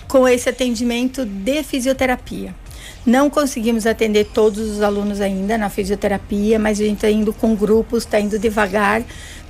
com 0.06 0.28
esse 0.28 0.48
atendimento 0.48 1.24
de 1.24 1.62
fisioterapia. 1.62 2.54
Não 3.06 3.30
conseguimos 3.30 3.86
atender 3.86 4.26
todos 4.26 4.68
os 4.68 4.82
alunos 4.82 5.20
ainda 5.20 5.56
na 5.56 5.70
fisioterapia, 5.70 6.58
mas 6.58 6.80
a 6.80 6.84
gente 6.84 6.96
está 6.96 7.10
indo 7.10 7.32
com 7.32 7.54
grupos, 7.54 8.04
está 8.04 8.20
indo 8.20 8.38
devagar, 8.38 9.02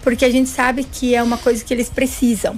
porque 0.02 0.24
a 0.24 0.30
gente 0.30 0.48
sabe 0.48 0.84
que 0.84 1.14
é 1.14 1.22
uma 1.22 1.36
coisa 1.36 1.64
que 1.64 1.74
eles 1.74 1.88
precisam. 1.88 2.56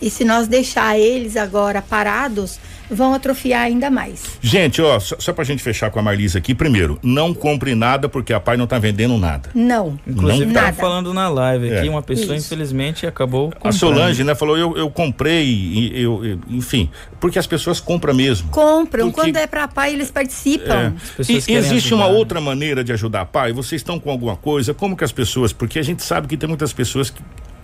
E 0.00 0.08
se 0.08 0.24
nós 0.24 0.46
deixar 0.46 0.98
eles 0.98 1.36
agora 1.36 1.82
parados, 1.82 2.60
vão 2.90 3.14
atrofiar 3.14 3.62
ainda 3.62 3.90
mais. 3.90 4.38
Gente, 4.40 4.80
ó, 4.80 4.98
só, 4.98 5.16
só 5.18 5.32
pra 5.32 5.44
gente 5.44 5.62
fechar 5.62 5.90
com 5.90 5.98
a 5.98 6.02
Marlisa 6.02 6.38
aqui, 6.38 6.54
primeiro, 6.54 6.98
não 7.02 7.34
compre 7.34 7.74
nada 7.74 8.08
porque 8.08 8.32
a 8.32 8.40
pai 8.40 8.56
não 8.56 8.66
tá 8.66 8.78
vendendo 8.78 9.16
nada. 9.16 9.50
Não. 9.54 9.98
Inclusive, 10.06 10.46
não 10.46 10.52
nada. 10.52 10.72
falando 10.72 11.12
na 11.12 11.28
live 11.28 11.72
aqui, 11.72 11.86
é. 11.86 11.90
uma 11.90 12.02
pessoa 12.02 12.36
Isso. 12.36 12.46
infelizmente 12.46 13.06
acabou 13.06 13.50
comprando. 13.50 13.68
A 13.68 13.72
Solange, 13.72 14.24
né, 14.24 14.34
falou, 14.34 14.56
eu, 14.56 14.76
eu 14.76 14.90
comprei, 14.90 15.92
eu, 15.94 16.24
eu, 16.24 16.40
enfim, 16.48 16.90
porque 17.20 17.38
as 17.38 17.46
pessoas 17.46 17.80
compram 17.80 18.14
mesmo. 18.14 18.50
Compram, 18.50 19.10
porque... 19.10 19.20
quando 19.20 19.36
é 19.36 19.46
pra 19.46 19.68
pai 19.68 19.92
eles 19.92 20.10
participam. 20.10 20.94
É. 21.18 21.22
E 21.32 21.36
existe 21.36 21.92
ajudar. 21.92 21.96
uma 21.96 22.06
outra 22.06 22.40
maneira 22.40 22.82
de 22.82 22.92
ajudar 22.92 23.22
a 23.22 23.26
pai? 23.26 23.52
Vocês 23.52 23.80
estão 23.80 23.98
com 23.98 24.10
alguma 24.10 24.36
coisa? 24.36 24.72
Como 24.72 24.96
que 24.96 25.04
as 25.04 25.12
pessoas, 25.12 25.52
porque 25.52 25.78
a 25.78 25.82
gente 25.82 26.02
sabe 26.02 26.26
que 26.26 26.36
tem 26.36 26.48
muitas 26.48 26.72
pessoas 26.72 27.10
que 27.10 27.22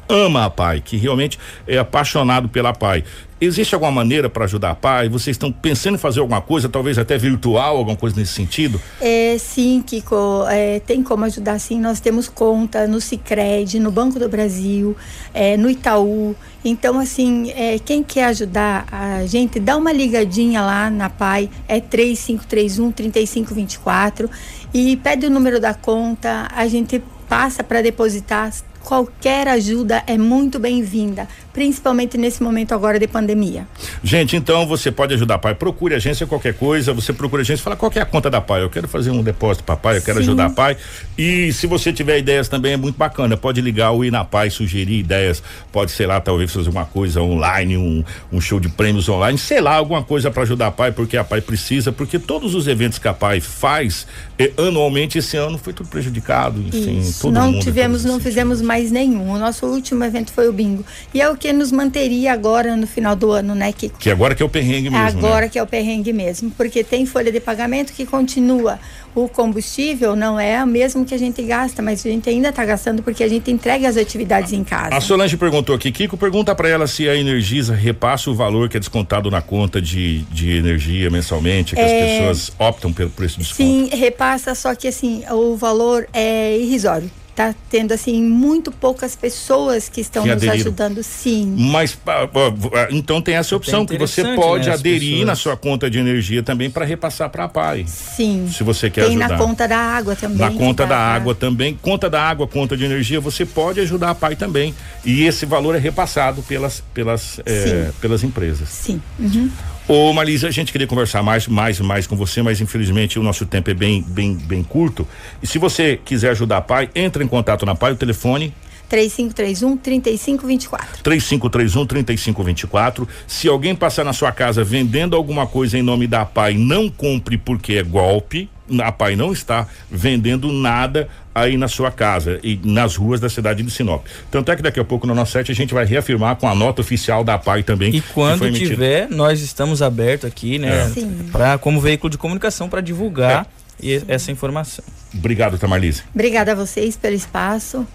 ama 0.09 0.45
a 0.47 0.51
pai, 0.51 0.81
que 0.81 0.97
realmente 0.97 1.39
é 1.67 1.79
apaixonado 1.79 2.49
pela 2.49 2.73
pai. 2.73 3.05
Existe 3.41 3.75
alguma 3.75 3.91
maneira 3.91 4.31
para 4.31 4.45
ajudar 4.45 4.71
a 4.71 4.75
pai? 4.75 5.09
Vocês 5.09 5.35
estão 5.35 5.53
pensando 5.53 5.97
em 5.97 5.99
fazer 5.99 6.21
alguma 6.21 6.41
coisa, 6.41 6.69
talvez 6.69 6.97
até 6.99 7.19
virtual, 7.19 7.77
alguma 7.77 7.97
coisa 7.97 8.17
nesse 8.17 8.33
sentido? 8.33 8.81
É, 9.01 9.37
sim, 9.39 9.83
Kiko, 9.85 10.45
é, 10.49 10.81
tem 10.81 11.03
como 11.03 11.25
ajudar 11.25 11.59
sim. 11.59 11.81
Nós 11.81 12.01
temos 12.01 12.29
conta 12.29 12.87
no 12.87 13.01
Cicred, 13.01 13.79
no 13.81 13.91
Banco 13.91 14.19
do 14.19 14.29
Brasil, 14.29 14.97
é, 15.35 15.57
no 15.57 15.69
Itaú. 15.69 16.35
Então, 16.65 16.99
assim, 16.99 17.51
é, 17.51 17.79
quem 17.79 18.03
quer 18.03 18.27
ajudar 18.27 18.87
a 18.91 19.27
gente, 19.27 19.61
dá 19.61 19.77
uma 19.77 19.93
ligadinha 19.93 20.63
lá 20.63 20.89
na 20.89 21.11
PAI, 21.11 21.51
é 21.69 21.81
3531 21.81 22.93
3524 22.93 24.31
e 24.73 24.97
pede 24.97 25.27
o 25.27 25.31
número 25.31 25.61
da 25.61 25.75
conta. 25.75 26.49
A 26.55 26.67
gente 26.67 27.03
passa 27.29 27.63
para 27.63 27.83
depositar, 27.83 28.51
qualquer 28.85 29.49
ajuda 29.49 30.05
é 30.07 30.19
muito 30.19 30.59
bem-vinda, 30.59 31.27
principalmente 31.53 32.19
nesse 32.19 32.43
momento 32.43 32.73
agora 32.75 32.99
de 32.99 33.09
pandemia. 33.09 33.67
Gente, 34.03 34.37
então 34.37 34.67
você 34.67 34.93
pode 34.93 35.15
ajudar 35.15 35.39
pai. 35.39 35.55
Procure 35.55 35.95
a 35.95 35.97
agência 35.97 36.27
qualquer 36.27 36.55
coisa, 36.55 36.93
você 36.93 37.13
procura 37.13 37.41
a 37.41 37.45
agência, 37.45 37.65
fala 37.65 37.77
qual 37.77 37.91
é 37.95 38.01
a 38.01 38.05
conta 38.05 38.31
da 38.31 38.41
pai. 38.41 38.63
Eu 38.63 38.69
quero 38.69 38.87
fazer 38.87 39.11
um 39.11 39.23
depósito 39.23 39.65
para 39.65 39.77
pai, 39.77 39.97
eu 39.97 40.03
quero 40.03 40.19
Sim. 40.19 40.25
ajudar 40.25 40.51
pai. 40.51 40.77
E 41.17 41.53
se 41.53 41.67
você 41.67 41.93
tiver 41.93 42.19
ideias 42.19 42.47
também 42.47 42.75
é 42.75 42.77
muito 42.77 42.97
bacana. 42.97 43.37
Pode 43.37 43.61
ligar 43.61 43.91
o 43.93 44.05
Inapai, 44.05 44.51
sugerir 44.51 44.99
ideias. 44.99 45.43
Pode, 45.73 45.91
sei 45.91 46.07
lá, 46.07 46.21
talvez 46.21 46.53
fazer 46.53 46.69
uma 46.69 46.85
coisa 46.85 47.23
online, 47.23 47.79
um, 47.79 48.05
um 48.31 48.41
show 48.41 48.61
de 48.61 48.69
prêmios 48.69 49.09
online, 49.09 49.39
sei 49.39 49.61
lá, 49.61 49.77
alguma 49.77 50.03
coisa 50.03 50.31
para 50.31 50.43
ajudar 50.43 50.67
a 50.67 50.71
pai, 50.71 50.93
porque 50.93 51.17
a 51.17 51.25
pai 51.25 51.41
precisa, 51.41 51.91
porque 51.91 52.19
todos 52.19 52.55
os 52.55 52.69
eventos 52.69 52.99
que 52.99 53.09
a 53.09 53.15
pai 53.15 53.41
faz 53.41 54.07
eh, 54.39 54.53
anualmente 54.59 55.19
esse 55.19 55.37
ano 55.37 55.57
foi 55.57 55.73
tudo 55.73 55.89
prejudicado. 55.89 56.61
Enfim, 56.61 56.99
Isso, 56.99 57.23
todo 57.23 57.35
não 57.35 57.53
mundo 57.53 57.63
tivemos, 57.63 58.05
não 58.05 58.21
fizemos 58.21 58.61
mais 58.61 58.74
nenhum. 58.83 59.31
O 59.33 59.39
nosso 59.39 59.67
último 59.67 60.05
evento 60.05 60.33
foi 60.33 60.49
o 60.49 60.53
bingo. 60.53 60.85
E 61.13 61.21
é 61.21 61.29
o 61.29 61.37
que 61.37 61.53
nos 61.53 61.73
manteria 61.73 62.33
agora 62.33 62.77
no 62.77 62.87
final 62.87 63.15
do 63.17 63.31
ano, 63.31 63.55
né, 63.55 63.73
Kiko? 63.73 63.99
Que 63.99 64.11
agora 64.11 64.35
que 64.35 64.43
é 64.43 64.47
o 64.47 64.49
perrengue 64.49 64.91
mesmo. 64.91 65.19
agora 65.19 65.43
né? 65.43 65.49
que 65.49 65.59
é 65.59 65.63
o 65.63 65.67
perrengue 65.67 66.13
mesmo, 66.13 66.51
porque 66.51 66.83
tem 66.83 67.07
folha 67.07 67.31
de 67.31 67.41
pagamento 67.41 67.93
que 67.93 68.05
continua. 68.05 68.79
O 69.15 69.29
combustível 69.29 70.17
não 70.17 70.41
é 70.41 70.63
o 70.63 70.67
mesmo 70.67 71.05
que 71.05 71.15
a 71.15 71.19
gente 71.19 71.41
gasta, 71.43 71.81
mas 71.81 72.05
a 72.05 72.09
gente 72.09 72.29
ainda 72.29 72.49
está 72.49 72.65
gastando 72.65 73.01
porque 73.01 73.23
a 73.23 73.29
gente 73.29 73.49
entrega 73.49 73.89
as 73.89 73.97
atividades 73.97 74.53
em 74.53 74.65
casa. 74.65 74.97
A 74.97 75.01
Solange 75.01 75.37
perguntou 75.37 75.75
aqui, 75.75 75.93
Kiko, 75.93 76.17
pergunta 76.17 76.53
para 76.53 76.69
ela 76.69 76.87
se 76.89 77.09
a 77.09 77.15
Energisa 77.15 77.75
repassa 77.75 78.29
o 78.29 78.35
valor 78.35 78.69
que 78.69 78.77
é 78.77 78.81
descontado 78.81 79.31
na 79.31 79.41
conta 79.41 79.81
de, 79.81 80.23
de 80.23 80.57
energia 80.57 81.09
mensalmente, 81.11 81.77
que 81.77 81.81
as 81.81 81.93
pessoas 81.93 82.53
optam 82.59 82.93
pelo 82.93 83.11
preço 83.11 83.39
desconto. 83.39 83.57
Sim, 83.57 83.89
repassa, 83.93 84.53
só 84.55 84.75
que 84.75 84.89
assim, 84.89 85.23
o 85.31 85.55
valor 85.55 86.09
é 86.13 86.59
irrisório. 86.59 87.09
Tá 87.35 87.53
tendo 87.69 87.93
assim 87.93 88.23
muito 88.23 88.71
poucas 88.71 89.17
pessoas 89.17 89.89
que 89.89 90.01
estão 90.01 90.23
Que 90.23 90.29
nos 90.29 90.37
aderiram. 90.37 90.55
ajudando, 90.69 91.03
sim. 91.03 91.53
Mas 91.59 91.93
pá, 91.93 92.29
pá, 92.29 92.41
ah, 92.75 92.89
então 92.93 93.21
tem 93.21 93.35
essa 93.35 93.57
opção 93.57 93.85
que 93.85 93.99
você 93.99 94.23
pode 94.37 94.69
né, 94.69 94.75
aderir 94.75 95.11
pessoas. 95.11 95.27
na 95.27 95.35
sua 95.35 95.57
conta 95.57 95.91
de 95.91 95.99
energia 95.99 96.45
também 96.45 96.71
para 96.71 96.85
repassar 96.85 97.29
para 97.31 97.43
a 97.45 97.49
PAI. 97.49 97.87
Sim. 97.89 98.49
Se 98.53 98.63
você 98.63 98.89
quer 98.89 99.07
Tem 99.09 99.17
ajudar. 99.17 99.29
na 99.31 99.37
conta 99.39 99.67
da 99.67 99.77
água 99.79 100.15
também. 100.15 100.39
Na 100.39 100.51
conta 100.53 100.83
da 100.85 100.89
pra- 100.91 100.97
água 100.97 101.35
também, 101.35 101.75
conta 101.83 102.09
da 102.09 102.23
água, 102.23 102.47
conta 102.47 102.77
de 102.77 102.85
energia, 102.85 103.21
você 103.21 103.45
pode 103.45 103.81
ajudar 103.81 104.11
a 104.11 104.15
PAI 104.15 104.37
também. 104.37 104.73
E 105.05 105.25
esse 105.25 105.45
valor 105.45 105.75
é 105.75 105.79
repassado 105.79 106.41
pelas 106.43 106.85
pelas 106.95 107.41
Sim. 107.45 107.93
pelas 108.01 108.23
empresas. 108.23 108.69
Sim. 108.69 109.03
Uhum. 109.19 109.51
Ô 109.87 110.11
Marisa, 110.15 110.49
a 110.49 110.51
gente 110.51 110.73
queria 110.73 110.87
conversar 110.87 111.23
mais, 111.23 111.47
mais, 111.47 111.79
mais 111.79 112.07
com 112.07 112.17
você, 112.17 112.41
mas 112.41 112.59
infelizmente 112.59 113.19
o 113.19 113.23
nosso 113.23 113.45
tempo 113.45 113.71
é 113.71 113.75
bem, 113.75 114.03
bem, 114.03 114.35
bem 114.35 114.63
curto. 114.63 115.07
E 115.43 115.47
se 115.47 115.59
você 115.59 116.01
quiser 116.03 116.31
ajudar 116.31 116.57
a 116.57 116.63
PAI, 116.63 116.89
entre 116.95 117.23
em 117.23 117.29
contato 117.29 117.67
na 117.67 117.75
PAI, 117.75 117.93
o 117.93 117.97
telefone 117.97 118.55
3531 118.95 119.77
3524. 119.77 121.03
3531 121.03 121.87
3524. 121.87 123.09
Se 123.27 123.49
alguém 123.49 123.75
passar 123.75 124.05
na 124.05 124.13
sua 124.13 124.31
casa 124.31 124.63
vendendo 124.63 125.17
alguma 125.17 125.47
coisa 125.49 125.77
em 125.77 125.83
nome 125.83 126.07
da 126.07 126.25
PAI, 126.25 126.55
não 126.55 126.89
compre 126.89 127.37
porque 127.37 127.75
é 127.75 127.83
golpe. 127.83 128.49
A 128.81 128.93
PAI 128.93 129.17
não 129.17 129.33
está 129.33 129.67
vendendo 129.91 130.51
nada 130.53 131.09
aí 131.35 131.57
na 131.57 131.67
sua 131.67 131.91
casa 131.91 132.39
e 132.43 132.59
nas 132.65 132.95
ruas 132.97 133.21
da 133.21 133.29
cidade 133.29 133.63
de 133.65 133.71
Sinop. 133.71 134.07
Tanto 134.31 134.53
é 134.53 134.57
que 134.57 134.63
daqui 134.63 134.79
a 134.79 134.85
pouco 134.85 135.07
no 135.09 135.15
nosso 135.15 135.33
site 135.33 135.51
a 135.51 135.55
gente 135.55 135.75
vai 135.75 135.85
reafirmar 135.85 136.37
com 136.37 136.49
a 136.49 136.55
nota 136.55 136.81
oficial 136.81 137.25
da 137.25 137.37
PAI 137.37 137.65
também. 137.65 137.89
E 137.89 138.01
que 138.01 138.13
quando 138.13 138.51
tiver, 138.53 139.09
nós 139.11 139.41
estamos 139.41 139.83
abertos 139.83 140.29
aqui, 140.31 140.59
né? 140.59 140.87
É. 140.87 140.89
Sim. 140.89 141.29
Pra, 141.33 141.59
como 141.59 141.81
veículo 141.81 142.09
de 142.11 142.17
comunicação 142.17 142.69
para 142.69 142.81
divulgar 142.81 143.47
e- 143.83 144.03
essa 144.07 144.31
informação. 144.31 144.85
Obrigado, 145.13 145.59
Tamarlise. 145.59 146.03
Obrigada 146.15 146.53
a 146.53 146.55
vocês 146.55 146.97
pelo 146.97 147.15
espaço. 147.17 147.87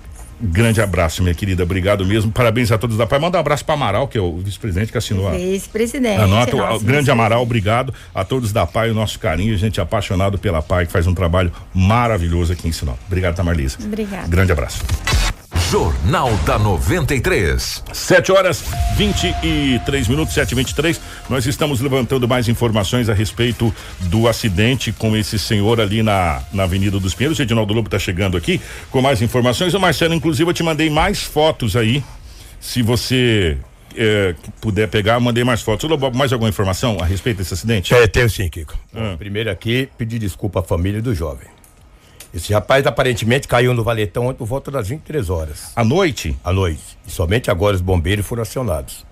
Grande 0.41 0.82
abraço, 0.82 1.21
minha 1.21 1.36
querida. 1.36 1.63
Obrigado 1.63 2.06
mesmo. 2.06 2.32
Parabéns 2.32 2.71
a 2.71 2.78
todos 2.78 2.95
da 2.97 3.06
PAI. 3.06 3.19
Manda 3.19 3.38
um 3.38 3.41
abraço 3.41 3.65
para 3.65 3.75
Amaral, 3.75 4.08
que 4.08 4.17
é 4.17 4.21
o 4.21 4.38
vice-presidente 4.38 4.91
que 4.91 4.97
assinou 4.97 5.28
a, 5.28 5.32
Vice-presidente. 5.32 6.21
a 6.21 6.28
nota. 6.28 6.56
Nosso 6.56 6.86
grande 6.86 7.12
Amaral, 7.12 7.41
obrigado 7.41 7.93
a 8.15 8.23
todos 8.23 8.54
da 8.54 8.65
PAI, 8.65 8.91
o 8.91 8.93
nosso 8.93 9.19
carinho. 9.19 9.58
Gente 9.58 9.82
apaixonado 9.82 10.38
pela 10.38 10.62
PAI, 10.62 10.86
que 10.86 10.91
faz 10.91 11.08
um 11.08 11.13
trabalho 11.13 11.52
maravilhoso 11.73 12.54
aqui 12.54 12.67
em 12.67 12.71
Sinop. 12.71 12.97
Obrigado, 13.08 13.36
Tamarlisa. 13.36 13.78
Obrigada. 13.84 14.28
Grande 14.28 14.52
abraço. 14.52 14.84
Jornal 15.69 16.36
da 16.47 16.58
93. 16.58 17.84
7 17.93 18.32
horas 18.32 18.63
23 18.97 20.08
minutos, 20.08 20.34
7 20.34 20.51
e 20.51 20.55
23 20.55 20.99
Nós 21.29 21.45
estamos 21.45 21.79
levantando 21.79 22.27
mais 22.27 22.47
informações 22.47 23.08
a 23.08 23.13
respeito 23.13 23.71
do 23.99 24.27
acidente 24.27 24.91
com 24.91 25.15
esse 25.15 25.38
senhor 25.38 25.79
ali 25.79 26.01
na, 26.01 26.41
na 26.51 26.63
Avenida 26.63 26.99
dos 26.99 27.13
Pinheiros. 27.13 27.38
O 27.38 27.43
Edinaldo 27.43 27.71
Lobo 27.71 27.88
está 27.88 27.99
chegando 27.99 28.36
aqui 28.36 28.60
com 28.89 28.99
mais 28.99 29.21
informações. 29.21 29.75
O 29.75 29.79
Marcelo, 29.79 30.15
inclusive, 30.15 30.49
eu 30.49 30.53
te 30.55 30.63
mandei 30.63 30.89
mais 30.89 31.21
fotos 31.21 31.75
aí. 31.75 32.03
Se 32.60 32.82
você 32.82 33.55
eh, 33.95 34.34
puder 34.60 34.88
pegar, 34.88 35.13
eu 35.13 35.21
mandei 35.21 35.43
mais 35.43 35.62
fotos. 35.62 35.88
Lobo, 35.88 36.12
mais 36.17 36.34
alguma 36.34 36.49
informação 36.49 36.97
a 36.99 37.05
respeito 37.05 37.38
desse 37.38 37.53
acidente? 37.53 37.93
É, 37.93 38.08
tenho 38.08 38.27
sim, 38.27 38.49
Kiko. 38.49 38.73
Ah. 38.95 39.13
Primeiro 39.19 39.51
aqui, 39.51 39.88
pedir 39.99 40.17
desculpa 40.17 40.62
à 40.62 40.63
família 40.63 40.99
do 40.99 41.13
jovem. 41.13 41.59
Esse 42.33 42.53
rapaz 42.53 42.85
aparentemente 42.85 43.47
caiu 43.47 43.73
no 43.73 43.83
valetão 43.83 44.27
ontem 44.27 44.37
por 44.37 44.45
volta 44.45 44.69
das 44.69 44.87
23 44.87 45.29
horas 45.29 45.71
À 45.75 45.83
noite? 45.83 46.37
à 46.43 46.53
noite. 46.53 46.79
E 47.07 47.11
somente 47.11 47.49
agora 47.49 47.75
os 47.75 47.81
bombeiros 47.81 48.25
foram 48.25 48.43
acionados. 48.43 49.05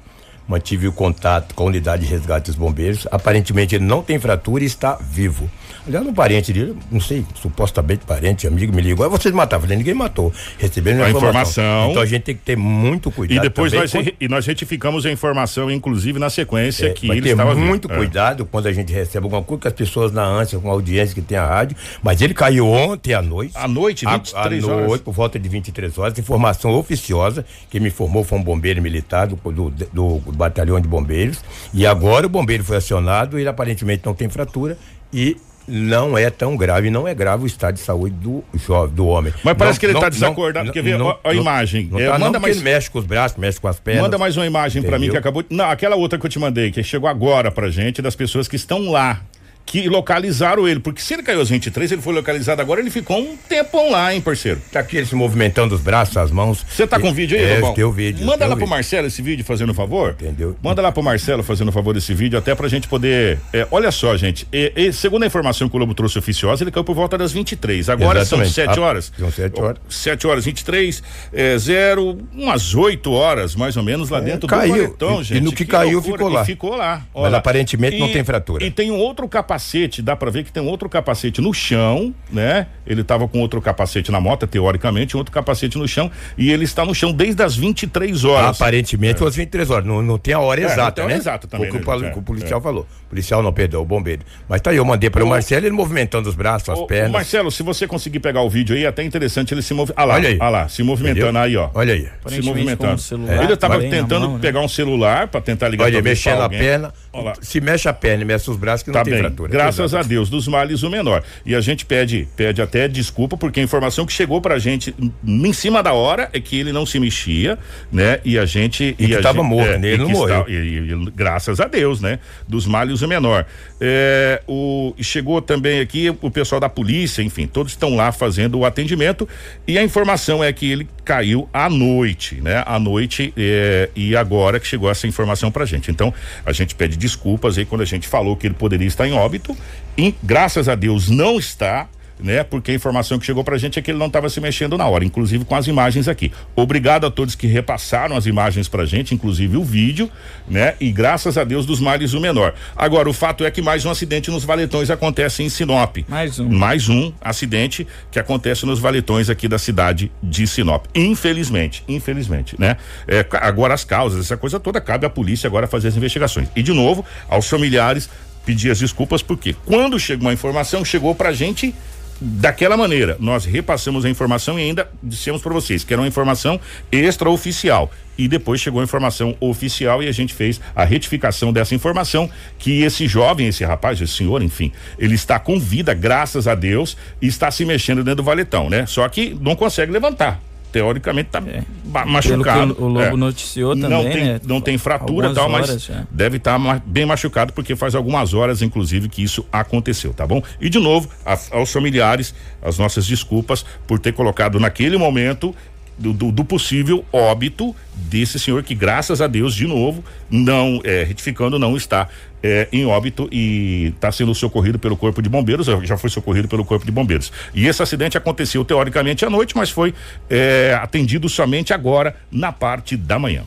Mantive 0.48 0.88
o 0.88 0.92
contato 0.94 1.54
com 1.54 1.64
a 1.64 1.66
unidade 1.68 2.06
de 2.06 2.10
resgate 2.12 2.46
dos 2.52 2.56
bombeiros. 2.56 3.06
Aparentemente 3.12 3.76
ele 3.76 3.84
não 3.86 4.02
tem 4.02 4.18
fratura 4.20 4.64
e 4.64 4.68
está 4.68 4.96
vivo. 4.96 5.50
Aliás, 5.86 6.06
um 6.06 6.14
parente 6.14 6.52
dele, 6.52 6.76
não 6.92 7.00
sei, 7.00 7.26
supostamente 7.42 8.06
parente, 8.06 8.46
amigo, 8.46 8.74
me 8.76 8.82
ligou. 8.82 9.06
Ah, 9.06 9.10
vocês 9.10 9.34
mataram. 9.34 9.62
Falei, 9.62 9.78
ninguém 9.78 9.94
matou. 9.94 10.34
Recebendo 10.58 11.02
A 11.02 11.06
a 11.06 11.10
informação. 11.10 11.64
informação. 11.64 11.92
Então 11.92 12.02
a 12.02 12.06
gente 12.06 12.24
tem 12.24 12.36
que 12.36 12.42
ter 12.42 12.58
muito 12.58 13.10
cuidado. 13.10 13.38
E 13.38 13.40
depois 13.42 13.72
nós, 13.72 13.92
com- 13.92 14.04
e 14.20 14.28
nós 14.28 14.46
retificamos 14.46 15.06
a 15.06 15.12
informação, 15.12 15.72
inclusive 15.72 16.20
na 16.20 16.30
sequência, 16.30 16.88
É, 16.88 16.90
que 16.90 17.10
ele 17.10 17.22
ter 17.22 17.30
estava 17.30 17.54
vivo. 17.56 17.66
muito 17.66 17.90
É. 17.92 17.96
cuidado 17.96 18.46
quando 18.46 18.68
a 18.68 18.74
gente 18.74 18.92
recebe 18.92 19.26
alguma 19.26 19.42
coisa, 19.42 19.62
que 19.62 19.68
as 19.70 19.74
pessoas 19.74 20.12
na 20.12 20.26
ânsia, 20.26 20.60
com 20.60 20.70
a 20.70 20.74
audiência 20.74 21.16
que 21.16 21.22
tem 21.22 21.38
a 21.38 21.46
rádio. 21.46 21.78
Mas 22.04 22.22
ele 22.22 22.34
caiu 22.34 22.68
ontem 22.68 23.14
à 23.14 23.22
noite. 23.22 23.54
À 23.56 23.68
noite, 23.68 24.06
À- 24.06 24.12
23 24.18 24.64
à 24.66 24.68
horas. 24.68 24.88
noite, 24.88 25.02
por 25.04 25.14
volta 25.14 25.40
de 25.40 25.48
23 25.48 25.98
horas. 25.98 26.18
Informação 26.20 26.72
oficiosa. 26.76 27.46
Quem 27.70 27.80
me 27.80 27.88
informou 27.88 28.26
foi 28.26 28.38
um 28.38 28.44
bombeiro 28.44 28.82
militar 28.82 29.26
do, 29.28 29.36
do, 29.52 29.70
do 29.70 30.22
batalhão 30.38 30.80
de 30.80 30.88
bombeiros. 30.88 31.40
E 31.74 31.86
agora 31.86 32.26
o 32.26 32.30
bombeiro 32.30 32.64
foi 32.64 32.78
acionado. 32.78 33.38
Ele 33.38 33.50
aparentemente 33.50 34.04
não 34.06 34.14
tem 34.14 34.30
fratura 34.30 34.78
e 35.12 35.36
não 35.68 36.18
é 36.18 36.30
tão 36.30 36.56
grave, 36.56 36.90
não 36.90 37.06
é 37.06 37.14
grave 37.14 37.44
o 37.44 37.46
estado 37.46 37.74
de 37.74 37.82
saúde 37.82 38.16
do 38.16 38.42
jovem, 38.56 38.96
do 38.96 39.06
homem. 39.06 39.34
Mas 39.44 39.58
parece 39.58 39.76
Não- 39.76 39.80
que 39.82 39.86
ele 39.88 39.94
tá 39.96 40.00
não- 40.02 40.10
desacordado, 40.10 40.72
não- 40.74 40.98
não- 40.98 41.06
Ó, 41.08 41.18
a 41.26 41.34
imagem. 41.34 41.90
Não 41.92 42.00
É, 42.00 42.06
tá, 42.06 42.14
manda 42.14 42.26
porque 42.40 42.40
mais- 42.40 42.56
ele 42.56 42.64
mexe 42.64 42.90
com 42.90 43.00
os 43.00 43.06
braços, 43.06 43.38
mexe 43.38 43.60
com 43.60 43.68
as 43.68 43.78
pernas. 43.78 44.04
Manda 44.04 44.18
mais 44.18 44.38
uma 44.38 44.46
imagem 44.46 44.82
pra 44.82 44.98
mim 44.98 45.10
que 45.10 45.18
acabou. 45.18 45.44
de- 45.44 45.54
Não, 45.54 45.70
aquela 45.70 45.98
outra 45.98 46.18
que 46.18 46.26
eu 46.26 46.30
te 46.30 46.40
mandei, 46.40 46.72
que 46.72 46.82
chegou 46.84 47.10
agora 47.10 47.52
pra 47.52 47.70
gente, 47.70 48.02
das 48.02 48.16
pessoas 48.16 48.48
que 48.48 48.56
estão 48.56 48.90
lá. 48.90 49.20
Que 49.68 49.90
localizaram 49.90 50.66
ele. 50.68 50.80
Porque 50.80 51.02
se 51.02 51.14
ele 51.14 51.22
caiu 51.22 51.40
aos 51.40 51.50
23, 51.50 51.92
ele 51.92 52.02
foi 52.02 52.14
localizado 52.14 52.62
agora, 52.62 52.80
ele 52.80 52.90
ficou 52.90 53.20
um 53.20 53.36
tempão 53.50 53.92
lá, 53.92 54.14
hein, 54.14 54.22
parceiro? 54.22 54.62
Tá 54.72 54.80
aqui 54.80 54.96
ele 54.98 55.06
se 55.06 55.14
movimentando 55.14 55.76
os 55.76 55.82
braços, 55.82 56.16
as 56.16 56.32
mãos. 56.32 56.66
Você 56.70 56.88
tá 56.88 56.98
com 57.00 57.10
o 57.10 57.14
vídeo 57.14 57.38
aí, 57.38 57.44
é, 57.44 57.56
Lobão? 57.56 57.74
Tem 57.74 57.84
o 57.84 57.92
vídeo. 57.92 58.26
Manda 58.26 58.46
lá 58.46 58.54
o 58.54 58.58
pro 58.58 58.60
vídeo. 58.66 58.70
Marcelo 58.70 59.08
esse 59.08 59.22
vídeo 59.22 59.44
fazendo 59.44 59.72
um 59.72 59.76
favor. 59.76 60.12
Entendeu? 60.20 60.56
Manda 60.64 60.82
lá 60.82 60.90
pro 60.92 61.04
Marcelo 61.04 61.44
fazendo 61.44 61.68
um 61.68 61.72
favor 61.74 61.94
desse 61.94 62.14
vídeo, 62.14 62.40
até 62.40 62.56
pra 62.56 62.68
gente 62.70 62.88
poder. 62.88 63.38
é, 63.52 63.68
olha 63.70 63.92
só, 63.92 64.16
gente. 64.16 64.48
e- 64.54 64.72
e 64.76 64.94
segundo 64.94 65.24
a 65.24 65.28
informação 65.28 65.68
que 65.68 65.76
o 65.76 65.80
Lobo 65.80 65.94
trouxe 65.94 66.18
oficiosa, 66.18 66.64
ele 66.64 66.72
caiu 66.72 66.86
por 66.86 66.96
volta 66.96 67.18
das 67.18 67.34
23. 67.34 67.90
Agora 67.90 68.22
Exatamente. 68.22 68.54
são 68.54 68.64
7 68.66 68.80
Ah, 68.80 68.82
horas. 68.82 69.12
são 69.20 69.32
sete 69.32 69.60
horas. 69.62 69.78
7 69.90 70.28
horas 70.28 70.46
23, 70.46 71.04
é, 71.34 71.58
zero, 71.58 72.18
umas 72.34 72.74
8 72.74 73.12
horas, 73.12 73.54
mais 73.54 73.76
ou 73.76 73.84
menos, 73.84 74.10
lá 74.10 74.22
dentro 74.22 74.48
caiu. 74.48 74.74
do 74.74 74.82
valetão, 74.82 75.22
E- 75.22 75.24
gente. 75.26 75.38
e 75.40 75.42
no 75.42 75.52
que 75.52 75.66
caiu, 75.66 76.02
ficou 76.02 76.30
E 76.30 76.34
lá. 76.34 76.46
ficou 76.46 76.76
lá. 76.78 77.02
Mas 77.14 77.34
aparentemente 77.34 78.00
não 78.00 78.10
tem 78.14 78.24
fratura. 78.24 78.64
E 78.66 78.72
tem 78.72 78.92
um 78.92 78.98
outro 78.98 79.28
capacete, 79.28 79.57
dá 80.02 80.16
pra 80.16 80.30
ver 80.30 80.44
que 80.44 80.52
tem 80.52 80.62
um 80.62 80.68
outro 80.68 80.90
capacete 80.90 81.42
no 81.42 81.54
chão, 81.54 82.14
né? 82.32 82.68
Ele 82.86 83.04
tava 83.04 83.28
com 83.28 83.40
outro 83.40 83.62
capacete 83.62 84.12
na 84.12 84.20
moto, 84.20 84.48
teoricamente, 84.48 85.16
um 85.16 85.20
outro 85.20 85.34
capacete 85.34 85.78
no 85.78 85.88
chão, 85.88 86.10
e 86.38 86.52
ele 86.52 86.64
está 86.66 86.86
no 86.86 86.94
chão 86.96 87.12
desde 87.12 87.42
as 87.44 87.56
23 87.56 88.24
horas. 88.24 88.62
Aparentemente, 88.62 89.24
às 89.24 89.36
23 89.36 89.70
horas. 89.70 89.86
Não, 89.86 90.02
não 90.02 90.18
tem 90.18 90.34
a 90.34 90.40
hora 90.40 90.62
É, 90.62 90.64
não 90.66 90.72
exata, 90.72 90.92
tem 90.92 91.02
a 91.02 91.06
hora 91.06 91.14
né? 91.14 91.20
exata 91.20 91.48
também, 91.48 91.70
o 91.70 91.72
que 91.72 91.78
né, 91.78 91.96
o 91.96 92.06
é, 92.06 92.12
que 92.12 92.20
o 92.20 92.22
policial 92.22 92.62
falou. 92.62 92.88
O 93.06 93.10
policial 93.10 93.44
não 93.44 93.52
perdeu, 93.54 93.82
o 93.82 93.86
bombeiro. 93.86 94.22
Mas 94.48 94.62
tá 94.62 94.72
aí, 94.72 94.78
eu 94.78 94.86
mandei 94.86 95.10
para 95.10 95.24
o 95.24 95.28
Marcelo, 95.28 95.66
ele 95.66 95.76
movimentando 95.76 96.30
os 96.30 96.36
braços, 96.36 96.70
as 96.70 96.80
ô, 96.80 96.86
pernas. 96.88 97.12
Marcelo, 97.12 97.52
se 97.52 97.64
você 97.64 97.88
conseguir 97.88 98.20
pegar 98.20 98.42
o 98.42 98.50
vídeo 98.50 98.76
aí, 98.76 98.84
é 98.86 98.88
até 98.88 99.04
interessante 99.04 99.54
ele 99.54 99.62
se 99.62 99.74
movimentar. 99.74 100.04
Ah 100.04 100.08
lá, 100.08 100.16
Olha 100.16 100.30
aí. 100.30 100.38
ah 100.40 100.50
lá, 100.50 100.70
se 100.70 100.84
movimentando 100.84 101.40
Entendeu? 101.40 101.42
aí, 101.42 101.58
ó. 101.58 101.70
Olha 101.74 101.94
aí. 101.94 102.08
Se 102.28 102.42
movimentando. 102.42 102.96
o 102.96 102.98
celular, 102.98 103.44
ele 103.44 103.58
tava 103.58 103.78
bem 103.78 103.90
na 103.90 103.98
tentando 103.98 104.26
mão, 104.28 104.34
né? 104.36 104.40
pegar 104.42 104.62
um 104.62 104.68
celular 104.68 105.28
pra 105.28 105.42
tentar 105.42 105.68
ligar 105.70 105.86
Olha, 105.86 106.02
mexendo 106.02 106.42
a 106.42 106.50
perna. 106.50 106.94
Se 107.42 107.60
mexe 107.62 107.88
a 107.88 107.94
perna 107.94 108.24
e 108.24 108.26
mexe 108.26 108.50
os 108.50 108.58
braços, 108.58 108.84
que 108.84 108.90
não 108.90 108.96
Tá 108.96 109.04
tem 109.04 109.14
bem. 109.14 109.22
fratura. 109.22 109.52
Graças 109.52 109.92
pesado. 109.92 110.04
a 110.06 110.08
Deus, 110.08 110.30
dos 110.30 110.48
males 110.48 110.84
o 110.84 110.90
menor. 110.90 111.24
E 111.46 111.56
a 111.56 111.62
gente 111.62 111.86
pede, 111.86 112.28
pede 112.36 112.62
até 112.62 112.88
desculpa, 112.88 113.38
porque 113.38 113.60
a 113.60 113.64
informação 113.64 114.06
que 114.06 114.14
chegou 114.14 114.42
pra 114.42 114.58
gente 114.60 114.94
em 115.26 115.54
cima 115.54 115.82
da 115.82 115.94
hora 115.94 116.30
é 116.34 116.40
que 116.40 116.60
ele 116.60 116.72
não 116.72 116.86
se 116.86 117.00
mexia, 117.00 117.58
né? 117.92 118.20
E 118.26 118.38
a 118.38 118.46
gente. 118.46 118.96
E 119.00 119.08
que 119.08 119.16
a 119.16 119.22
tava 119.22 119.40
gente- 119.42 119.50
morto, 119.50 119.72
é, 119.72 119.78
né? 119.78 119.88
e 119.88 119.92
Ele 119.92 119.98
não 120.04 120.08
que 120.08 120.14
morreu. 120.14 120.40
está- 120.42 120.52
e- 120.52 120.92
e- 121.08 121.12
graças 121.16 121.60
a 121.60 121.66
Deus, 121.68 122.02
né? 122.02 122.20
Dos 122.48 122.66
males 122.66 123.02
o 123.02 123.08
menor. 123.08 123.46
É, 123.80 124.42
o, 124.48 124.94
chegou 125.02 125.42
também 125.42 125.80
aqui 125.80 126.10
o 126.22 126.32
pessoal 126.32 126.60
da 126.60 126.68
polícia, 126.70 127.22
enfim, 127.22 127.46
todos 127.48 127.74
estão 127.74 127.96
lá 127.96 128.12
fazendo 128.12 128.58
o 128.58 128.66
atendimento 128.66 129.28
e 129.68 129.78
a 129.78 129.84
informação 129.84 130.44
é 130.44 130.52
que 130.52 130.72
ele 130.72 130.88
caiu 131.06 131.48
à 131.54 131.70
noite, 131.70 132.42
né? 132.42 132.64
À 132.66 132.80
noite 132.80 133.34
é, 133.38 133.90
e 133.96 134.16
agora 134.16 134.60
que 134.60 134.68
chegou 134.68 134.90
essa 134.90 135.08
informação 135.08 135.52
pra 135.52 135.64
gente. 135.66 135.92
Então, 135.92 136.14
a 136.46 136.52
gente 136.52 136.74
pede 136.76 136.98
desculpas 137.08 137.58
aí 137.58 137.66
quando 137.66 137.82
a 137.82 137.86
gente 137.86 138.08
falou 138.08 138.36
que 138.36 138.46
ele 138.46 138.54
poderia 138.54 138.88
estar 138.88 139.08
em 139.08 139.14
óbito. 139.14 139.56
E 139.98 140.14
graças 140.22 140.68
a 140.68 140.76
Deus 140.76 141.10
não 141.10 141.40
está 141.40 141.88
né? 142.20 142.44
Porque 142.44 142.72
a 142.72 142.74
informação 142.74 143.20
que 143.20 143.26
chegou 143.26 143.44
pra 143.44 143.58
gente 143.58 143.78
é 143.80 143.82
que 143.82 143.92
ele 143.92 143.98
não 143.98 144.08
estava 144.08 144.30
se 144.30 144.40
mexendo 144.40 144.78
na 144.78 144.88
hora, 144.88 145.06
inclusive 145.06 145.46
com 145.46 145.56
as 145.56 145.68
imagens 145.68 146.08
aqui. 146.08 146.32
Obrigado 146.56 147.06
a 147.06 147.12
todos 147.12 147.36
que 147.36 147.48
repassaram 147.48 148.16
as 148.16 148.26
imagens 148.26 148.68
pra 148.68 148.86
gente, 148.86 149.14
inclusive 149.14 149.58
o 149.58 149.64
vídeo, 149.64 150.10
né? 150.48 150.76
E 150.80 150.92
graças 150.92 151.38
a 151.38 151.44
Deus 151.44 151.66
dos 151.66 151.80
males 151.80 152.14
o 152.14 152.20
menor. 152.20 152.54
Agora, 152.76 153.10
o 153.10 153.14
fato 153.14 153.46
é 153.46 153.52
que 153.52 153.62
mais 153.62 153.86
um 153.86 153.92
acidente 153.92 154.32
nos 154.32 154.44
valetões 154.44 154.90
acontece 154.90 155.44
em 155.44 155.50
Sinop. 155.50 155.98
Mais 156.08 156.40
um. 156.40 156.50
Mais 156.50 156.90
um 156.90 157.12
acidente 157.22 157.88
que 158.12 158.20
acontece 158.20 158.66
nos 158.66 158.80
valetões 158.80 159.30
aqui 159.30 159.48
da 159.48 159.58
cidade 159.58 160.12
de 160.22 160.48
Sinop. 160.48 160.86
Infelizmente, 160.96 161.84
infelizmente, 161.88 162.56
né? 162.60 162.78
É, 163.08 163.26
agora 163.34 163.74
as 163.74 163.84
causas, 163.84 164.26
essa 164.26 164.38
coisa 164.38 164.60
toda 164.60 164.82
cabe 164.82 165.06
à 165.06 165.10
polícia 165.10 165.48
agora 165.48 165.68
fazer 165.68 165.90
as 165.90 165.98
investigações. 165.98 166.48
E 166.56 166.64
de 166.64 166.74
novo, 166.74 167.06
aos 167.30 167.48
familiares 167.48 168.10
pedir 168.46 168.72
as 168.72 168.80
desculpas 168.80 169.22
porque 169.22 169.54
quando 169.66 170.00
chegou 170.00 170.28
uma 170.28 170.34
informação, 170.34 170.86
chegou 170.86 171.14
pra 171.14 171.34
gente 171.34 171.76
daquela 172.20 172.76
maneira. 172.76 173.18
Nós 173.20 173.46
repassamos 173.46 174.06
a 174.06 174.10
informação 174.10 174.60
e 174.60 174.64
ainda 174.64 174.90
dissemos 175.02 175.42
para 175.42 175.54
vocês 175.54 175.84
que 175.84 175.94
era 175.94 176.02
uma 176.02 176.08
informação 176.08 176.60
extraoficial. 176.92 177.92
E 178.18 178.28
depois 178.28 178.60
chegou 178.60 178.82
a 178.82 178.84
informação 178.84 179.36
oficial 179.40 180.02
e 180.02 180.08
a 180.08 180.12
gente 180.12 180.34
fez 180.34 180.60
a 180.76 180.84
retificação 180.84 181.54
dessa 181.54 181.76
informação 181.76 182.30
que 182.58 182.82
esse 182.82 183.08
jovem, 183.08 183.48
esse 183.48 183.64
rapaz, 183.64 184.02
esse 184.02 184.14
senhor, 184.14 184.42
enfim, 184.42 184.72
ele 184.98 185.14
está 185.14 185.38
com 185.38 185.60
vida, 185.60 185.94
graças 185.94 186.48
a 186.48 186.56
Deus, 186.56 186.98
e 187.22 187.28
está 187.28 187.52
se 187.52 187.64
mexendo 187.64 188.04
dentro 188.04 188.18
do 188.18 188.24
valetão, 188.24 188.70
né? 188.70 188.86
Só 188.88 189.08
que 189.08 189.38
não 189.40 189.56
consegue 189.56 189.92
levantar. 189.92 190.42
Teoricamente 190.78 191.28
está 191.30 191.40
É. 191.40 191.64
machucado. 192.06 192.76
O, 192.80 192.88
Lobo 192.88 193.00
É. 193.02 193.16
noticiou 193.16 193.76
também, 193.76 193.90
não 193.90 194.12
tem, 194.12 194.24
né? 194.26 194.42
Não 194.46 194.62
tem 194.62 194.78
fratura 194.78 195.32
e 195.32 195.34
tal, 195.34 195.50
mas 195.50 195.70
horas 195.70 195.84
já. 195.84 196.04
deve 196.12 196.38
estar 196.38 196.60
bem 196.86 197.06
machucado 197.06 197.52
porque 197.52 197.76
faz 197.76 197.96
algumas 197.96 198.34
horas, 198.36 198.62
inclusive, 198.62 199.10
que 199.10 199.24
isso 199.24 199.44
aconteceu, 199.52 200.14
tá 200.14 200.26
bom? 200.28 200.42
E 200.62 200.70
de 200.70 200.78
novo, 200.80 201.10
a- 201.26 201.38
aos 201.52 201.72
familiares, 201.72 202.34
as 202.62 202.78
nossas 202.78 203.08
desculpas 203.08 203.66
por 203.88 203.98
ter 203.98 204.14
colocado 204.14 204.60
naquele 204.60 204.98
momento 204.98 205.56
do, 205.98 206.14
do- 206.14 206.32
do 206.32 206.46
possível 206.46 207.04
óbito 207.12 207.76
desse 207.96 208.40
senhor 208.40 208.62
que, 208.64 208.76
graças 208.76 209.22
a 209.22 209.28
Deus, 209.28 209.56
de 209.56 209.66
novo, 209.68 210.04
não, 210.30 210.80
é, 210.84 211.04
retificando, 211.04 211.58
não 211.58 211.76
está 211.76 212.08
é, 212.44 212.68
em 212.72 212.86
óbito 212.86 213.28
e 213.32 213.94
está 213.96 214.12
sendo 214.12 214.34
socorrido 214.36 214.78
pelo 214.78 214.96
Corpo 214.96 215.22
de 215.22 215.28
Bombeiros, 215.30 215.66
já 215.84 215.98
foi 215.98 216.10
socorrido 216.10 216.48
pelo 216.48 216.64
Corpo 216.64 216.86
de 216.86 216.92
Bombeiros. 216.92 217.32
E 217.54 217.66
esse 217.68 217.82
acidente 217.82 218.18
aconteceu 218.18 218.64
teoricamente 218.64 219.26
à 219.26 219.30
noite, 219.30 219.56
mas 219.58 219.70
foi 219.70 219.94
é, 220.30 220.78
atendido 220.82 221.28
somente 221.28 221.74
agora, 221.74 222.16
na 222.32 222.52
parte 222.52 222.96
da 222.96 223.18
manhã. 223.18 223.44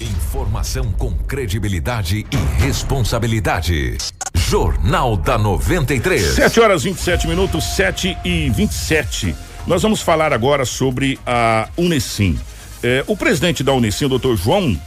Informação 0.00 0.92
com 0.92 1.12
credibilidade 1.12 2.26
e 2.30 2.62
responsabilidade. 2.62 3.96
Jornal 4.34 5.16
da 5.16 5.38
93. 5.38 6.20
7 6.34 6.60
horas 6.60 6.82
27 6.82 7.26
minutos, 7.28 7.64
7 7.76 8.16
e 8.24 8.50
27. 8.50 9.34
Nós 9.66 9.80
vamos 9.80 10.02
falar 10.02 10.30
agora 10.30 10.66
sobre 10.66 11.18
a 11.26 11.70
Unesim. 11.78 12.38
É, 12.82 13.02
o 13.06 13.16
presidente 13.16 13.64
da 13.64 13.72
Unesim, 13.72 14.04
o 14.04 14.08
doutor 14.10 14.36
João 14.36 14.78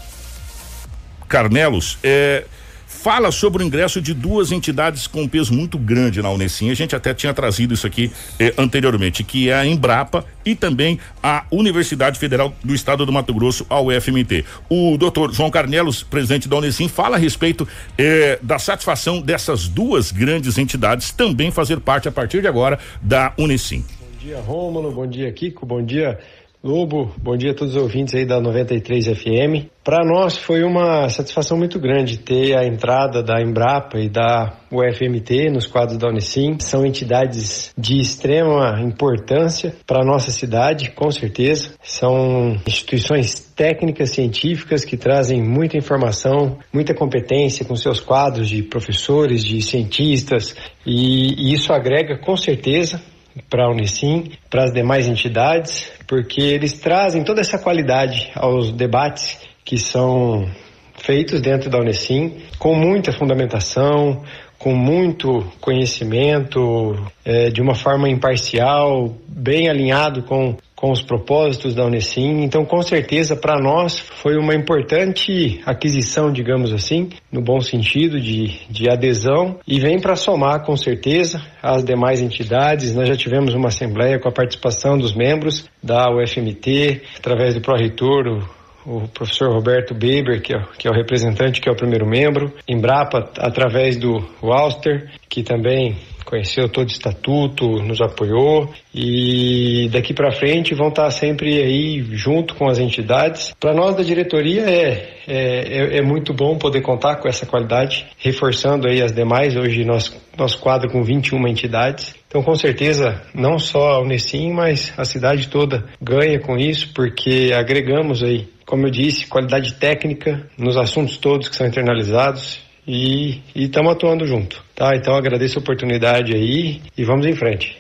Carnelos, 1.28 1.98
é, 2.04 2.46
fala 2.86 3.32
sobre 3.32 3.64
o 3.64 3.66
ingresso 3.66 4.00
de 4.00 4.14
duas 4.14 4.52
entidades 4.52 5.08
com 5.08 5.28
peso 5.28 5.52
muito 5.52 5.80
grande 5.80 6.22
na 6.22 6.30
Unesim. 6.30 6.70
A 6.70 6.76
gente 6.76 6.96
até 6.96 7.12
tinha 7.12 7.34
trazido 7.34 7.74
isso 7.74 7.88
aqui 7.88 8.12
é, 8.40 8.54
anteriormente, 8.56 9.24
que 9.24 9.50
é 9.50 9.56
a 9.56 9.66
Embrapa 9.66 10.24
e 10.46 10.54
também 10.54 11.00
a 11.24 11.44
Universidade 11.50 12.20
Federal 12.20 12.54
do 12.64 12.76
Estado 12.76 13.04
do 13.04 13.12
Mato 13.12 13.34
Grosso, 13.34 13.66
a 13.72 13.82
UFMT. 13.82 14.46
O 14.70 14.96
doutor 14.96 15.34
João 15.34 15.50
Carnelos, 15.50 16.04
presidente 16.04 16.48
da 16.48 16.56
Unesim, 16.56 16.88
fala 16.88 17.16
a 17.16 17.20
respeito 17.20 17.68
é, 17.98 18.38
da 18.44 18.60
satisfação 18.60 19.22
dessas 19.22 19.68
duas 19.68 20.12
grandes 20.12 20.60
entidades 20.60 21.12
também 21.12 21.50
fazer 21.50 21.80
parte 21.80 22.08
a 22.08 22.12
partir 22.12 22.42
de 22.42 22.48
agora 22.48 22.78
da 23.02 23.34
Unesim. 23.40 23.84
Dia, 24.28 24.42
Rômulo. 24.42 24.92
Bom 24.92 25.08
dia, 25.08 25.32
Kiko. 25.32 25.66
Bom 25.66 25.82
dia, 25.82 26.20
Lobo. 26.62 27.10
Bom 27.18 27.38
dia 27.38 27.52
a 27.52 27.54
todos 27.54 27.78
os 27.78 27.82
ouvintes 27.82 28.14
aí 28.14 28.26
da 28.26 28.42
93 28.42 29.06
FM. 29.06 29.72
Para 29.86 30.04
nós 30.04 30.38
foi 30.38 30.64
uma 30.64 31.08
satisfação 31.08 31.58
muito 31.58 31.80
grande 31.80 32.20
ter 32.20 32.54
a 32.58 32.66
entrada 32.66 33.24
da 33.24 33.42
Embrapa 33.42 33.98
e 33.98 34.10
da 34.10 34.60
UFMT 34.70 35.50
nos 35.50 35.66
quadros 35.66 35.98
da 35.98 36.10
Unicim. 36.10 36.58
São 36.60 36.86
entidades 36.86 37.74
de 37.78 38.02
extrema 38.02 38.82
importância 38.82 39.74
para 39.88 40.02
a 40.02 40.06
nossa 40.06 40.30
cidade, 40.30 40.92
com 40.92 41.10
certeza. 41.10 41.76
São 41.82 42.58
instituições 42.68 43.40
técnicas, 43.56 44.10
científicas 44.10 44.84
que 44.84 44.98
trazem 44.98 45.42
muita 45.42 45.78
informação, 45.78 46.58
muita 46.74 46.94
competência 46.94 47.64
com 47.64 47.78
seus 47.78 48.02
quadros 48.02 48.50
de 48.50 48.62
professores, 48.62 49.42
de 49.42 49.62
cientistas 49.62 50.54
e 50.86 51.54
isso 51.54 51.72
agrega 51.72 52.18
com 52.18 52.36
certeza 52.36 53.02
para 53.50 53.66
a 53.66 53.70
Unicim, 53.70 54.32
para 54.50 54.66
as 54.66 54.74
demais 54.74 55.08
entidades, 55.08 55.92
porque 56.08 56.42
eles 56.42 56.74
trazem 56.74 57.24
toda 57.24 57.42
essa 57.42 57.58
qualidade 57.60 58.32
aos 58.36 58.72
debates 58.72 59.40
que 59.64 59.78
são 59.78 60.50
feitos 60.98 61.42
dentro 61.42 61.70
da 61.70 61.80
Unicim, 61.80 62.38
com 62.58 62.74
muita 62.74 63.12
fundamentação, 63.12 64.24
com 64.58 64.74
muito 64.74 65.46
conhecimento, 65.62 66.96
eh, 67.24 67.50
de 67.50 67.62
uma 67.62 67.76
forma 67.76 68.10
imparcial, 68.10 69.16
bem 69.28 69.70
alinhado 69.70 70.24
com, 70.24 70.58
com 70.78 70.92
os 70.92 71.02
propósitos 71.02 71.74
da 71.74 71.84
Unicim. 71.84 72.44
Então, 72.44 72.64
com 72.64 72.84
certeza, 72.84 73.36
para 73.36 73.60
nós 73.60 74.00
foi 74.00 74.38
uma 74.38 74.54
importante 74.54 75.60
aquisição, 75.66 76.32
digamos 76.32 76.72
assim, 76.72 77.10
no 77.32 77.42
bom 77.42 77.60
sentido 77.60 78.22
de, 78.22 78.60
de 78.70 78.88
adesão, 78.88 79.60
e 79.68 79.80
vem 79.80 80.00
para 80.00 80.16
somar, 80.16 80.64
com 80.64 80.78
certeza, 80.78 81.42
as 81.64 81.84
demais 81.84 82.22
entidades. 82.22 82.94
Nós 82.94 83.08
já 83.08 83.16
tivemos 83.16 83.56
uma 83.56 83.70
assembleia 83.70 84.20
com 84.20 84.30
a 84.30 84.32
participação 84.32 85.00
dos 85.00 85.16
membros 85.16 85.68
da 85.82 86.12
UFMT, 86.12 87.02
através 87.18 87.56
do 87.56 87.62
pró-reitor, 87.62 88.28
o 88.28 88.58
o 88.88 89.06
professor 89.10 89.52
Roberto 89.52 89.94
Beber, 89.94 90.42
que 90.42 90.56
é, 90.56 90.62
que 90.78 90.88
é 90.88 90.92
o 90.92 90.94
representante, 90.94 91.60
que 91.60 91.68
é 91.68 91.72
o 91.72 91.76
primeiro 91.76 92.08
membro, 92.08 92.54
Embrapa, 92.66 93.30
através 93.38 93.98
do 93.98 94.26
Walster, 94.42 95.12
que 95.28 95.44
também 95.44 95.98
conheceu 96.28 96.68
todo 96.68 96.90
o 96.90 96.92
estatuto, 96.92 97.82
nos 97.82 98.02
apoiou 98.02 98.70
e 98.94 99.88
daqui 99.92 100.14
para 100.14 100.30
frente 100.32 100.76
vão 100.76 100.90
estar 100.90 101.10
sempre 101.10 101.58
aí 101.58 102.06
junto 102.12 102.54
com 102.56 102.68
as 102.68 102.80
entidades. 102.80 103.54
Para 103.58 103.74
nós 103.74 103.96
da 103.96 104.04
diretoria 104.04 104.64
é, 104.70 105.10
é, 105.26 105.98
é 106.00 106.02
muito 106.02 106.34
bom 106.34 106.58
poder 106.58 106.82
contar 106.82 107.16
com 107.16 107.30
essa 107.30 107.46
qualidade, 107.46 108.06
reforçando 108.18 108.88
aí 108.90 109.02
as 109.02 109.14
demais. 109.14 109.56
Hoje 109.56 109.86
nós 109.86 110.14
nosso 110.38 110.60
quadro 110.60 110.92
com 110.92 111.02
21 111.02 111.48
entidades. 111.48 112.14
Então, 112.28 112.44
com 112.44 112.54
certeza, 112.54 113.22
não 113.34 113.58
só 113.58 113.94
a 113.94 114.02
Unicim, 114.02 114.52
mas 114.52 114.94
a 114.96 115.04
cidade 115.04 115.48
toda 115.48 115.86
ganha 116.00 116.40
com 116.40 116.58
isso, 116.58 116.94
porque 116.94 117.52
agregamos 117.58 118.22
aí, 118.22 118.48
como 118.66 118.86
eu 118.86 118.92
disse, 118.92 119.26
qualidade 119.26 119.74
técnica 119.76 120.48
nos 120.56 120.78
assuntos 120.78 121.18
todos 121.18 121.50
que 121.50 121.56
são 121.56 121.66
internalizados 121.66 122.67
e 122.88 123.42
estamos 123.54 123.92
atuando 123.92 124.26
junto, 124.26 124.64
tá? 124.74 124.96
Então, 124.96 125.14
agradeço 125.14 125.60
a 125.60 125.62
oportunidade 125.62 126.34
aí 126.34 126.82
e 126.98 127.04
vamos 127.04 127.26
em 127.26 127.36
frente. 127.36 127.78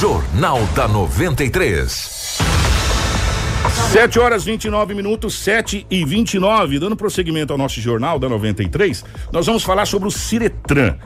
Jornal 0.00 0.60
da 0.74 0.86
93. 0.86 2.38
7 3.92 4.18
horas 4.18 4.44
29 4.44 4.94
minutos, 4.94 5.34
7 5.34 5.86
e 5.90 6.04
29. 6.04 6.78
Dando 6.78 6.96
prosseguimento 6.96 7.52
ao 7.52 7.58
nosso 7.58 7.80
jornal 7.80 8.18
da 8.18 8.28
93, 8.28 9.04
nós 9.32 9.46
vamos 9.46 9.62
falar 9.62 9.86
sobre 9.86 10.08
o 10.08 10.10
Ciretran. 10.10 10.96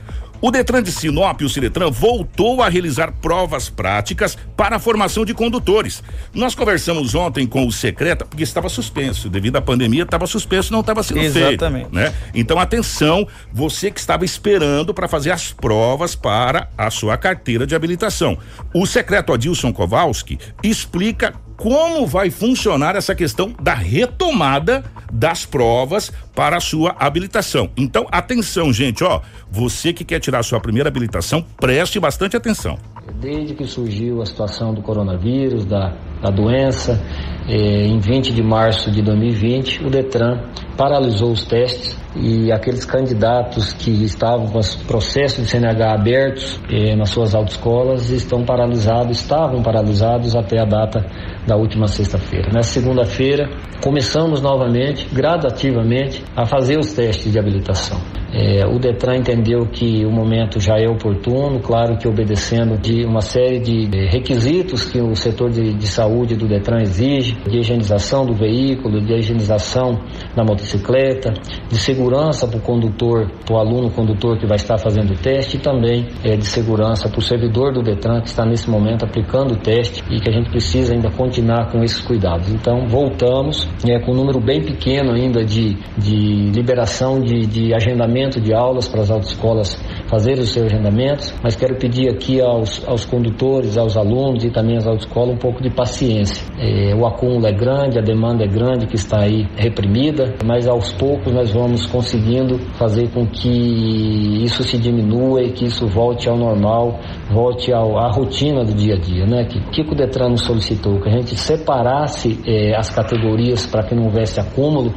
O 0.40 0.50
Detran 0.50 0.82
de 0.82 0.92
Sinop, 0.92 1.40
o 1.42 1.48
Ciretran, 1.48 1.90
voltou 1.90 2.62
a 2.62 2.68
realizar 2.68 3.12
provas 3.20 3.68
práticas 3.68 4.36
para 4.56 4.76
a 4.76 4.78
formação 4.78 5.24
de 5.24 5.32
condutores. 5.32 6.02
Nós 6.34 6.54
conversamos 6.54 7.14
ontem 7.14 7.46
com 7.46 7.66
o 7.66 7.72
secreta, 7.72 8.24
porque 8.24 8.42
estava 8.42 8.68
suspenso, 8.68 9.28
devido 9.28 9.56
à 9.56 9.62
pandemia, 9.62 10.02
estava 10.02 10.26
suspenso, 10.26 10.72
não 10.72 10.80
estava 10.80 11.02
sendo 11.02 11.20
Exatamente. 11.20 11.84
feito. 11.84 11.94
Né? 11.94 12.14
Então, 12.34 12.58
atenção, 12.58 13.26
você 13.52 13.90
que 13.90 14.00
estava 14.00 14.24
esperando 14.24 14.92
para 14.92 15.08
fazer 15.08 15.30
as 15.30 15.52
provas 15.52 16.14
para 16.14 16.68
a 16.76 16.90
sua 16.90 17.16
carteira 17.16 17.66
de 17.66 17.74
habilitação. 17.74 18.38
O 18.74 18.86
secreto 18.86 19.32
Adilson 19.32 19.72
Kowalski 19.72 20.38
explica 20.62 21.34
como 21.56 22.06
vai 22.06 22.30
funcionar 22.30 22.96
essa 22.96 23.14
questão 23.14 23.54
da 23.60 23.74
retomada 23.74 24.84
das 25.12 25.44
provas 25.44 26.12
para 26.34 26.56
a 26.56 26.60
sua 26.60 26.94
habilitação. 26.98 27.70
Então, 27.76 28.06
atenção, 28.10 28.72
gente, 28.72 29.02
ó, 29.02 29.20
você 29.50 29.92
que 29.92 30.04
quer 30.04 30.20
tirar 30.20 30.42
sua 30.42 30.60
primeira 30.60 30.88
habilitação, 30.88 31.44
preste 31.58 31.98
bastante 31.98 32.36
atenção. 32.36 32.78
Desde 33.20 33.54
que 33.54 33.64
surgiu 33.64 34.20
a 34.20 34.26
situação 34.26 34.74
do 34.74 34.82
coronavírus, 34.82 35.64
da, 35.64 35.96
da 36.20 36.28
doença, 36.30 37.02
eh, 37.48 37.86
em 37.86 37.98
20 37.98 38.34
de 38.34 38.42
março 38.42 38.90
de 38.90 39.00
2020, 39.00 39.86
o 39.86 39.88
Detran 39.88 40.42
paralisou 40.76 41.30
os 41.30 41.46
testes 41.46 41.96
e 42.14 42.52
aqueles 42.52 42.84
candidatos 42.84 43.72
que 43.72 43.90
estavam 44.04 44.48
com 44.48 44.58
os 44.58 44.74
processos 44.74 45.44
de 45.44 45.50
CNH 45.50 45.94
abertos 45.94 46.60
eh, 46.70 46.94
nas 46.94 47.08
suas 47.08 47.34
autoescolas 47.34 48.10
estão 48.10 48.44
paralisados, 48.44 49.18
estavam 49.18 49.62
paralisados 49.62 50.36
até 50.36 50.60
a 50.60 50.66
data 50.66 51.02
da 51.46 51.56
última 51.56 51.86
sexta-feira. 51.86 52.50
Nessa 52.52 52.80
segunda-feira, 52.80 53.48
começamos 53.82 54.42
novamente, 54.42 55.08
gradativamente, 55.14 56.22
a 56.36 56.44
fazer 56.44 56.78
os 56.78 56.92
testes 56.92 57.32
de 57.32 57.38
habilitação. 57.38 57.98
É, 58.38 58.66
o 58.66 58.78
Detran 58.78 59.16
entendeu 59.16 59.66
que 59.66 60.04
o 60.04 60.10
momento 60.10 60.60
já 60.60 60.76
é 60.78 60.86
oportuno, 60.86 61.58
claro 61.60 61.96
que 61.96 62.06
obedecendo 62.06 62.76
de 62.76 63.05
uma 63.06 63.20
série 63.20 63.58
de 63.58 63.86
requisitos 64.08 64.84
que 64.84 65.00
o 65.00 65.14
setor 65.14 65.50
de, 65.50 65.74
de 65.74 65.86
saúde 65.86 66.34
do 66.34 66.46
Detran 66.46 66.80
exige, 66.82 67.36
de 67.48 67.58
higienização 67.58 68.26
do 68.26 68.34
veículo, 68.34 69.00
de 69.00 69.14
higienização 69.14 70.00
da 70.34 70.42
motocicleta, 70.44 71.32
de 71.68 71.78
segurança 71.78 72.46
para 72.46 72.58
o 72.58 72.60
condutor, 72.60 73.30
para 73.44 73.54
o 73.54 73.58
aluno 73.58 73.90
condutor 73.90 74.38
que 74.38 74.46
vai 74.46 74.56
estar 74.56 74.78
fazendo 74.78 75.12
o 75.12 75.16
teste 75.16 75.56
e 75.56 75.60
também 75.60 76.06
é, 76.24 76.36
de 76.36 76.44
segurança 76.46 77.08
para 77.08 77.18
o 77.18 77.22
servidor 77.22 77.72
do 77.72 77.82
Detran 77.82 78.20
que 78.20 78.28
está 78.28 78.44
nesse 78.44 78.68
momento 78.68 79.04
aplicando 79.04 79.54
o 79.54 79.56
teste 79.56 80.02
e 80.10 80.20
que 80.20 80.28
a 80.28 80.32
gente 80.32 80.50
precisa 80.50 80.94
ainda 80.94 81.10
continuar 81.10 81.70
com 81.70 81.82
esses 81.82 82.00
cuidados. 82.00 82.52
Então 82.52 82.86
voltamos 82.88 83.68
é, 83.86 83.98
com 84.00 84.12
um 84.12 84.16
número 84.16 84.40
bem 84.40 84.62
pequeno 84.62 85.12
ainda 85.12 85.44
de, 85.44 85.76
de 85.96 86.50
liberação 86.50 87.20
de, 87.20 87.46
de 87.46 87.74
agendamento 87.74 88.40
de 88.40 88.52
aulas 88.54 88.88
para 88.88 89.02
as 89.02 89.10
autoescolas 89.10 89.78
fazerem 90.08 90.42
os 90.42 90.50
seus 90.50 90.66
agendamentos, 90.66 91.34
mas 91.42 91.56
quero 91.56 91.76
pedir 91.76 92.08
aqui 92.08 92.40
aos, 92.40 92.86
aos 92.86 92.95
condutores, 93.04 93.76
aos 93.76 93.96
alunos 93.96 94.44
e 94.44 94.50
também 94.50 94.76
às 94.76 94.86
autoescolas 94.86 95.34
um 95.34 95.38
pouco 95.38 95.62
de 95.62 95.70
paciência. 95.70 96.44
É, 96.58 96.94
o 96.94 97.06
acúmulo 97.06 97.46
é 97.46 97.52
grande, 97.52 97.98
a 97.98 98.02
demanda 98.02 98.44
é 98.44 98.48
grande 98.48 98.86
que 98.86 98.96
está 98.96 99.22
aí 99.22 99.46
reprimida, 99.56 100.34
mas 100.44 100.66
aos 100.66 100.92
poucos 100.92 101.32
nós 101.32 101.52
vamos 101.52 101.86
conseguindo 101.86 102.58
fazer 102.78 103.08
com 103.10 103.26
que 103.26 104.44
isso 104.44 104.62
se 104.62 104.78
diminua 104.78 105.42
e 105.42 105.52
que 105.52 105.66
isso 105.66 105.86
volte 105.86 106.28
ao 106.28 106.36
normal, 106.36 106.98
volte 107.30 107.72
ao, 107.72 107.98
à 107.98 108.10
rotina 108.10 108.64
do 108.64 108.74
dia 108.74 108.94
a 108.94 108.98
dia, 108.98 109.26
né? 109.26 109.44
Que, 109.44 109.60
que 109.70 109.82
o 109.82 109.94
Detran 109.94 110.30
nos 110.30 110.42
solicitou 110.42 111.00
que 111.00 111.08
a 111.08 111.12
gente 111.12 111.36
separasse 111.36 112.40
é, 112.46 112.76
as 112.76 112.90
categorias 112.90 113.66
para 113.66 113.82
que 113.84 113.94
não 113.94 114.04
houvesse 114.04 114.40
acúmulo 114.40 114.92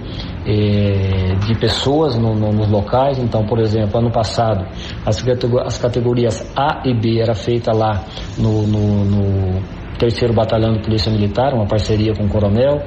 é, 0.49 1.35
de 1.45 1.55
pessoas 1.59 2.17
no, 2.17 2.33
no, 2.33 2.51
nos 2.51 2.69
locais. 2.69 3.19
Então, 3.19 3.45
por 3.45 3.59
exemplo, 3.59 3.99
ano 3.99 4.11
passado 4.11 4.65
as, 5.05 5.23
as 5.65 5.77
categorias 5.77 6.51
A 6.57 6.81
e 6.85 6.93
B 6.93 7.19
era 7.21 7.35
feita 7.35 7.71
lá 7.71 8.03
no, 8.37 8.65
no, 8.65 9.05
no 9.05 9.61
terceiro 9.99 10.33
batalhão 10.33 10.73
de 10.73 10.79
polícia 10.79 11.11
militar, 11.11 11.53
uma 11.53 11.67
parceria 11.67 12.13
com 12.15 12.23
o 12.23 12.29
coronel, 12.29 12.81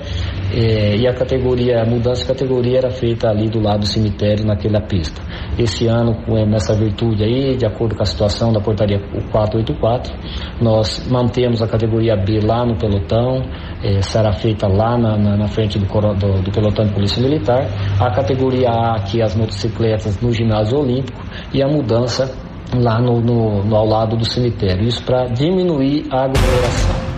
eh, 0.53 0.96
e 0.96 1.09
a 1.09 1.14
categoria, 1.14 1.82
a 1.82 1.86
mudança 1.86 2.22
de 2.22 2.28
categoria 2.28 2.78
era 2.78 2.90
feita 2.90 3.28
ali 3.28 3.48
do 3.48 3.61
lado 3.61 3.80
do 3.80 3.86
cemitério, 3.86 4.44
naquela 4.44 4.80
pista. 4.80 5.22
Esse 5.59 5.86
ano, 5.86 6.14
nessa 6.46 6.74
virtude 6.74 7.24
aí, 7.24 7.57
de 7.57 7.66
acordo 7.66 7.96
com 7.96 8.03
a 8.03 8.07
situação 8.07 8.53
da 8.53 8.61
portaria 8.61 8.98
484, 9.30 10.14
nós 10.61 11.07
mantemos 11.11 11.62
a 11.62 11.66
categoria 11.66 12.16
B 12.16 12.40
lá 12.40 12.66
no 12.66 12.76
pelotão, 12.76 13.42
eh, 13.82 14.03
será 14.03 14.32
feita 14.32 14.66
lá 14.68 14.98
na, 14.98 15.16
na, 15.16 15.36
na 15.36 15.48
frente 15.48 15.78
do, 15.78 15.86
do, 15.86 16.42
do, 16.42 16.50
pelotão 16.53 16.84
de 16.84 16.92
polícia 16.92 17.22
militar, 17.22 17.66
a 17.98 18.11
categoria 18.11 18.68
A, 18.68 18.96
aqui 18.96 19.22
as 19.22 19.34
motocicletas 19.34 20.20
no 20.20 20.32
ginásio 20.32 20.78
olímpico, 20.78 21.22
e 21.53 21.62
a 21.62 21.68
mudança 21.68 22.30
lá 22.74 23.00
no, 23.00 23.20
no, 23.20 23.64
no 23.64 23.76
ao 23.76 23.86
lado 23.86 24.16
do 24.16 24.24
cemitério. 24.24 24.86
Isso 24.86 25.03
para 25.05 25.24
diminuir 25.26 26.07
a 26.11 26.24
aglomeração. 26.24 27.11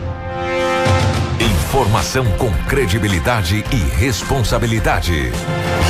Informação 1.74 2.24
com 2.38 2.52
credibilidade 2.68 3.64
e 3.72 3.98
responsabilidade. 3.98 5.32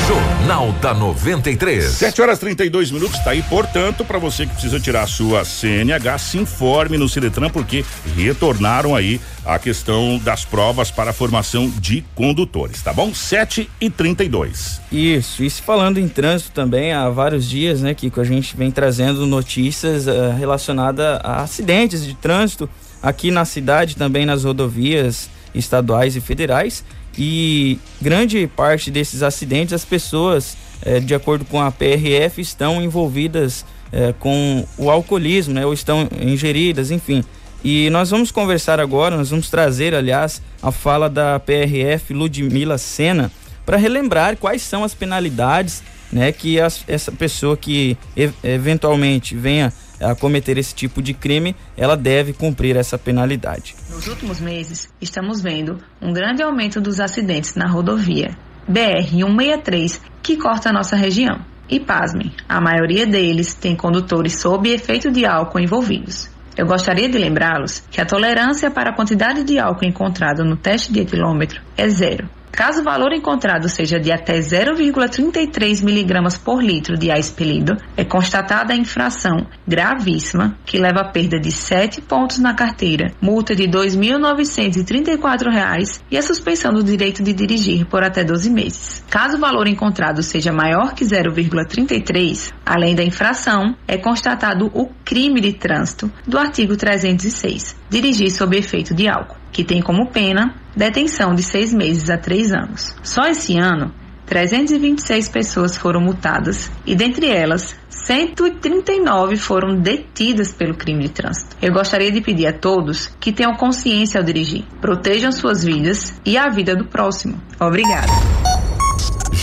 Jornal 0.08 0.72
da 0.80 0.94
93. 0.94 1.84
7 1.84 2.22
horas 2.22 2.38
32 2.38 2.90
minutos, 2.90 3.18
tá 3.18 3.32
aí. 3.32 3.42
Portanto, 3.42 4.02
para 4.02 4.18
você 4.18 4.46
que 4.46 4.52
precisa 4.52 4.80
tirar 4.80 5.02
a 5.02 5.06
sua 5.06 5.44
CNH, 5.44 6.16
se 6.16 6.38
informe 6.38 6.96
no 6.96 7.06
Ciretran, 7.06 7.50
porque 7.50 7.84
retornaram 8.16 8.96
aí 8.96 9.20
a 9.44 9.58
questão 9.58 10.16
das 10.24 10.42
provas 10.42 10.90
para 10.90 11.10
a 11.10 11.12
formação 11.12 11.68
de 11.68 12.02
condutores, 12.14 12.80
tá 12.80 12.90
bom? 12.90 13.12
7 13.12 13.68
e 13.78 13.90
32. 13.90 14.80
Isso, 14.90 15.44
isso 15.44 15.62
falando 15.62 15.98
em 15.98 16.08
trânsito 16.08 16.52
também, 16.52 16.94
há 16.94 17.10
vários 17.10 17.46
dias, 17.46 17.82
né, 17.82 17.92
que 17.92 18.10
a 18.16 18.24
gente 18.24 18.56
vem 18.56 18.70
trazendo 18.70 19.26
notícias 19.26 20.06
uh, 20.06 20.32
relacionadas 20.34 21.20
a 21.22 21.42
acidentes 21.42 22.02
de 22.02 22.14
trânsito 22.14 22.70
aqui 23.02 23.30
na 23.30 23.44
cidade, 23.44 23.96
também 23.96 24.24
nas 24.24 24.44
rodovias 24.44 25.28
estaduais 25.54 26.16
e 26.16 26.20
federais. 26.20 26.84
E 27.16 27.78
grande 28.02 28.46
parte 28.46 28.90
desses 28.90 29.22
acidentes, 29.22 29.72
as 29.72 29.84
pessoas, 29.84 30.56
eh, 30.82 31.00
de 31.00 31.14
acordo 31.14 31.44
com 31.44 31.60
a 31.60 31.70
PRF, 31.70 32.40
estão 32.40 32.82
envolvidas 32.82 33.64
eh, 33.92 34.12
com 34.18 34.66
o 34.76 34.90
alcoolismo, 34.90 35.54
né? 35.54 35.64
Ou 35.64 35.72
estão 35.72 36.08
ingeridas, 36.20 36.90
enfim. 36.90 37.24
E 37.62 37.88
nós 37.90 38.10
vamos 38.10 38.30
conversar 38.30 38.78
agora, 38.80 39.16
nós 39.16 39.30
vamos 39.30 39.48
trazer, 39.48 39.94
aliás, 39.94 40.42
a 40.62 40.70
fala 40.70 41.08
da 41.08 41.40
PRF 41.40 42.12
Ludmila 42.12 42.76
Sena 42.76 43.30
para 43.64 43.78
relembrar 43.78 44.36
quais 44.36 44.60
são 44.60 44.84
as 44.84 44.92
penalidades, 44.92 45.82
né, 46.12 46.30
que 46.30 46.60
as, 46.60 46.84
essa 46.86 47.10
pessoa 47.10 47.56
que 47.56 47.96
eventualmente 48.42 49.34
venha 49.34 49.72
a 50.00 50.14
cometer 50.14 50.58
esse 50.58 50.74
tipo 50.74 51.02
de 51.02 51.14
crime, 51.14 51.54
ela 51.76 51.96
deve 51.96 52.32
cumprir 52.32 52.76
essa 52.76 52.98
penalidade. 52.98 53.74
Nos 53.90 54.06
últimos 54.06 54.40
meses, 54.40 54.88
estamos 55.00 55.40
vendo 55.40 55.78
um 56.00 56.12
grande 56.12 56.42
aumento 56.42 56.80
dos 56.80 57.00
acidentes 57.00 57.54
na 57.54 57.66
rodovia 57.66 58.36
BR-163, 58.70 60.00
que 60.22 60.36
corta 60.36 60.70
a 60.70 60.72
nossa 60.72 60.96
região. 60.96 61.44
E 61.68 61.80
pasmem, 61.80 62.32
a 62.48 62.60
maioria 62.60 63.06
deles 63.06 63.54
tem 63.54 63.74
condutores 63.74 64.34
sob 64.34 64.68
efeito 64.70 65.10
de 65.10 65.24
álcool 65.24 65.60
envolvidos. 65.60 66.30
Eu 66.56 66.66
gostaria 66.66 67.08
de 67.08 67.18
lembrá-los 67.18 67.80
que 67.90 68.00
a 68.00 68.06
tolerância 68.06 68.70
para 68.70 68.90
a 68.90 68.94
quantidade 68.94 69.42
de 69.42 69.58
álcool 69.58 69.86
encontrada 69.86 70.44
no 70.44 70.56
teste 70.56 70.92
de 70.92 71.00
etilômetro 71.00 71.60
é 71.76 71.88
zero. 71.88 72.28
Caso 72.54 72.82
o 72.82 72.84
valor 72.84 73.12
encontrado 73.12 73.68
seja 73.68 73.98
de 73.98 74.12
até 74.12 74.38
0,33 74.38 75.82
miligramas 75.82 76.38
por 76.38 76.62
litro 76.62 76.96
de 76.96 77.10
ar 77.10 77.18
expelido, 77.18 77.76
é 77.96 78.04
constatada 78.04 78.72
a 78.72 78.76
infração 78.76 79.44
gravíssima 79.66 80.56
que 80.64 80.78
leva 80.78 81.00
à 81.00 81.08
perda 81.08 81.40
de 81.40 81.50
7 81.50 82.00
pontos 82.02 82.38
na 82.38 82.54
carteira, 82.54 83.10
multa 83.20 83.56
de 83.56 83.64
R$ 83.64 83.72
2.934 83.72 86.00
e 86.08 86.16
a 86.16 86.22
suspensão 86.22 86.72
do 86.72 86.84
direito 86.84 87.24
de 87.24 87.32
dirigir 87.32 87.86
por 87.86 88.04
até 88.04 88.22
12 88.22 88.48
meses. 88.50 89.04
Caso 89.10 89.36
o 89.36 89.40
valor 89.40 89.66
encontrado 89.66 90.22
seja 90.22 90.52
maior 90.52 90.94
que 90.94 91.04
0,33, 91.04 92.52
além 92.64 92.94
da 92.94 93.02
infração, 93.02 93.74
é 93.88 93.98
constatado 93.98 94.70
o 94.72 94.88
crime 95.04 95.40
de 95.40 95.54
trânsito 95.54 96.08
do 96.24 96.38
artigo 96.38 96.76
306, 96.76 97.74
dirigir 97.90 98.30
sob 98.30 98.56
efeito 98.56 98.94
de 98.94 99.08
álcool 99.08 99.42
que 99.54 99.62
tem 99.62 99.80
como 99.80 100.10
pena 100.10 100.52
detenção 100.76 101.32
de 101.32 101.42
seis 101.42 101.72
meses 101.72 102.10
a 102.10 102.18
três 102.18 102.52
anos. 102.52 102.94
Só 103.04 103.24
esse 103.26 103.56
ano, 103.56 103.94
326 104.26 105.28
pessoas 105.28 105.78
foram 105.78 106.00
multadas 106.00 106.70
e, 106.84 106.96
dentre 106.96 107.28
elas, 107.28 107.76
139 107.88 109.36
foram 109.36 109.76
detidas 109.76 110.52
pelo 110.52 110.74
crime 110.74 111.04
de 111.04 111.10
trânsito. 111.10 111.56
Eu 111.62 111.72
gostaria 111.72 112.10
de 112.10 112.20
pedir 112.20 112.48
a 112.48 112.52
todos 112.52 113.06
que 113.20 113.32
tenham 113.32 113.54
consciência 113.54 114.18
ao 114.18 114.26
dirigir, 114.26 114.64
protejam 114.80 115.30
suas 115.30 115.62
vidas 115.62 116.20
e 116.26 116.36
a 116.36 116.48
vida 116.48 116.74
do 116.74 116.86
próximo. 116.86 117.40
Obrigada. 117.60 118.12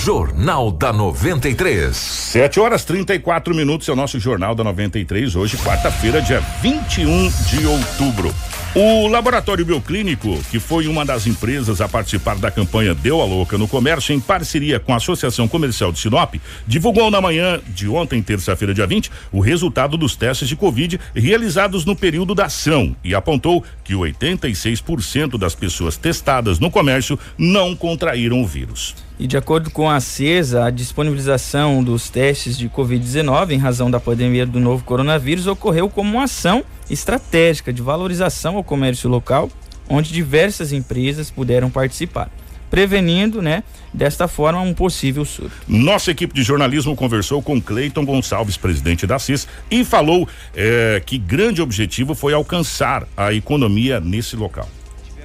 Jornal 0.03 0.71
da 0.71 0.91
93. 0.91 1.95
7 1.95 2.59
horas 2.59 2.83
34 2.83 3.53
minutos 3.53 3.87
é 3.87 3.91
o 3.91 3.95
nosso 3.95 4.19
Jornal 4.19 4.55
da 4.55 4.63
93, 4.63 5.35
hoje, 5.35 5.57
quarta-feira, 5.57 6.19
dia 6.19 6.39
21 6.59 7.29
de 7.29 7.67
outubro. 7.67 8.33
O 8.73 9.07
Laboratório 9.07 9.63
Bioclínico, 9.65 10.41
que 10.49 10.57
foi 10.57 10.87
uma 10.87 11.05
das 11.05 11.27
empresas 11.27 11.81
a 11.81 11.87
participar 11.87 12.37
da 12.37 12.49
campanha 12.49 12.95
Deu 12.95 13.21
a 13.21 13.25
Louca 13.25 13.59
no 13.59 13.67
Comércio, 13.67 14.15
em 14.15 14.19
parceria 14.19 14.79
com 14.79 14.91
a 14.91 14.95
Associação 14.95 15.47
Comercial 15.47 15.91
de 15.91 15.99
Sinop, 15.99 16.35
divulgou 16.65 17.11
na 17.11 17.21
manhã 17.21 17.59
de 17.67 17.87
ontem, 17.87 18.23
terça-feira, 18.23 18.73
dia 18.73 18.87
20, 18.87 19.11
o 19.31 19.39
resultado 19.39 19.97
dos 19.97 20.15
testes 20.15 20.47
de 20.47 20.55
Covid 20.55 20.99
realizados 21.13 21.85
no 21.85 21.95
período 21.95 22.33
da 22.33 22.45
ação 22.45 22.95
e 23.03 23.13
apontou 23.13 23.63
que 23.83 23.93
86% 23.93 25.37
das 25.37 25.53
pessoas 25.53 25.95
testadas 25.95 26.57
no 26.57 26.71
comércio 26.71 27.19
não 27.37 27.75
contraíram 27.75 28.41
o 28.41 28.47
vírus. 28.47 28.95
E 29.19 29.27
de 29.27 29.37
acordo 29.37 29.69
com 29.69 29.87
a 29.87 29.90
CESA, 29.99 30.65
a 30.65 30.69
disponibilização 30.69 31.83
dos 31.83 32.09
testes 32.09 32.57
de 32.57 32.69
Covid-19 32.69 33.51
em 33.51 33.57
razão 33.57 33.91
da 33.91 33.99
pandemia 33.99 34.45
do 34.45 34.59
novo 34.59 34.83
coronavírus 34.83 35.47
ocorreu 35.47 35.89
como 35.89 36.17
uma 36.17 36.23
ação 36.23 36.63
estratégica 36.89 37.73
de 37.73 37.81
valorização 37.81 38.57
ao 38.57 38.63
comércio 38.63 39.09
local, 39.09 39.49
onde 39.89 40.13
diversas 40.13 40.71
empresas 40.71 41.29
puderam 41.29 41.69
participar 41.69 42.29
prevenindo, 42.71 43.41
né, 43.41 43.65
desta 43.93 44.29
forma 44.29 44.61
um 44.61 44.73
possível 44.73 45.25
surto. 45.25 45.51
Nossa 45.67 46.09
equipe 46.09 46.33
de 46.33 46.41
jornalismo 46.41 46.95
conversou 46.95 47.41
com 47.41 47.61
Cleiton 47.61 48.05
Gonçalves, 48.05 48.55
presidente 48.55 49.05
da 49.05 49.19
CIS, 49.19 49.45
e 49.69 49.83
falou 49.83 50.27
eh, 50.55 51.03
que 51.05 51.17
grande 51.17 51.61
objetivo 51.61 52.15
foi 52.15 52.33
alcançar 52.33 53.05
a 53.17 53.33
economia 53.33 53.99
nesse 53.99 54.37
local. 54.37 54.69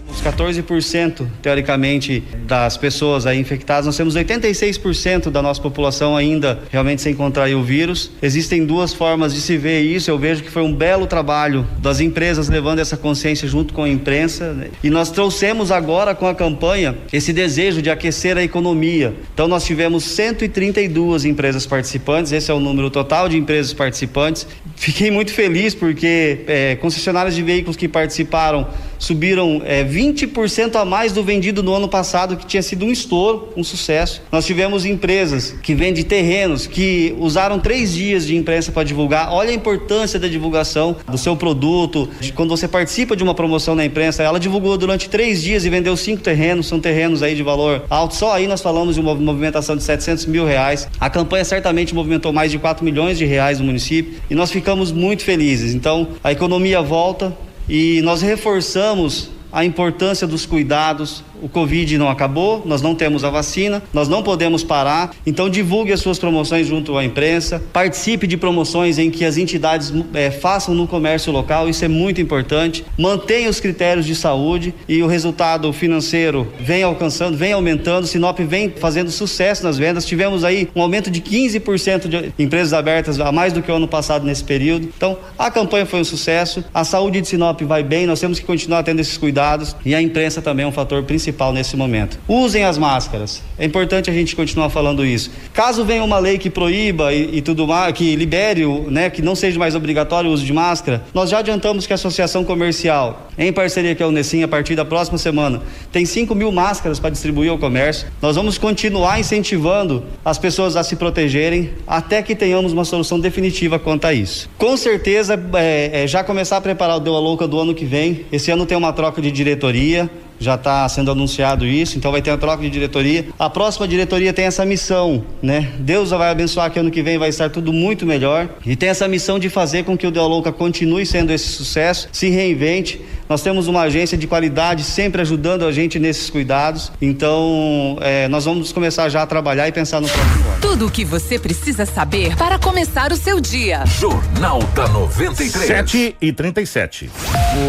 Os 0.09 0.23
14%, 0.23 1.27
teoricamente, 1.43 2.23
das 2.47 2.77
pessoas 2.77 3.27
aí 3.27 3.39
infectadas, 3.39 3.87
nós 3.87 3.97
temos 3.97 4.15
86% 4.15 5.31
da 5.31 5.43
nossa 5.43 5.61
população 5.61 6.17
ainda 6.17 6.61
realmente 6.71 7.03
sem 7.03 7.15
contrair 7.15 7.57
o 7.57 7.63
vírus. 7.63 8.11
Existem 8.23 8.65
duas 8.65 8.93
formas 8.93 9.35
de 9.35 9.41
se 9.41 9.57
ver 9.57 9.83
isso. 9.83 10.11
Eu 10.11 10.19
vejo 10.19 10.43
que 10.43 10.51
foi 10.51 10.63
um 10.63 10.73
belo 10.73 11.07
trabalho 11.07 11.67
das 11.79 12.01
empresas 12.01 12.49
levando 12.49 12.79
essa 12.79 12.97
consciência 12.97 13.49
junto 13.49 13.75
com 13.75 13.83
a 13.83 13.89
imprensa. 13.89 14.53
Né? 14.53 14.69
E 14.83 14.91
nós 14.91 15.11
trouxemos 15.11 15.71
agora 15.71 16.15
com 16.15 16.27
a 16.27 16.35
campanha 16.35 16.97
esse 17.13 17.33
desejo 17.33 17.83
de 17.83 17.91
aquecer 17.91 18.37
a 18.37 18.43
economia. 18.43 19.15
Então 19.35 19.49
nós 19.49 19.65
tivemos 19.65 20.05
132 20.05 21.25
empresas 21.25 21.67
participantes, 21.67 22.33
esse 22.33 22.51
é 22.51 22.55
o 22.55 22.61
número 22.61 22.91
total 22.91 23.29
de 23.29 23.37
empresas 23.37 23.73
participantes. 23.73 24.47
Fiquei 24.77 25.11
muito 25.11 25.33
feliz 25.33 25.75
porque 25.75 26.41
é, 26.47 26.77
concessionárias 26.77 27.35
de 27.35 27.43
veículos 27.43 27.77
que 27.77 27.89
participaram 27.89 28.69
subiram 28.99 29.63
é, 29.65 29.85
20% 29.97 30.77
a 30.77 30.85
mais 30.85 31.13
do 31.13 31.23
vendido 31.23 31.63
no 31.63 31.75
ano 31.75 31.89
passado, 31.89 32.37
que 32.37 32.45
tinha 32.45 32.63
sido 32.63 32.85
um 32.85 32.93
estouro, 32.93 33.49
um 33.57 33.65
sucesso. 33.65 34.21
Nós 34.31 34.45
tivemos 34.45 34.85
empresas 34.85 35.55
que 35.63 35.75
vendem 35.75 36.05
terrenos, 36.05 36.67
que 36.67 37.17
usaram 37.19 37.59
três 37.59 37.95
dias 37.95 38.27
de 38.27 38.37
imprensa 38.37 38.71
para 38.71 38.85
divulgar. 38.85 39.33
Olha 39.33 39.51
a 39.51 39.55
importância 39.55 40.21
da 40.21 40.29
divulgação 40.29 40.97
do 41.11 41.17
seu 41.17 41.35
produto. 41.35 42.11
De 42.21 42.31
quando 42.31 42.51
você 42.51 42.69
participa 42.69 43.17
de 43.17 43.23
uma 43.23 43.35
promoção 43.35 43.75
na 43.75 43.87
imprensa, 43.87 44.23
ela 44.23 44.39
divulgou 44.39 44.77
durante 44.77 45.09
três 45.09 45.43
dias 45.43 45.65
e 45.65 45.71
vendeu 45.71 45.97
cinco 45.97 46.23
terrenos, 46.23 46.67
são 46.67 46.79
terrenos 46.79 47.23
aí 47.23 47.35
de 47.35 47.43
valor 47.43 47.85
alto. 47.89 48.15
Só 48.15 48.35
aí 48.35 48.47
nós 48.47 48.61
falamos 48.61 48.97
de 48.97 49.01
uma 49.01 49.15
movimentação 49.15 49.77
de 49.77 49.83
700 49.83 50.27
mil 50.27 50.45
reais. 50.45 50.87
A 51.01 51.09
campanha 51.09 51.45
certamente 51.45 51.95
movimentou 51.95 52.35
mais 52.35 52.51
de 52.51 52.59
4 52.59 52.85
milhões 52.85 53.17
de 53.17 53.25
reais 53.25 53.59
no 53.61 53.65
município 53.65 54.21
e 54.29 54.35
nós 54.35 54.51
ficamos 54.51 54.93
muito 54.93 55.23
felizes. 55.23 55.73
Então, 55.73 56.09
a 56.23 56.33
economia 56.33 56.83
volta, 56.83 57.35
e 57.69 58.01
nós 58.03 58.23
reforçamos 58.23 59.31
a 59.57 59.65
importância 59.65 60.27
dos 60.27 60.45
cuidados, 60.45 61.25
o 61.43 61.49
Covid 61.49 61.99
não 61.99 62.09
acabou, 62.09 62.63
nós 62.65 62.83
não 62.83 62.95
temos 62.95 63.25
a 63.25 63.31
vacina, 63.31 63.83
nós 63.93 64.09
não 64.09 64.23
podemos 64.23 64.65
parar. 64.65 65.15
Então 65.27 65.49
divulgue 65.49 65.93
as 65.93 66.01
suas 66.01 66.19
promoções 66.19 66.67
junto 66.67 66.97
à 66.97 67.05
imprensa, 67.05 67.63
participe 67.73 68.27
de 68.27 68.37
promoções 68.37 68.99
em 68.99 69.11
que 69.11 69.25
as 69.25 69.37
entidades 69.37 69.93
é, 70.15 70.31
façam 70.31 70.75
no 70.75 70.87
comércio 70.87 71.33
local, 71.33 71.69
isso 71.69 71.85
é 71.85 71.89
muito 71.89 72.21
importante. 72.21 72.85
Mantenha 72.99 73.49
os 73.49 73.61
critérios 73.61 74.07
de 74.07 74.15
saúde 74.15 74.75
e 74.89 75.03
o 75.03 75.07
resultado 75.07 75.73
financeiro 75.73 76.53
vem 76.61 76.83
alcançando, 76.83 77.37
vem 77.37 77.53
aumentando. 77.53 78.07
Sinop 78.07 78.39
vem 78.41 78.71
fazendo 78.71 79.11
sucesso 79.11 79.65
nas 79.65 79.79
vendas. 79.79 80.05
Tivemos 80.05 80.45
aí 80.45 80.69
um 80.75 80.83
aumento 80.83 81.11
de 81.11 81.21
15% 81.21 82.09
de 82.09 82.33
empresas 82.39 82.73
abertas 82.73 83.21
a 83.21 83.31
mais 83.31 83.53
do 83.53 83.63
que 83.63 83.71
o 83.71 83.75
ano 83.75 83.89
passado 83.89 84.25
nesse 84.25 84.45
período. 84.45 84.89
Então 84.97 85.19
a 85.39 85.51
campanha 85.51 85.87
foi 85.87 86.01
um 86.01 86.05
sucesso, 86.05 86.65
a 86.73 86.85
saúde 86.85 87.21
de 87.21 87.29
Sinop 87.29 87.61
vai 87.63 87.83
bem, 87.83 88.07
nós 88.07 88.21
temos 88.21 88.39
que 88.39 88.47
continuar 88.47 88.83
tendo 88.83 89.01
esses 89.01 89.17
cuidados 89.17 89.77
e 89.85 89.95
a 89.95 90.01
imprensa 90.01 90.41
também 90.41 90.65
é 90.65 90.69
um 90.69 90.73
fator 90.73 91.03
principal 91.03 91.27
nesse 91.53 91.77
momento. 91.77 92.19
Usem 92.29 92.65
as 92.65 92.79
máscaras. 92.79 93.43
É 93.59 93.65
importante 93.65 94.11
a 94.11 94.13
gente 94.13 94.35
continuar 94.37 94.71
falando 94.71 95.05
isso. 95.05 95.31
Caso 95.53 95.85
venha 95.85 96.05
uma 96.05 96.19
lei 96.19 96.39
que 96.39 96.51
proíba 96.51 97.13
e, 97.13 97.39
e 97.39 97.43
tudo 97.43 97.67
mais, 97.67 97.93
que 97.93 98.17
libere, 98.17 98.67
né, 98.89 99.11
que 99.11 99.23
não 99.23 99.35
seja 99.35 99.59
mais 99.59 99.75
obrigatório 99.75 100.31
o 100.31 100.33
uso 100.33 100.45
de 100.45 100.53
máscara, 100.53 101.05
nós 101.15 101.31
já 101.31 101.39
adiantamos 101.39 101.87
que 101.87 101.93
a 101.93 101.97
Associação 101.97 102.45
Comercial, 102.45 103.29
em 103.39 103.53
parceria 103.53 103.95
com 103.95 104.05
a 104.05 104.07
Unesim, 104.09 104.43
a 104.43 104.49
partir 104.49 104.75
da 104.75 104.85
próxima 104.85 105.19
semana, 105.19 105.63
tem 105.93 106.05
5 106.05 106.35
mil 106.35 106.51
máscaras 106.53 106.99
para 106.99 107.11
distribuir 107.11 107.51
ao 107.51 107.59
comércio. 107.59 108.09
Nós 108.21 108.37
vamos 108.37 108.59
continuar 108.59 109.19
incentivando 109.21 110.05
as 110.25 110.39
pessoas 110.39 110.77
a 110.77 110.85
se 110.85 110.97
protegerem 110.97 111.71
até 111.87 112.23
que 112.23 112.35
tenhamos 112.35 112.73
uma 112.73 112.85
solução 112.85 113.19
definitiva 113.19 113.79
quanto 113.79 114.07
a 114.07 114.13
isso. 114.13 114.49
Com 114.59 114.77
certeza, 114.77 115.41
é, 115.55 116.03
é, 116.03 116.07
já 116.07 116.23
começar 116.23 116.57
a 116.57 116.61
preparar 116.61 116.97
o 116.97 117.01
Deu 117.01 117.15
a 117.15 117.21
Louca 117.21 117.47
do 117.47 117.59
ano 117.59 117.75
que 117.75 117.85
vem. 117.85 118.27
Esse 118.31 118.51
ano 118.51 118.67
tem 118.67 118.77
uma 118.77 118.93
troca 118.93 119.21
de 119.21 119.31
diretoria 119.31 120.11
já 120.39 120.55
está 120.55 120.89
sendo 120.89 121.11
anunciado 121.11 121.67
isso, 121.67 121.97
então 121.97 122.13
vai 122.13 122.23
ter 122.23 122.31
a 122.31 122.37
troca 122.37 122.63
de 122.63 122.71
diretoria. 122.71 123.27
A 123.39 123.49
próxima 123.49 123.87
diretoria 123.87 124.33
tem 124.33 124.45
essa 124.45 124.65
missão, 124.65 125.25
né? 125.43 125.73
Deus 125.79 126.11
vai 126.11 126.31
abençoar 126.31 126.71
que 126.71 126.79
ano 126.79 126.91
que 126.91 127.03
vem 127.03 127.19
vai 127.19 127.29
estar 127.29 127.51
tudo 127.51 127.73
muito 127.73 128.07
melhor 128.07 128.49
e 128.65 128.77
tem 128.77 128.89
essa 128.89 129.09
missão 129.09 129.39
de 129.39 129.49
fazer 129.49 129.85
com 129.85 129.97
que 129.97 130.07
o 130.07 130.11
Deolouca 130.11 130.53
continue 130.53 131.07
sendo 131.07 131.33
esse 131.33 131.49
sucesso, 131.49 132.09
se 132.13 132.29
reinvente. 132.29 133.01
Nós 133.29 133.43
temos 133.43 133.67
uma 133.67 133.83
agência 133.83 134.17
de 134.17 134.27
qualidade 134.27 134.85
sempre 134.85 135.21
ajudando 135.21 135.65
a 135.65 135.73
gente 135.73 135.99
nesses 135.99 136.31
cuidados, 136.31 136.93
então 137.03 137.99
é, 138.01 138.29
nós 138.29 138.45
vamos 138.45 138.71
começar 138.71 139.09
já 139.09 139.23
a 139.23 139.27
trabalhar 139.27 139.67
e 139.67 139.73
pensar 139.73 140.01
no 140.01 140.09
próximo 140.09 140.49
ano. 140.49 140.61
Tudo 140.61 140.87
o 140.87 140.91
que 140.91 141.05
você 141.05 141.37
precisa 141.37 141.85
saber 141.85 142.37
para 142.37 142.57
começar 142.57 143.11
o 143.13 143.17
seu 143.17 143.41
dia. 143.41 143.85
Jornal 143.87 144.63
da 144.75 144.87
93. 144.89 145.67
7 145.67 146.17
e 146.21 146.33
37. 146.33 147.11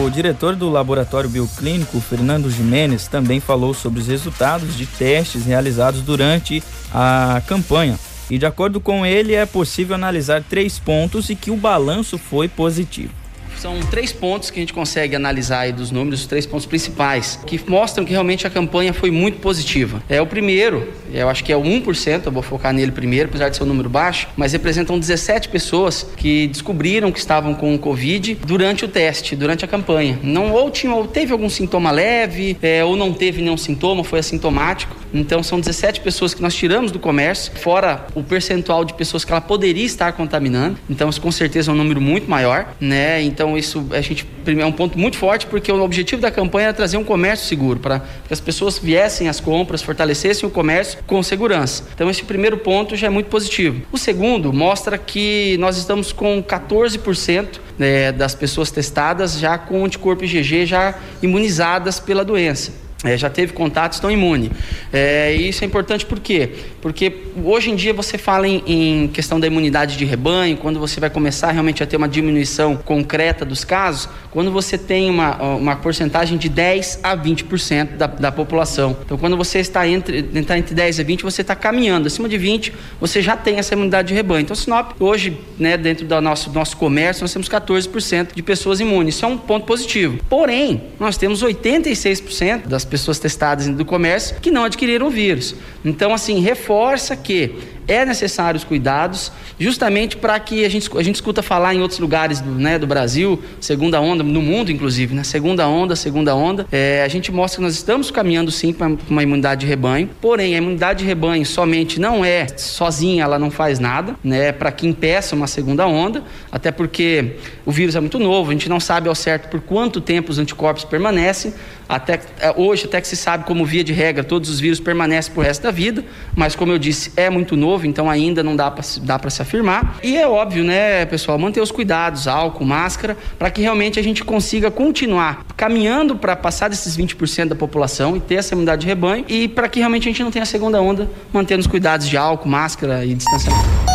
O 0.06 0.10
diretor 0.12 0.56
do 0.56 0.70
Laboratório 0.70 1.30
Bioclínico, 1.30 2.00
Fernando 2.00 2.52
Jimenez, 2.52 3.08
também 3.08 3.40
falou 3.40 3.74
sobre 3.74 4.00
os 4.00 4.08
resultados 4.08 4.78
de 4.78 4.86
testes 4.86 5.46
realizados 5.46 6.02
durante 6.02 6.62
a 6.94 7.42
campanha. 7.48 7.98
E 8.30 8.38
de 8.38 8.46
acordo 8.46 8.80
com 8.80 9.06
ele, 9.06 9.34
é 9.34 9.46
possível 9.46 9.96
analisar 9.96 10.44
três 10.44 10.78
pontos 10.78 11.30
e 11.30 11.36
que 11.36 11.50
o 11.50 11.56
balanço 11.56 12.18
foi 12.18 12.48
positivo. 12.48 13.27
São 13.58 13.80
três 13.90 14.14
pontos 14.14 14.52
que 14.52 14.60
a 14.60 14.62
gente 14.62 14.74
consegue 14.74 15.16
analisar 15.16 15.62
aí 15.62 15.72
dos 15.72 15.90
números, 15.90 16.22
os 16.22 16.28
três 16.28 16.46
pontos 16.46 16.68
principais, 16.68 17.40
que 17.46 17.60
mostram 17.68 18.06
que 18.06 18.12
realmente 18.12 18.46
a 18.46 18.50
campanha 18.50 18.94
foi 18.94 19.10
muito 19.10 19.40
positiva. 19.40 20.02
É 20.08 20.22
o 20.22 20.28
primeiro, 20.28 20.94
eu 21.12 21.28
acho 21.28 21.44
que 21.44 21.52
é 21.52 21.58
o 21.58 21.64
1%, 21.64 22.28
eu 22.28 22.32
vou 22.32 22.44
focar 22.44 22.72
nele 22.72 22.92
primeiro, 22.92 23.30
apesar 23.30 23.50
de 23.50 23.58
ser 23.58 23.64
um 23.64 23.66
número 23.66 23.90
baixo, 23.90 24.28
mas 24.38 24.54
representam 24.54 25.00
17 25.00 25.50
pessoas 25.50 26.08
que 26.16 26.48
descobriram 26.48 27.12
que 27.12 27.18
estavam 27.18 27.56
com 27.56 27.74
o 27.74 27.80
Covid 27.80 28.36
durante 28.46 28.86
o 28.86 28.88
teste, 28.88 29.36
durante 29.36 29.66
a 29.66 29.68
campanha. 29.68 30.20
Não 30.22 30.52
ou, 30.52 30.70
tinha, 30.70 30.94
ou 30.94 31.08
teve 31.08 31.32
algum 31.32 31.50
sintoma 31.50 31.90
leve, 31.90 32.56
é, 32.62 32.86
ou 32.86 32.96
não 32.96 33.12
teve 33.12 33.42
nenhum 33.42 33.58
sintoma, 33.58 34.04
foi 34.04 34.20
assintomático. 34.20 34.96
Então 35.14 35.42
são 35.44 35.60
17 35.60 36.02
pessoas 36.02 36.34
que 36.34 36.42
nós 36.42 36.54
tiramos 36.54 36.92
do 36.92 37.00
comércio, 37.00 37.52
fora 37.56 38.06
o 38.16 38.24
percentual 38.24 38.84
de 38.84 38.94
pessoas 38.94 39.24
que 39.24 39.32
ela 39.32 39.42
poderia 39.42 39.86
estar 39.86 40.12
contaminando. 40.14 40.78
Então 40.90 41.10
isso 41.10 41.22
com 41.22 41.32
certeza 41.32 41.72
é 41.72 41.74
um 41.74 41.78
número 41.78 42.02
muito 42.02 42.30
maior, 42.30 42.68
né? 42.80 43.22
Então 43.22 43.58
isso 43.58 43.86
a 43.92 44.02
gente 44.02 44.26
é 44.46 44.66
um 44.66 44.72
ponto 44.72 44.98
muito 44.98 45.18
forte 45.18 45.46
porque 45.46 45.72
o 45.72 45.82
objetivo 45.82 46.22
da 46.22 46.32
campanha 46.32 46.66
era 46.66 46.74
trazer 46.74 46.98
um 46.98 47.04
comércio 47.04 47.48
seguro 47.48 47.80
para 47.80 48.00
que 48.00 48.34
as 48.34 48.40
pessoas 48.40 48.80
viessem 48.80 49.28
às 49.28 49.40
compras, 49.40 49.82
fortalecessem 49.82 50.48
o 50.48 50.52
comércio 50.52 51.00
com 51.06 51.22
segurança. 51.22 51.84
Então 51.94 52.10
esse 52.10 52.24
primeiro 52.24 52.58
ponto 52.58 52.96
já 52.96 53.08
é 53.08 53.10
muito 53.10 53.28
positivo. 53.28 53.82
O 53.92 53.98
segundo 53.98 54.54
mostra 54.54 54.98
que 54.98 55.58
nós 55.60 55.78
estamos 55.78 56.12
com 56.12 56.42
14% 56.44 57.60
né, 57.78 58.12
das 58.12 58.34
pessoas 58.34 58.72
testadas 58.72 59.40
já 59.40 59.58
com 59.58 59.86
anticorpo 59.86 60.24
IgG 60.24 60.66
já 60.66 60.96
imunizadas 61.22 62.00
pela 62.00 62.24
doença 62.26 62.87
é, 63.04 63.16
já 63.16 63.30
teve 63.30 63.54
contato, 63.54 63.94
estão 63.94 64.10
imunes. 64.10 64.50
É, 64.92 65.32
isso 65.34 65.64
é 65.64 65.68
importante 65.68 66.04
por 66.04 66.20
quê? 66.20 66.50
Porque 66.82 67.14
hoje 67.44 67.70
em 67.70 67.76
dia 67.76 67.94
você 67.94 68.18
fala 68.18 68.48
em, 68.48 68.64
em, 68.66 69.08
questão 69.10 69.40
da 69.40 69.46
imunidade 69.46 69.96
de 69.98 70.04
rebanho, 70.04 70.58
quando 70.58 70.80
você 70.80 71.00
vai 71.00 71.10
começar 71.10 71.52
realmente 71.52 71.84
a 71.84 71.86
ter 71.86 71.96
uma 71.96 72.08
diminuição 72.08 72.76
concreta 72.76 73.46
dos 73.46 73.64
casos, 73.64 74.10
quando 74.32 74.52
você 74.52 74.80
tem 74.80 75.12
uma, 75.12 75.36
uma 75.56 75.76
porcentagem 75.76 76.40
de 76.40 76.50
10 76.50 77.02
a 77.04 77.16
20% 77.16 77.98
da, 77.98 78.08
da 78.08 78.32
população. 78.32 78.98
Então, 79.06 79.18
quando 79.18 79.38
você 79.38 79.60
está 79.60 79.88
entre, 79.88 80.28
está 80.34 80.58
entre 80.58 80.74
10 80.74 81.00
a 81.00 81.04
20, 81.04 81.22
você 81.22 81.42
está 81.42 81.56
caminhando. 81.56 82.08
Acima 82.08 82.28
de 82.28 82.38
20, 82.38 82.74
você 83.00 83.22
já 83.22 83.38
tem 83.38 83.58
essa 83.58 83.76
imunidade 83.76 84.08
de 84.08 84.16
rebanho. 84.16 84.42
Então, 84.42 84.56
Sinop, 84.56 84.94
hoje, 85.00 85.38
né, 85.60 85.78
dentro 85.78 86.06
do 86.06 86.20
nosso, 86.20 86.52
nosso 86.52 86.76
comércio, 86.78 87.24
nós 87.24 87.32
temos 87.32 87.48
14% 87.48 88.30
de 88.34 88.42
pessoas 88.42 88.80
imunes. 88.80 89.16
Isso 89.16 89.26
é 89.26 89.28
um 89.28 89.38
ponto 89.38 89.68
positivo. 89.68 90.20
Porém, 90.28 90.82
nós 91.00 91.16
temos 91.16 91.44
86% 91.44 92.68
das 92.68 92.87
pessoas 92.88 93.20
testadas 93.20 93.68
do 93.68 93.86
comércio 93.86 94.38
que 94.42 94.50
não 94.50 94.64
adquiriram 94.64 95.08
o 95.08 95.10
vírus. 95.10 95.56
Então, 95.86 96.14
assim, 96.14 96.40
reforça 96.40 97.16
que 97.16 97.56
é 97.88 98.06
necessário 98.06 98.58
os 98.58 98.64
cuidados, 98.64 99.32
justamente 99.58 100.18
para 100.18 100.38
que 100.40 100.66
a 100.66 100.70
gente, 100.70 100.90
a 100.96 101.02
gente 101.02 101.16
escuta 101.16 101.42
falar 101.42 101.74
em 101.74 101.82
outros 101.82 102.00
lugares 102.00 102.42
do, 102.42 102.52
né, 102.52 102.78
do 102.78 102.86
Brasil, 102.86 103.42
segunda 103.62 104.02
onda, 104.02 104.24
no 104.24 104.42
mundo 104.42 104.72
inclusive, 104.72 105.16
né? 105.16 105.24
Segunda 105.24 105.68
onda, 105.68 105.96
segunda 105.96 106.36
onda. 106.36 106.68
É, 106.72 107.04
a 107.04 107.08
gente 107.08 107.32
mostra 107.32 107.58
que 107.58 107.64
nós 107.64 107.74
estamos 107.74 108.12
caminhando 108.12 108.52
sim 108.52 108.74
para 108.74 108.92
uma 109.10 109.24
imunidade 109.24 109.62
de 109.62 109.68
rebanho, 109.68 110.10
porém 110.20 110.54
a 110.56 110.58
imunidade 110.58 111.00
de 111.00 111.06
rebanho 111.06 111.46
somente 111.46 112.00
não 112.00 112.26
é 112.26 112.48
sozinha, 112.58 113.24
ela 113.24 113.40
não 113.40 113.50
faz 113.50 113.80
nada, 113.80 114.16
né? 114.24 114.52
Para 114.52 114.72
que 114.72 114.86
impeça 114.86 115.36
uma 115.36 115.48
segunda 115.48 115.88
onda, 115.88 116.24
até 116.52 116.72
porque 116.72 117.38
o 117.66 117.72
vírus 117.72 117.96
é 117.96 118.00
muito 118.02 118.20
novo, 118.20 118.50
a 118.50 118.54
gente 118.54 118.68
não 118.68 118.80
sabe 118.80 119.08
ao 119.08 119.16
certo 119.16 119.50
por 119.50 119.62
quanto 119.62 120.02
tempo 120.02 120.30
os 120.30 120.38
anticorpos 120.38 120.84
permanecem. 120.84 121.54
Até 121.88 122.20
é, 122.40 122.54
hoje 122.78 122.86
até 122.86 123.02
que 123.02 123.08
se 123.08 123.16
sabe 123.16 123.44
como 123.44 123.66
via 123.66 123.84
de 123.84 123.92
regra 123.92 124.24
todos 124.24 124.50
os 124.50 124.60
vírus 124.60 124.80
permanecem 124.80 125.34
por 125.34 125.44
resto 125.44 125.64
da 125.64 125.72
vida, 125.72 126.06
mas 126.36 126.56
como 126.56 126.72
eu 126.72 126.78
disse 126.78 127.12
é 127.16 127.30
muito 127.30 127.56
novo 127.56 127.88
então 127.88 128.10
ainda 128.10 128.44
não 128.44 128.56
dá 128.56 128.70
para 128.70 129.30
se 129.30 129.42
afirmar. 129.42 129.98
E 130.04 130.16
é 130.16 130.28
óbvio, 130.28 130.64
né, 130.64 131.06
pessoal, 131.06 131.40
manter 131.40 131.60
os 131.60 131.72
cuidados, 131.72 132.28
álcool, 132.28 132.66
máscara, 132.66 133.18
para 133.40 133.50
que 133.50 133.62
realmente 133.62 134.00
a 134.00 134.04
gente 134.04 134.24
consiga 134.24 134.70
continuar 134.70 135.46
caminhando 135.56 136.16
para 136.16 136.36
passar 136.36 136.70
desses 136.70 136.96
20% 136.96 137.50
da 137.50 137.56
população 137.56 138.16
e 138.16 138.20
ter 138.20 138.36
essa 138.36 138.54
imunidade 138.54 138.82
de 138.82 138.88
rebanho 138.88 139.26
e 139.28 139.48
para 139.48 139.68
que 139.68 139.80
realmente 139.80 140.04
a 140.04 140.12
gente 140.12 140.24
não 140.24 140.32
tenha 140.32 140.44
a 140.44 140.46
segunda 140.46 140.80
onda, 140.80 141.10
mantendo 141.34 141.62
os 141.62 141.68
cuidados 141.68 142.08
de 142.08 142.16
álcool, 142.16 142.48
máscara 142.48 143.04
e 143.04 143.16
distanciamento. 143.16 143.88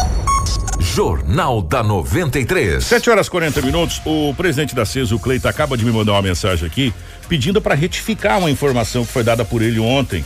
Jornal 0.82 1.62
da 1.62 1.82
93. 1.82 2.84
7 2.84 3.08
horas 3.08 3.28
40 3.28 3.62
minutos. 3.62 4.02
O 4.04 4.34
presidente 4.34 4.74
da 4.74 4.84
CES, 4.84 5.12
o 5.12 5.18
Cleito, 5.18 5.48
acaba 5.48 5.76
de 5.76 5.84
me 5.84 5.92
mandar 5.92 6.12
uma 6.12 6.22
mensagem 6.22 6.66
aqui 6.66 6.92
pedindo 7.32 7.62
para 7.62 7.74
retificar 7.74 8.38
uma 8.38 8.50
informação 8.50 9.06
que 9.06 9.10
foi 9.10 9.24
dada 9.24 9.42
por 9.42 9.62
ele 9.62 9.80
ontem 9.80 10.22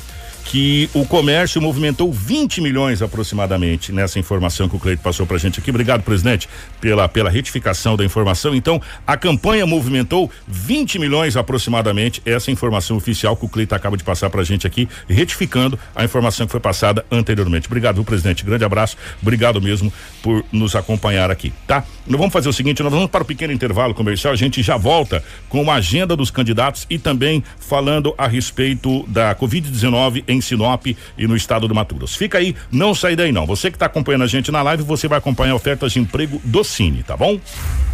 que 0.46 0.88
o 0.94 1.04
comércio 1.04 1.60
movimentou 1.60 2.12
20 2.12 2.60
milhões 2.60 3.02
aproximadamente 3.02 3.92
nessa 3.92 4.18
informação 4.18 4.68
que 4.68 4.76
o 4.76 4.78
Cleito 4.78 5.02
passou 5.02 5.26
pra 5.26 5.38
gente 5.38 5.58
aqui. 5.58 5.70
Obrigado, 5.70 6.02
presidente, 6.02 6.48
pela, 6.80 7.08
pela 7.08 7.28
retificação 7.28 7.96
da 7.96 8.04
informação. 8.04 8.54
Então, 8.54 8.80
a 9.06 9.16
campanha 9.16 9.66
movimentou 9.66 10.30
20 10.46 10.98
milhões 11.00 11.36
aproximadamente, 11.36 12.22
essa 12.24 12.50
informação 12.50 12.96
oficial 12.96 13.36
que 13.36 13.44
o 13.44 13.48
Cleito 13.48 13.74
acaba 13.74 13.96
de 13.96 14.04
passar 14.04 14.30
pra 14.30 14.44
gente 14.44 14.66
aqui, 14.66 14.88
retificando 15.08 15.78
a 15.94 16.04
informação 16.04 16.46
que 16.46 16.52
foi 16.52 16.60
passada 16.60 17.04
anteriormente. 17.10 17.66
Obrigado, 17.66 17.96
viu, 17.96 18.04
presidente? 18.04 18.44
Grande 18.44 18.64
abraço. 18.64 18.96
Obrigado 19.20 19.60
mesmo 19.60 19.92
por 20.22 20.44
nos 20.52 20.76
acompanhar 20.76 21.30
aqui, 21.30 21.52
tá? 21.66 21.84
Nós 22.06 22.18
vamos 22.18 22.32
fazer 22.32 22.48
o 22.48 22.52
seguinte, 22.52 22.82
nós 22.84 22.92
vamos 22.92 23.10
para 23.10 23.22
o 23.22 23.26
pequeno 23.26 23.52
intervalo 23.52 23.92
comercial, 23.94 24.32
a 24.32 24.36
gente 24.36 24.62
já 24.62 24.76
volta 24.76 25.24
com 25.48 25.60
uma 25.60 25.74
agenda 25.74 26.14
dos 26.14 26.30
candidatos 26.30 26.86
e 26.88 26.98
também 26.98 27.42
falando 27.58 28.14
a 28.16 28.28
respeito 28.28 29.04
da 29.08 29.34
Covid-19 29.34 30.22
em 30.28 30.35
em 30.36 30.40
Sinop 30.40 30.86
e 30.86 31.26
no 31.26 31.36
estado 31.36 31.66
do 31.66 31.74
Mato 31.74 31.94
Grosso. 31.94 32.16
Fica 32.16 32.38
aí, 32.38 32.54
não 32.70 32.94
sai 32.94 33.16
daí 33.16 33.32
não. 33.32 33.46
Você 33.46 33.70
que 33.70 33.76
está 33.76 33.86
acompanhando 33.86 34.24
a 34.24 34.26
gente 34.26 34.52
na 34.52 34.62
live, 34.62 34.82
você 34.82 35.08
vai 35.08 35.18
acompanhar 35.18 35.54
ofertas 35.54 35.92
de 35.92 35.98
emprego 35.98 36.40
do 36.44 36.62
Cine, 36.62 37.02
tá 37.02 37.16
bom? 37.16 37.40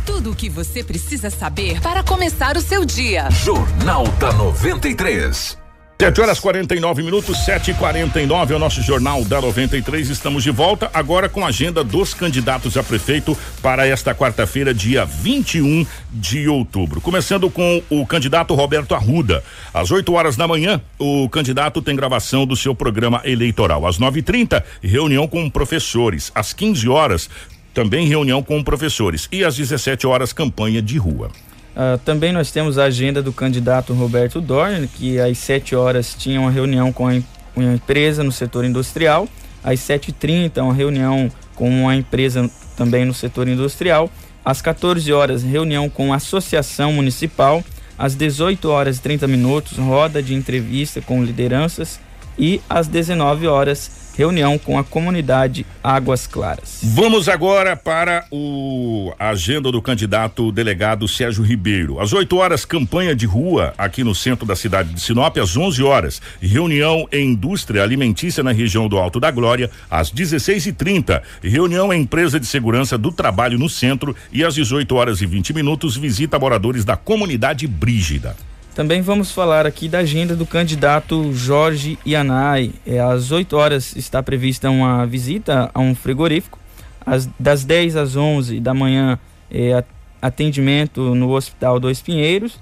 Tudo 0.05 0.32
o 0.32 0.34
que 0.34 0.49
você 0.49 0.82
precisa 0.82 1.30
saber 1.30 1.80
para 1.80 2.03
começar 2.03 2.57
o 2.57 2.61
seu 2.61 2.84
dia. 2.84 3.30
Jornal 3.30 4.07
da 4.18 4.32
93. 4.32 5.62
7 6.03 6.20
horas 6.20 6.40
49 6.40 7.00
minutos, 7.00 7.44
7 7.44 7.70
e 7.70 7.74
49 7.74 8.53
é 8.53 8.57
o 8.57 8.59
nosso 8.59 8.82
Jornal 8.82 9.24
da 9.24 9.40
93. 9.40 10.11
Estamos 10.11 10.42
de 10.42 10.50
volta 10.50 10.90
agora 10.92 11.28
com 11.28 11.44
a 11.44 11.48
agenda 11.50 11.84
dos 11.84 12.12
candidatos 12.12 12.76
a 12.76 12.82
prefeito 12.82 13.38
para 13.62 13.86
esta 13.86 14.12
quarta-feira, 14.12 14.74
dia 14.74 15.05
21 15.05 15.86
de 16.11 16.48
outubro. 16.48 17.00
Começando 17.00 17.48
com 17.48 17.80
o 17.88 18.05
candidato 18.05 18.53
Roberto 18.53 18.96
Arruda. 18.96 19.44
Às 19.72 19.92
8 19.92 20.12
horas 20.12 20.36
da 20.36 20.48
manhã, 20.48 20.80
o 20.98 21.28
candidato 21.28 21.80
tem 21.80 21.94
gravação 21.94 22.44
do 22.44 22.57
seu 22.57 22.74
programa 22.74 23.20
eleitoral. 23.24 23.86
Às 23.86 23.96
9h30, 23.96 24.61
reunião 24.82 25.28
com 25.28 25.48
professores. 25.48 26.32
Às 26.34 26.53
15 26.53 26.88
horas, 26.88 27.30
também 27.72 28.09
reunião 28.09 28.42
com 28.42 28.61
professores. 28.64 29.28
E 29.30 29.44
às 29.44 29.55
17 29.55 30.05
horas, 30.09 30.32
campanha 30.32 30.82
de 30.82 30.98
rua. 30.98 31.30
Uh, 31.75 31.97
também 32.05 32.33
nós 32.33 32.51
temos 32.51 32.79
a 32.79 32.85
agenda 32.85 33.23
do 33.23 33.33
candidato 33.33 33.95
Roberto 33.95 34.41
Dorner, 34.41 34.89
que 34.89 35.18
às 35.18 35.39
7 35.39 35.75
horas 35.75 36.14
tinha 36.14 36.41
uma 36.41 36.51
reunião 36.51 36.93
com 36.93 37.09
a, 37.09 37.12
uma 37.57 37.75
empresa 37.75 38.23
no 38.23 38.31
setor 38.31 38.64
industrial, 38.64 39.27
às 39.64 39.81
7h30 39.81 40.62
uma 40.62 40.75
reunião 40.75 41.31
com 41.55 41.68
uma 41.68 41.97
empresa 41.97 42.51
também 42.77 43.05
no 43.05 43.14
setor 43.14 43.49
industrial, 43.49 44.11
às 44.45 44.61
14 44.61 45.12
horas 45.12 45.43
reunião 45.43 45.89
com 45.89 46.12
a 46.12 46.16
associação 46.16 46.93
municipal, 46.93 47.64
às 47.97 48.14
18 48.14 48.68
horas 48.68 48.99
e 48.99 49.01
30 49.01 49.27
minutos 49.29 49.79
roda 49.79 50.23
de 50.23 50.35
entrevista 50.35 51.01
com 51.01 51.23
lideranças. 51.23 52.01
E 52.39 52.61
às 52.68 52.89
19 52.89 53.47
horas 53.47 53.91
reunião 54.17 54.59
com 54.59 54.79
a 54.79 54.85
comunidade 54.85 55.67
Águas 55.83 56.27
Claras. 56.27 56.81
Vamos 56.83 57.29
agora 57.29 57.77
para 57.77 58.25
o 58.31 59.13
a 59.19 59.31
agenda 59.31 59.71
do 59.71 59.81
candidato 59.81 60.53
delegado 60.53 61.09
Sérgio 61.09 61.43
Ribeiro. 61.45 62.01
Às 62.01 62.13
8 62.13 62.37
horas, 62.37 62.65
campanha 62.65 63.15
de 63.15 63.27
rua 63.27 63.75
aqui 63.77 64.05
no 64.05 64.15
centro 64.15 64.47
da 64.47 64.57
cidade 64.57 64.93
de 64.93 65.01
Sinop. 65.01 65.37
Às 65.39 65.57
11 65.57 65.83
horas, 65.83 66.23
reunião 66.41 67.07
em 67.13 67.31
indústria 67.33 67.83
alimentícia 67.83 68.43
na 68.43 68.53
região 68.53 68.89
do 68.89 68.99
Alto 68.99 69.19
da 69.19 69.31
Glória. 69.31 69.71
Às 69.91 70.11
16 70.11 70.67
e 70.67 70.73
30 70.73 71.23
reunião 71.43 71.93
em 71.93 72.03
empresa 72.03 72.39
de 72.39 72.47
segurança 72.47 72.97
do 72.99 73.13
trabalho 73.13 73.59
no 73.59 73.69
centro. 73.69 74.15
E 74.33 74.45
às 74.45 74.55
18 74.55 74.95
horas 74.95 75.21
e 75.21 75.27
20 75.27 75.53
minutos, 75.53 75.97
visita 75.97 76.39
moradores 76.39 76.85
da 76.85 76.97
comunidade 76.97 77.67
Brígida. 77.67 78.37
Também 78.75 79.03
vamos 79.03 79.31
falar 79.31 79.66
aqui 79.66 79.87
da 79.87 79.99
agenda 79.99 80.35
do 80.35 80.47
candidato 80.47 81.31
Jorge 81.35 81.99
Yanai. 82.07 82.73
É, 82.87 83.01
às 83.01 83.31
8 83.31 83.55
horas 83.55 83.95
está 83.95 84.23
prevista 84.23 84.70
uma 84.70 85.07
visita 85.07 85.70
a 85.75 85.81
um 85.81 85.95
frigorífico. 85.95 86.59
Às, 87.05 87.29
das 87.39 87.64
10 87.64 87.97
às 87.97 88.16
11 88.16 88.61
da 88.61 88.73
manhã, 88.73 89.18
é, 89.51 89.85
atendimento 90.23 91.14
no 91.14 91.33
Hospital 91.33 91.79
Dois 91.79 92.01
Pinheiros. 92.01 92.59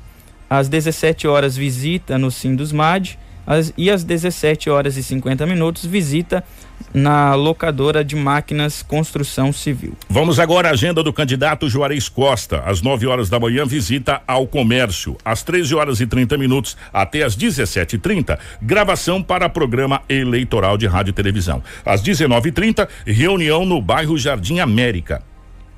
Às 0.48 0.68
17 0.68 1.28
horas, 1.28 1.56
visita 1.56 2.18
no 2.18 2.28
Sindusmad. 2.28 3.16
As, 3.46 3.72
e 3.76 3.90
às 3.90 4.04
17 4.04 4.70
horas 4.70 4.96
e 4.96 5.02
50 5.02 5.46
minutos, 5.46 5.84
visita 5.84 6.44
na 6.92 7.34
locadora 7.34 8.04
de 8.04 8.16
máquinas 8.16 8.82
Construção 8.82 9.52
Civil. 9.52 9.94
Vamos 10.08 10.38
agora 10.38 10.68
à 10.68 10.72
agenda 10.72 11.02
do 11.02 11.12
candidato 11.12 11.68
Juarez 11.68 12.08
Costa. 12.08 12.62
Às 12.64 12.82
9 12.82 13.06
horas 13.06 13.28
da 13.28 13.38
manhã, 13.38 13.64
visita 13.64 14.22
ao 14.26 14.46
comércio. 14.46 15.16
Às 15.24 15.42
13 15.42 15.74
horas 15.74 16.00
e 16.00 16.06
30 16.06 16.36
minutos 16.36 16.76
até 16.92 17.22
às 17.22 17.36
17h30, 17.36 18.38
gravação 18.60 19.22
para 19.22 19.48
programa 19.48 20.02
eleitoral 20.08 20.76
de 20.76 20.86
rádio 20.86 21.10
e 21.10 21.14
televisão. 21.14 21.62
Às 21.84 22.02
19h30, 22.02 22.88
reunião 23.06 23.64
no 23.64 23.80
bairro 23.80 24.18
Jardim 24.18 24.58
América. 24.58 25.22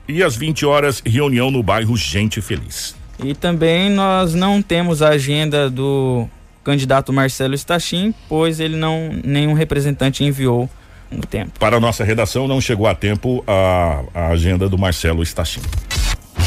E 0.09 0.23
às 0.23 0.35
20 0.37 0.67
horas, 0.67 1.03
reunião 1.05 1.51
no 1.51 1.63
bairro 1.63 1.97
Gente 1.97 2.41
Feliz. 2.41 2.95
E 3.23 3.35
também 3.35 3.89
nós 3.89 4.35
não 4.35 4.61
temos 4.61 5.01
a 5.01 5.11
agenda 5.11 5.71
do 5.71 6.29
candidato 6.63 7.13
Marcelo 7.13 7.55
Stachim, 7.55 8.15
pois 8.29 8.61
ele 8.61 8.77
não 8.77 9.11
nenhum 9.25 9.53
representante 9.53 10.25
enviou 10.25 10.69
no 11.11 11.23
tempo. 11.23 11.59
Para 11.59 11.77
a 11.77 11.81
nossa 11.81 12.05
redação 12.05 12.49
não 12.49 12.61
chegou 12.61 12.87
a 12.87 12.95
tempo 12.95 13.45
a, 13.47 14.03
a 14.15 14.29
agenda 14.29 14.69
do 14.69 14.79
Marcelo 14.79 15.23
Stachim. 15.23 15.61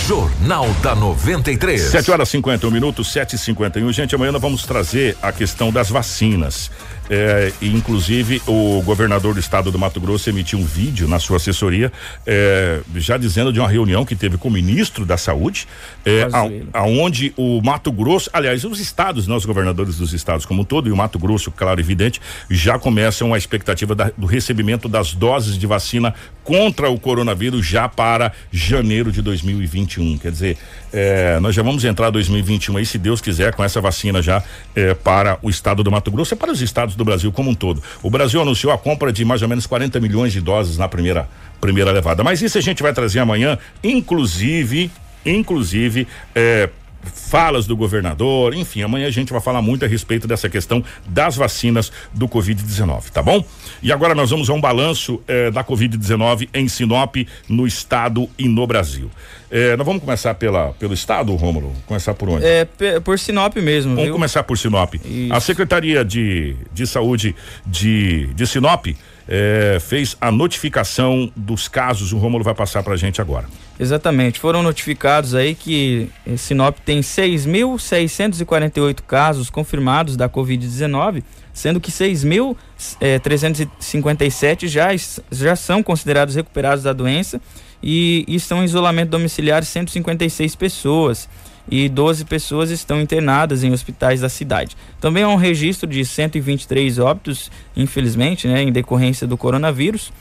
Jornal 0.07 0.69
da 0.83 0.93
93. 0.93 1.81
7 1.81 2.11
horas 2.11 2.29
51 2.29 2.69
minutos, 2.69 3.11
7 3.11 3.35
e 3.35 3.37
51 3.39 3.91
Gente, 3.91 4.13
amanhã 4.13 4.31
nós 4.31 4.41
vamos 4.41 4.63
trazer 4.63 5.17
a 5.19 5.31
questão 5.31 5.71
das 5.71 5.89
vacinas. 5.89 6.69
É, 7.09 7.51
inclusive 7.61 8.41
o 8.47 8.81
governador 8.83 9.33
do 9.33 9.39
estado 9.39 9.71
do 9.71 9.77
Mato 9.77 9.99
Grosso 9.99 10.29
emitiu 10.29 10.57
um 10.57 10.65
vídeo 10.65 11.07
na 11.07 11.19
sua 11.19 11.37
assessoria 11.37 11.91
é, 12.25 12.79
já 12.95 13.15
dizendo 13.17 13.53
de 13.53 13.59
uma 13.59 13.69
reunião 13.69 14.03
que 14.03 14.15
teve 14.15 14.37
com 14.37 14.47
o 14.47 14.51
ministro 14.51 15.05
da 15.05 15.15
saúde 15.15 15.67
é, 16.03 16.27
aonde 16.73 17.33
o 17.37 17.61
Mato 17.61 17.91
Grosso, 17.91 18.29
aliás 18.33 18.63
os 18.63 18.79
estados, 18.79 19.27
não 19.27 19.35
os 19.35 19.45
governadores 19.45 19.97
dos 19.97 20.13
estados 20.13 20.45
como 20.45 20.61
um 20.61 20.65
todo 20.65 20.89
e 20.89 20.91
o 20.91 20.97
Mato 20.97 21.19
Grosso, 21.19 21.51
claro 21.51 21.79
evidente, 21.79 22.21
já 22.49 22.79
começam 22.79 23.33
a 23.33 23.37
expectativa 23.37 23.93
da, 23.93 24.11
do 24.17 24.25
recebimento 24.25 24.87
das 24.89 25.13
doses 25.13 25.57
de 25.57 25.67
vacina 25.67 26.13
contra 26.43 26.89
o 26.89 26.99
coronavírus 26.99 27.65
já 27.65 27.87
para 27.89 28.31
janeiro 28.51 29.11
de 29.11 29.21
2021, 29.21 30.17
quer 30.17 30.31
dizer, 30.31 30.57
é, 30.93 31.39
nós 31.39 31.55
já 31.55 31.61
vamos 31.61 31.83
entrar 31.83 32.09
2021 32.09 32.77
aí 32.77 32.85
se 32.85 32.97
Deus 32.97 33.19
quiser 33.19 33.53
com 33.53 33.63
essa 33.63 33.81
vacina 33.81 34.21
já 34.21 34.43
é, 34.75 34.93
para 34.93 35.37
o 35.41 35.49
estado 35.49 35.83
do 35.83 35.91
Mato 35.91 36.11
Grosso 36.11 36.33
e 36.33 36.37
para 36.37 36.51
os 36.51 36.61
estados 36.61 36.94
do 36.97 37.05
Brasil 37.05 37.31
como 37.31 37.49
um 37.49 37.55
todo. 37.55 37.81
O 38.01 38.09
Brasil 38.09 38.41
anunciou 38.41 38.71
a 38.71 38.77
compra 38.77 39.11
de 39.11 39.23
mais 39.23 39.41
ou 39.41 39.47
menos 39.47 39.65
40 39.65 39.99
milhões 39.99 40.33
de 40.33 40.41
doses 40.41 40.77
na 40.77 40.87
primeira 40.87 41.29
primeira 41.59 41.91
levada. 41.91 42.23
Mas 42.23 42.41
isso 42.41 42.57
a 42.57 42.61
gente 42.61 42.83
vai 42.83 42.93
trazer 42.93 43.19
amanhã, 43.19 43.57
inclusive, 43.83 44.91
inclusive, 45.25 46.07
é, 46.35 46.69
falas 47.05 47.67
do 47.67 47.75
governador, 47.75 48.53
enfim, 48.53 48.81
amanhã 48.81 49.07
a 49.07 49.11
gente 49.11 49.31
vai 49.31 49.41
falar 49.41 49.61
muito 49.61 49.85
a 49.85 49.87
respeito 49.87 50.27
dessa 50.27 50.49
questão 50.49 50.83
das 51.07 51.35
vacinas 51.35 51.91
do 52.13 52.27
Covid-19, 52.27 53.09
tá 53.09 53.21
bom? 53.21 53.43
E 53.81 53.91
agora 53.91 54.15
nós 54.15 54.29
vamos 54.29 54.49
a 54.49 54.53
um 54.53 54.61
balanço 54.61 55.21
eh, 55.27 55.51
da 55.51 55.63
Covid-19 55.63 56.49
em 56.53 56.67
Sinop, 56.67 57.15
no 57.47 57.67
estado 57.67 58.29
e 58.37 58.47
no 58.47 58.65
Brasil. 58.65 59.09
Eh, 59.57 59.77
nós 59.77 59.87
vamos 59.87 60.01
começar 60.01 60.33
pela, 60.33 60.73
pelo 60.73 60.93
estado, 60.93 61.33
Rômulo? 61.33 61.71
Começar 61.85 62.13
por 62.13 62.27
onde? 62.27 62.45
É, 62.45 62.67
por 63.01 63.17
Sinop 63.17 63.55
mesmo. 63.55 63.91
Vamos 63.91 64.03
viu? 64.03 64.13
começar 64.13 64.43
por 64.43 64.57
Sinop. 64.57 64.95
Isso. 64.95 65.33
A 65.33 65.39
Secretaria 65.39 66.03
de, 66.03 66.57
de 66.73 66.85
Saúde 66.85 67.33
de, 67.65 68.27
de 68.33 68.45
Sinop 68.45 68.87
é, 69.29 69.77
fez 69.79 70.17
a 70.19 70.29
notificação 70.29 71.31
dos 71.37 71.69
casos. 71.69 72.11
O 72.11 72.17
Rômulo 72.17 72.43
vai 72.43 72.53
passar 72.53 72.83
para 72.83 72.95
a 72.95 72.97
gente 72.97 73.21
agora. 73.21 73.45
Exatamente. 73.79 74.41
Foram 74.41 74.61
notificados 74.61 75.33
aí 75.33 75.55
que 75.55 76.09
Sinop 76.35 76.77
tem 76.85 76.99
6.648 76.99 78.99
casos 79.07 79.49
confirmados 79.49 80.17
da 80.17 80.27
Covid-19, 80.27 81.23
sendo 81.53 81.79
que 81.79 81.93
6.357 81.93 84.63
é, 84.63 84.67
já, 84.67 84.89
já 85.31 85.55
são 85.55 85.81
considerados 85.81 86.35
recuperados 86.35 86.83
da 86.83 86.91
doença 86.91 87.39
e, 87.81 88.25
estão 88.27 88.61
em 88.61 88.65
isolamento 88.65 89.09
domiciliar 89.09 89.63
156 89.63 90.55
pessoas 90.55 91.29
e 91.69 91.89
12 91.89 92.25
pessoas 92.25 92.69
estão 92.69 93.01
internadas 93.01 93.63
em 93.63 93.71
hospitais 93.71 94.21
da 94.21 94.29
cidade. 94.29 94.77
Também 94.99 95.23
há 95.23 95.29
um 95.29 95.35
registro 95.35 95.89
de 95.89 96.05
123 96.05 96.99
óbitos, 96.99 97.51
infelizmente, 97.75 98.47
né, 98.47 98.61
em 98.61 98.71
decorrência 98.71 99.25
do 99.25 99.37
coronavírus. 99.37 100.11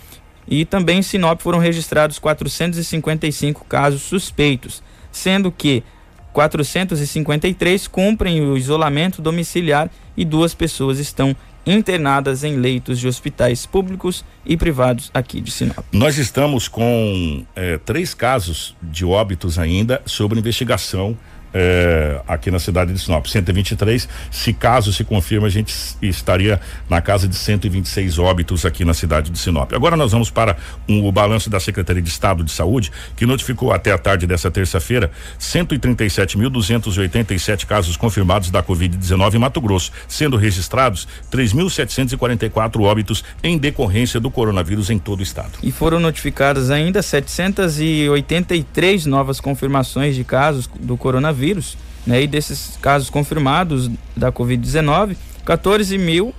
E 0.46 0.64
também 0.64 0.98
em 0.98 1.02
Sinop 1.02 1.40
foram 1.40 1.58
registrados 1.58 2.18
455 2.18 3.64
casos 3.64 4.02
suspeitos, 4.02 4.82
sendo 5.10 5.50
que 5.50 5.82
453 6.34 7.86
cumprem 7.88 8.42
o 8.42 8.56
isolamento 8.56 9.22
domiciliar 9.22 9.90
e 10.16 10.24
duas 10.24 10.52
pessoas 10.52 10.98
estão 10.98 11.34
internadas 11.66 12.44
em 12.44 12.56
leitos 12.56 12.98
de 12.98 13.08
hospitais 13.08 13.66
públicos 13.66 14.24
e 14.44 14.56
privados 14.56 15.10
aqui 15.14 15.40
de 15.40 15.50
Sinop. 15.50 15.84
Nós 15.92 16.18
estamos 16.18 16.68
com 16.68 17.44
é, 17.56 17.78
três 17.78 18.14
casos 18.14 18.76
de 18.82 19.04
óbitos 19.04 19.58
ainda 19.58 20.02
sobre 20.04 20.38
investigação 20.38 21.16
é, 21.54 22.20
aqui 22.26 22.50
na 22.50 22.58
cidade 22.58 22.92
de 22.92 22.98
Sinop. 22.98 23.24
123. 23.26 24.08
Se 24.30 24.52
caso 24.52 24.92
se 24.92 25.02
confirma, 25.04 25.46
a 25.46 25.50
gente 25.50 25.72
estaria 26.02 26.60
na 26.90 27.00
casa 27.00 27.26
de 27.28 27.36
126 27.36 28.18
óbitos 28.18 28.66
aqui 28.66 28.84
na 28.84 28.92
cidade 28.92 29.30
de 29.30 29.38
Sinop. 29.38 29.72
Agora 29.72 29.96
nós 29.96 30.10
vamos 30.10 30.30
para 30.30 30.56
um, 30.88 31.06
o 31.06 31.12
balanço 31.12 31.48
da 31.48 31.60
Secretaria 31.60 32.02
de 32.02 32.08
Estado 32.08 32.42
de 32.42 32.50
Saúde, 32.50 32.90
que 33.16 33.24
notificou 33.24 33.72
até 33.72 33.92
a 33.92 33.98
tarde 33.98 34.26
dessa 34.26 34.50
terça-feira 34.50 35.12
137.287 35.38 37.66
casos 37.66 37.96
confirmados 37.96 38.50
da 38.50 38.60
Covid-19 38.60 39.34
em 39.34 39.38
Mato 39.38 39.60
Grosso, 39.60 39.92
sendo 40.08 40.36
registrados 40.36 41.06
3.744 41.30 42.82
óbitos 42.82 43.22
em 43.42 43.56
decorrência 43.56 44.18
do 44.18 44.28
coronavírus 44.28 44.90
em 44.90 44.98
todo 44.98 45.20
o 45.20 45.22
estado. 45.22 45.52
E 45.62 45.70
foram 45.70 46.00
notificadas 46.00 46.72
ainda 46.72 47.00
783 47.00 49.06
novas 49.06 49.40
confirmações 49.40 50.16
de 50.16 50.24
casos 50.24 50.68
do 50.80 50.96
coronavírus 50.96 51.43
coronavírus, 51.44 51.76
né? 52.06 52.22
E 52.22 52.26
desses 52.26 52.78
casos 52.80 53.10
confirmados 53.10 53.90
da 54.16 54.32
Covid-19, 54.32 55.16
14 55.44 55.98
mil 55.98 56.34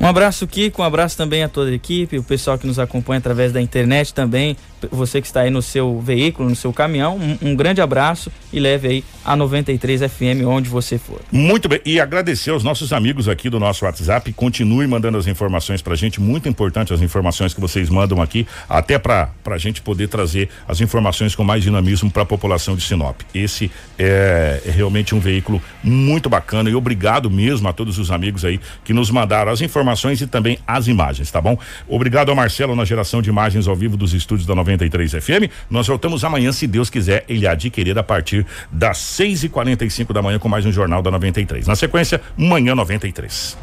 Um 0.00 0.06
abraço, 0.06 0.46
Kiko, 0.46 0.82
um 0.82 0.84
abraço 0.84 1.16
também 1.16 1.42
a 1.44 1.48
toda 1.48 1.70
a 1.70 1.74
equipe, 1.74 2.18
o 2.18 2.22
pessoal 2.22 2.58
que 2.58 2.66
nos 2.66 2.78
acompanha 2.78 3.18
através 3.18 3.52
da 3.52 3.60
internet 3.60 4.12
também, 4.12 4.56
você 4.90 5.20
que 5.20 5.26
está 5.26 5.42
aí 5.42 5.50
no 5.50 5.62
seu 5.62 6.00
veículo, 6.00 6.48
no 6.48 6.56
seu 6.56 6.72
caminhão, 6.72 7.16
um, 7.16 7.50
um, 7.50 7.56
grande 7.56 7.80
abraço 7.80 8.30
e 8.52 8.60
leve 8.60 8.88
aí 8.88 9.04
a 9.24 9.34
93 9.34 10.02
FM 10.02 10.44
onde 10.46 10.68
você 10.68 10.98
for. 10.98 11.20
Muito 11.32 11.68
bem, 11.68 11.80
e 11.86 12.00
agradecer 12.00 12.50
aos 12.50 12.62
nossos 12.62 12.92
amigos 12.92 13.28
aqui 13.28 13.48
do 13.48 13.58
nosso 13.58 13.84
WhatsApp, 13.84 14.30
continue 14.32 14.86
mandando 14.86 15.16
as 15.16 15.26
informações 15.26 15.80
pra 15.80 15.94
gente, 15.94 16.20
muito 16.20 16.48
importante 16.48 16.92
as 16.92 17.00
informações 17.00 17.54
que 17.54 17.60
vocês 17.60 17.88
mandam 17.88 18.20
aqui, 18.20 18.46
até 18.68 18.98
pra, 18.98 19.30
pra 19.42 19.56
gente 19.56 19.80
poder 19.80 20.08
trazer 20.08 20.50
as 20.68 20.80
informações 20.80 21.34
com 21.34 21.44
mais 21.44 21.62
dinamismo 21.62 22.10
para 22.10 22.24
a 22.24 22.26
população 22.26 22.76
de 22.76 22.82
Sinop. 22.82 23.20
Esse 23.34 23.70
é, 23.98 24.60
é 24.66 24.70
realmente 24.70 25.14
um 25.14 25.20
veículo 25.20 25.62
muito 25.82 26.28
bacana 26.28 26.68
e 26.68 26.74
obrigado 26.74 27.30
mesmo 27.30 27.68
a 27.68 27.72
todos 27.72 27.98
os 27.98 28.10
amigos 28.10 28.44
aí 28.44 28.60
que 28.84 28.92
nos 28.92 29.10
mandaram 29.10 29.52
as 29.52 29.60
informações 29.60 29.83
e 30.20 30.26
também 30.26 30.58
as 30.66 30.86
imagens, 30.86 31.30
tá 31.30 31.40
bom? 31.40 31.58
Obrigado 31.88 32.30
ao 32.30 32.36
Marcelo 32.36 32.74
na 32.76 32.84
geração 32.84 33.20
de 33.20 33.28
imagens 33.28 33.68
ao 33.68 33.76
vivo 33.76 33.96
dos 33.96 34.12
estúdios 34.14 34.46
da 34.46 34.54
93 34.54 34.94
93 34.94 35.12
FM. 35.12 35.50
Nós 35.70 35.86
voltamos 35.86 36.24
amanhã, 36.24 36.52
se 36.52 36.66
Deus 36.66 36.88
quiser, 36.90 37.24
ele 37.28 37.46
adquirir 37.46 37.98
a 37.98 38.02
partir 38.02 38.46
das 38.70 38.98
6 38.98 39.44
e 39.44 39.48
45 39.48 40.12
da 40.12 40.22
manhã 40.22 40.38
com 40.38 40.48
mais 40.48 40.64
um 40.64 40.72
Jornal 40.72 41.02
da 41.02 41.10
93. 41.10 41.66
Na 41.66 41.76
sequência, 41.76 42.20
manhã 42.36 42.74
93. 42.74 43.56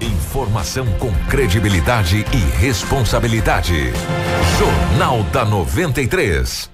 Informação 0.00 0.86
com 0.98 1.12
credibilidade 1.28 2.24
e 2.32 2.60
responsabilidade. 2.60 3.92
Jornal 4.58 5.22
da 5.24 5.44
93. 5.44 6.73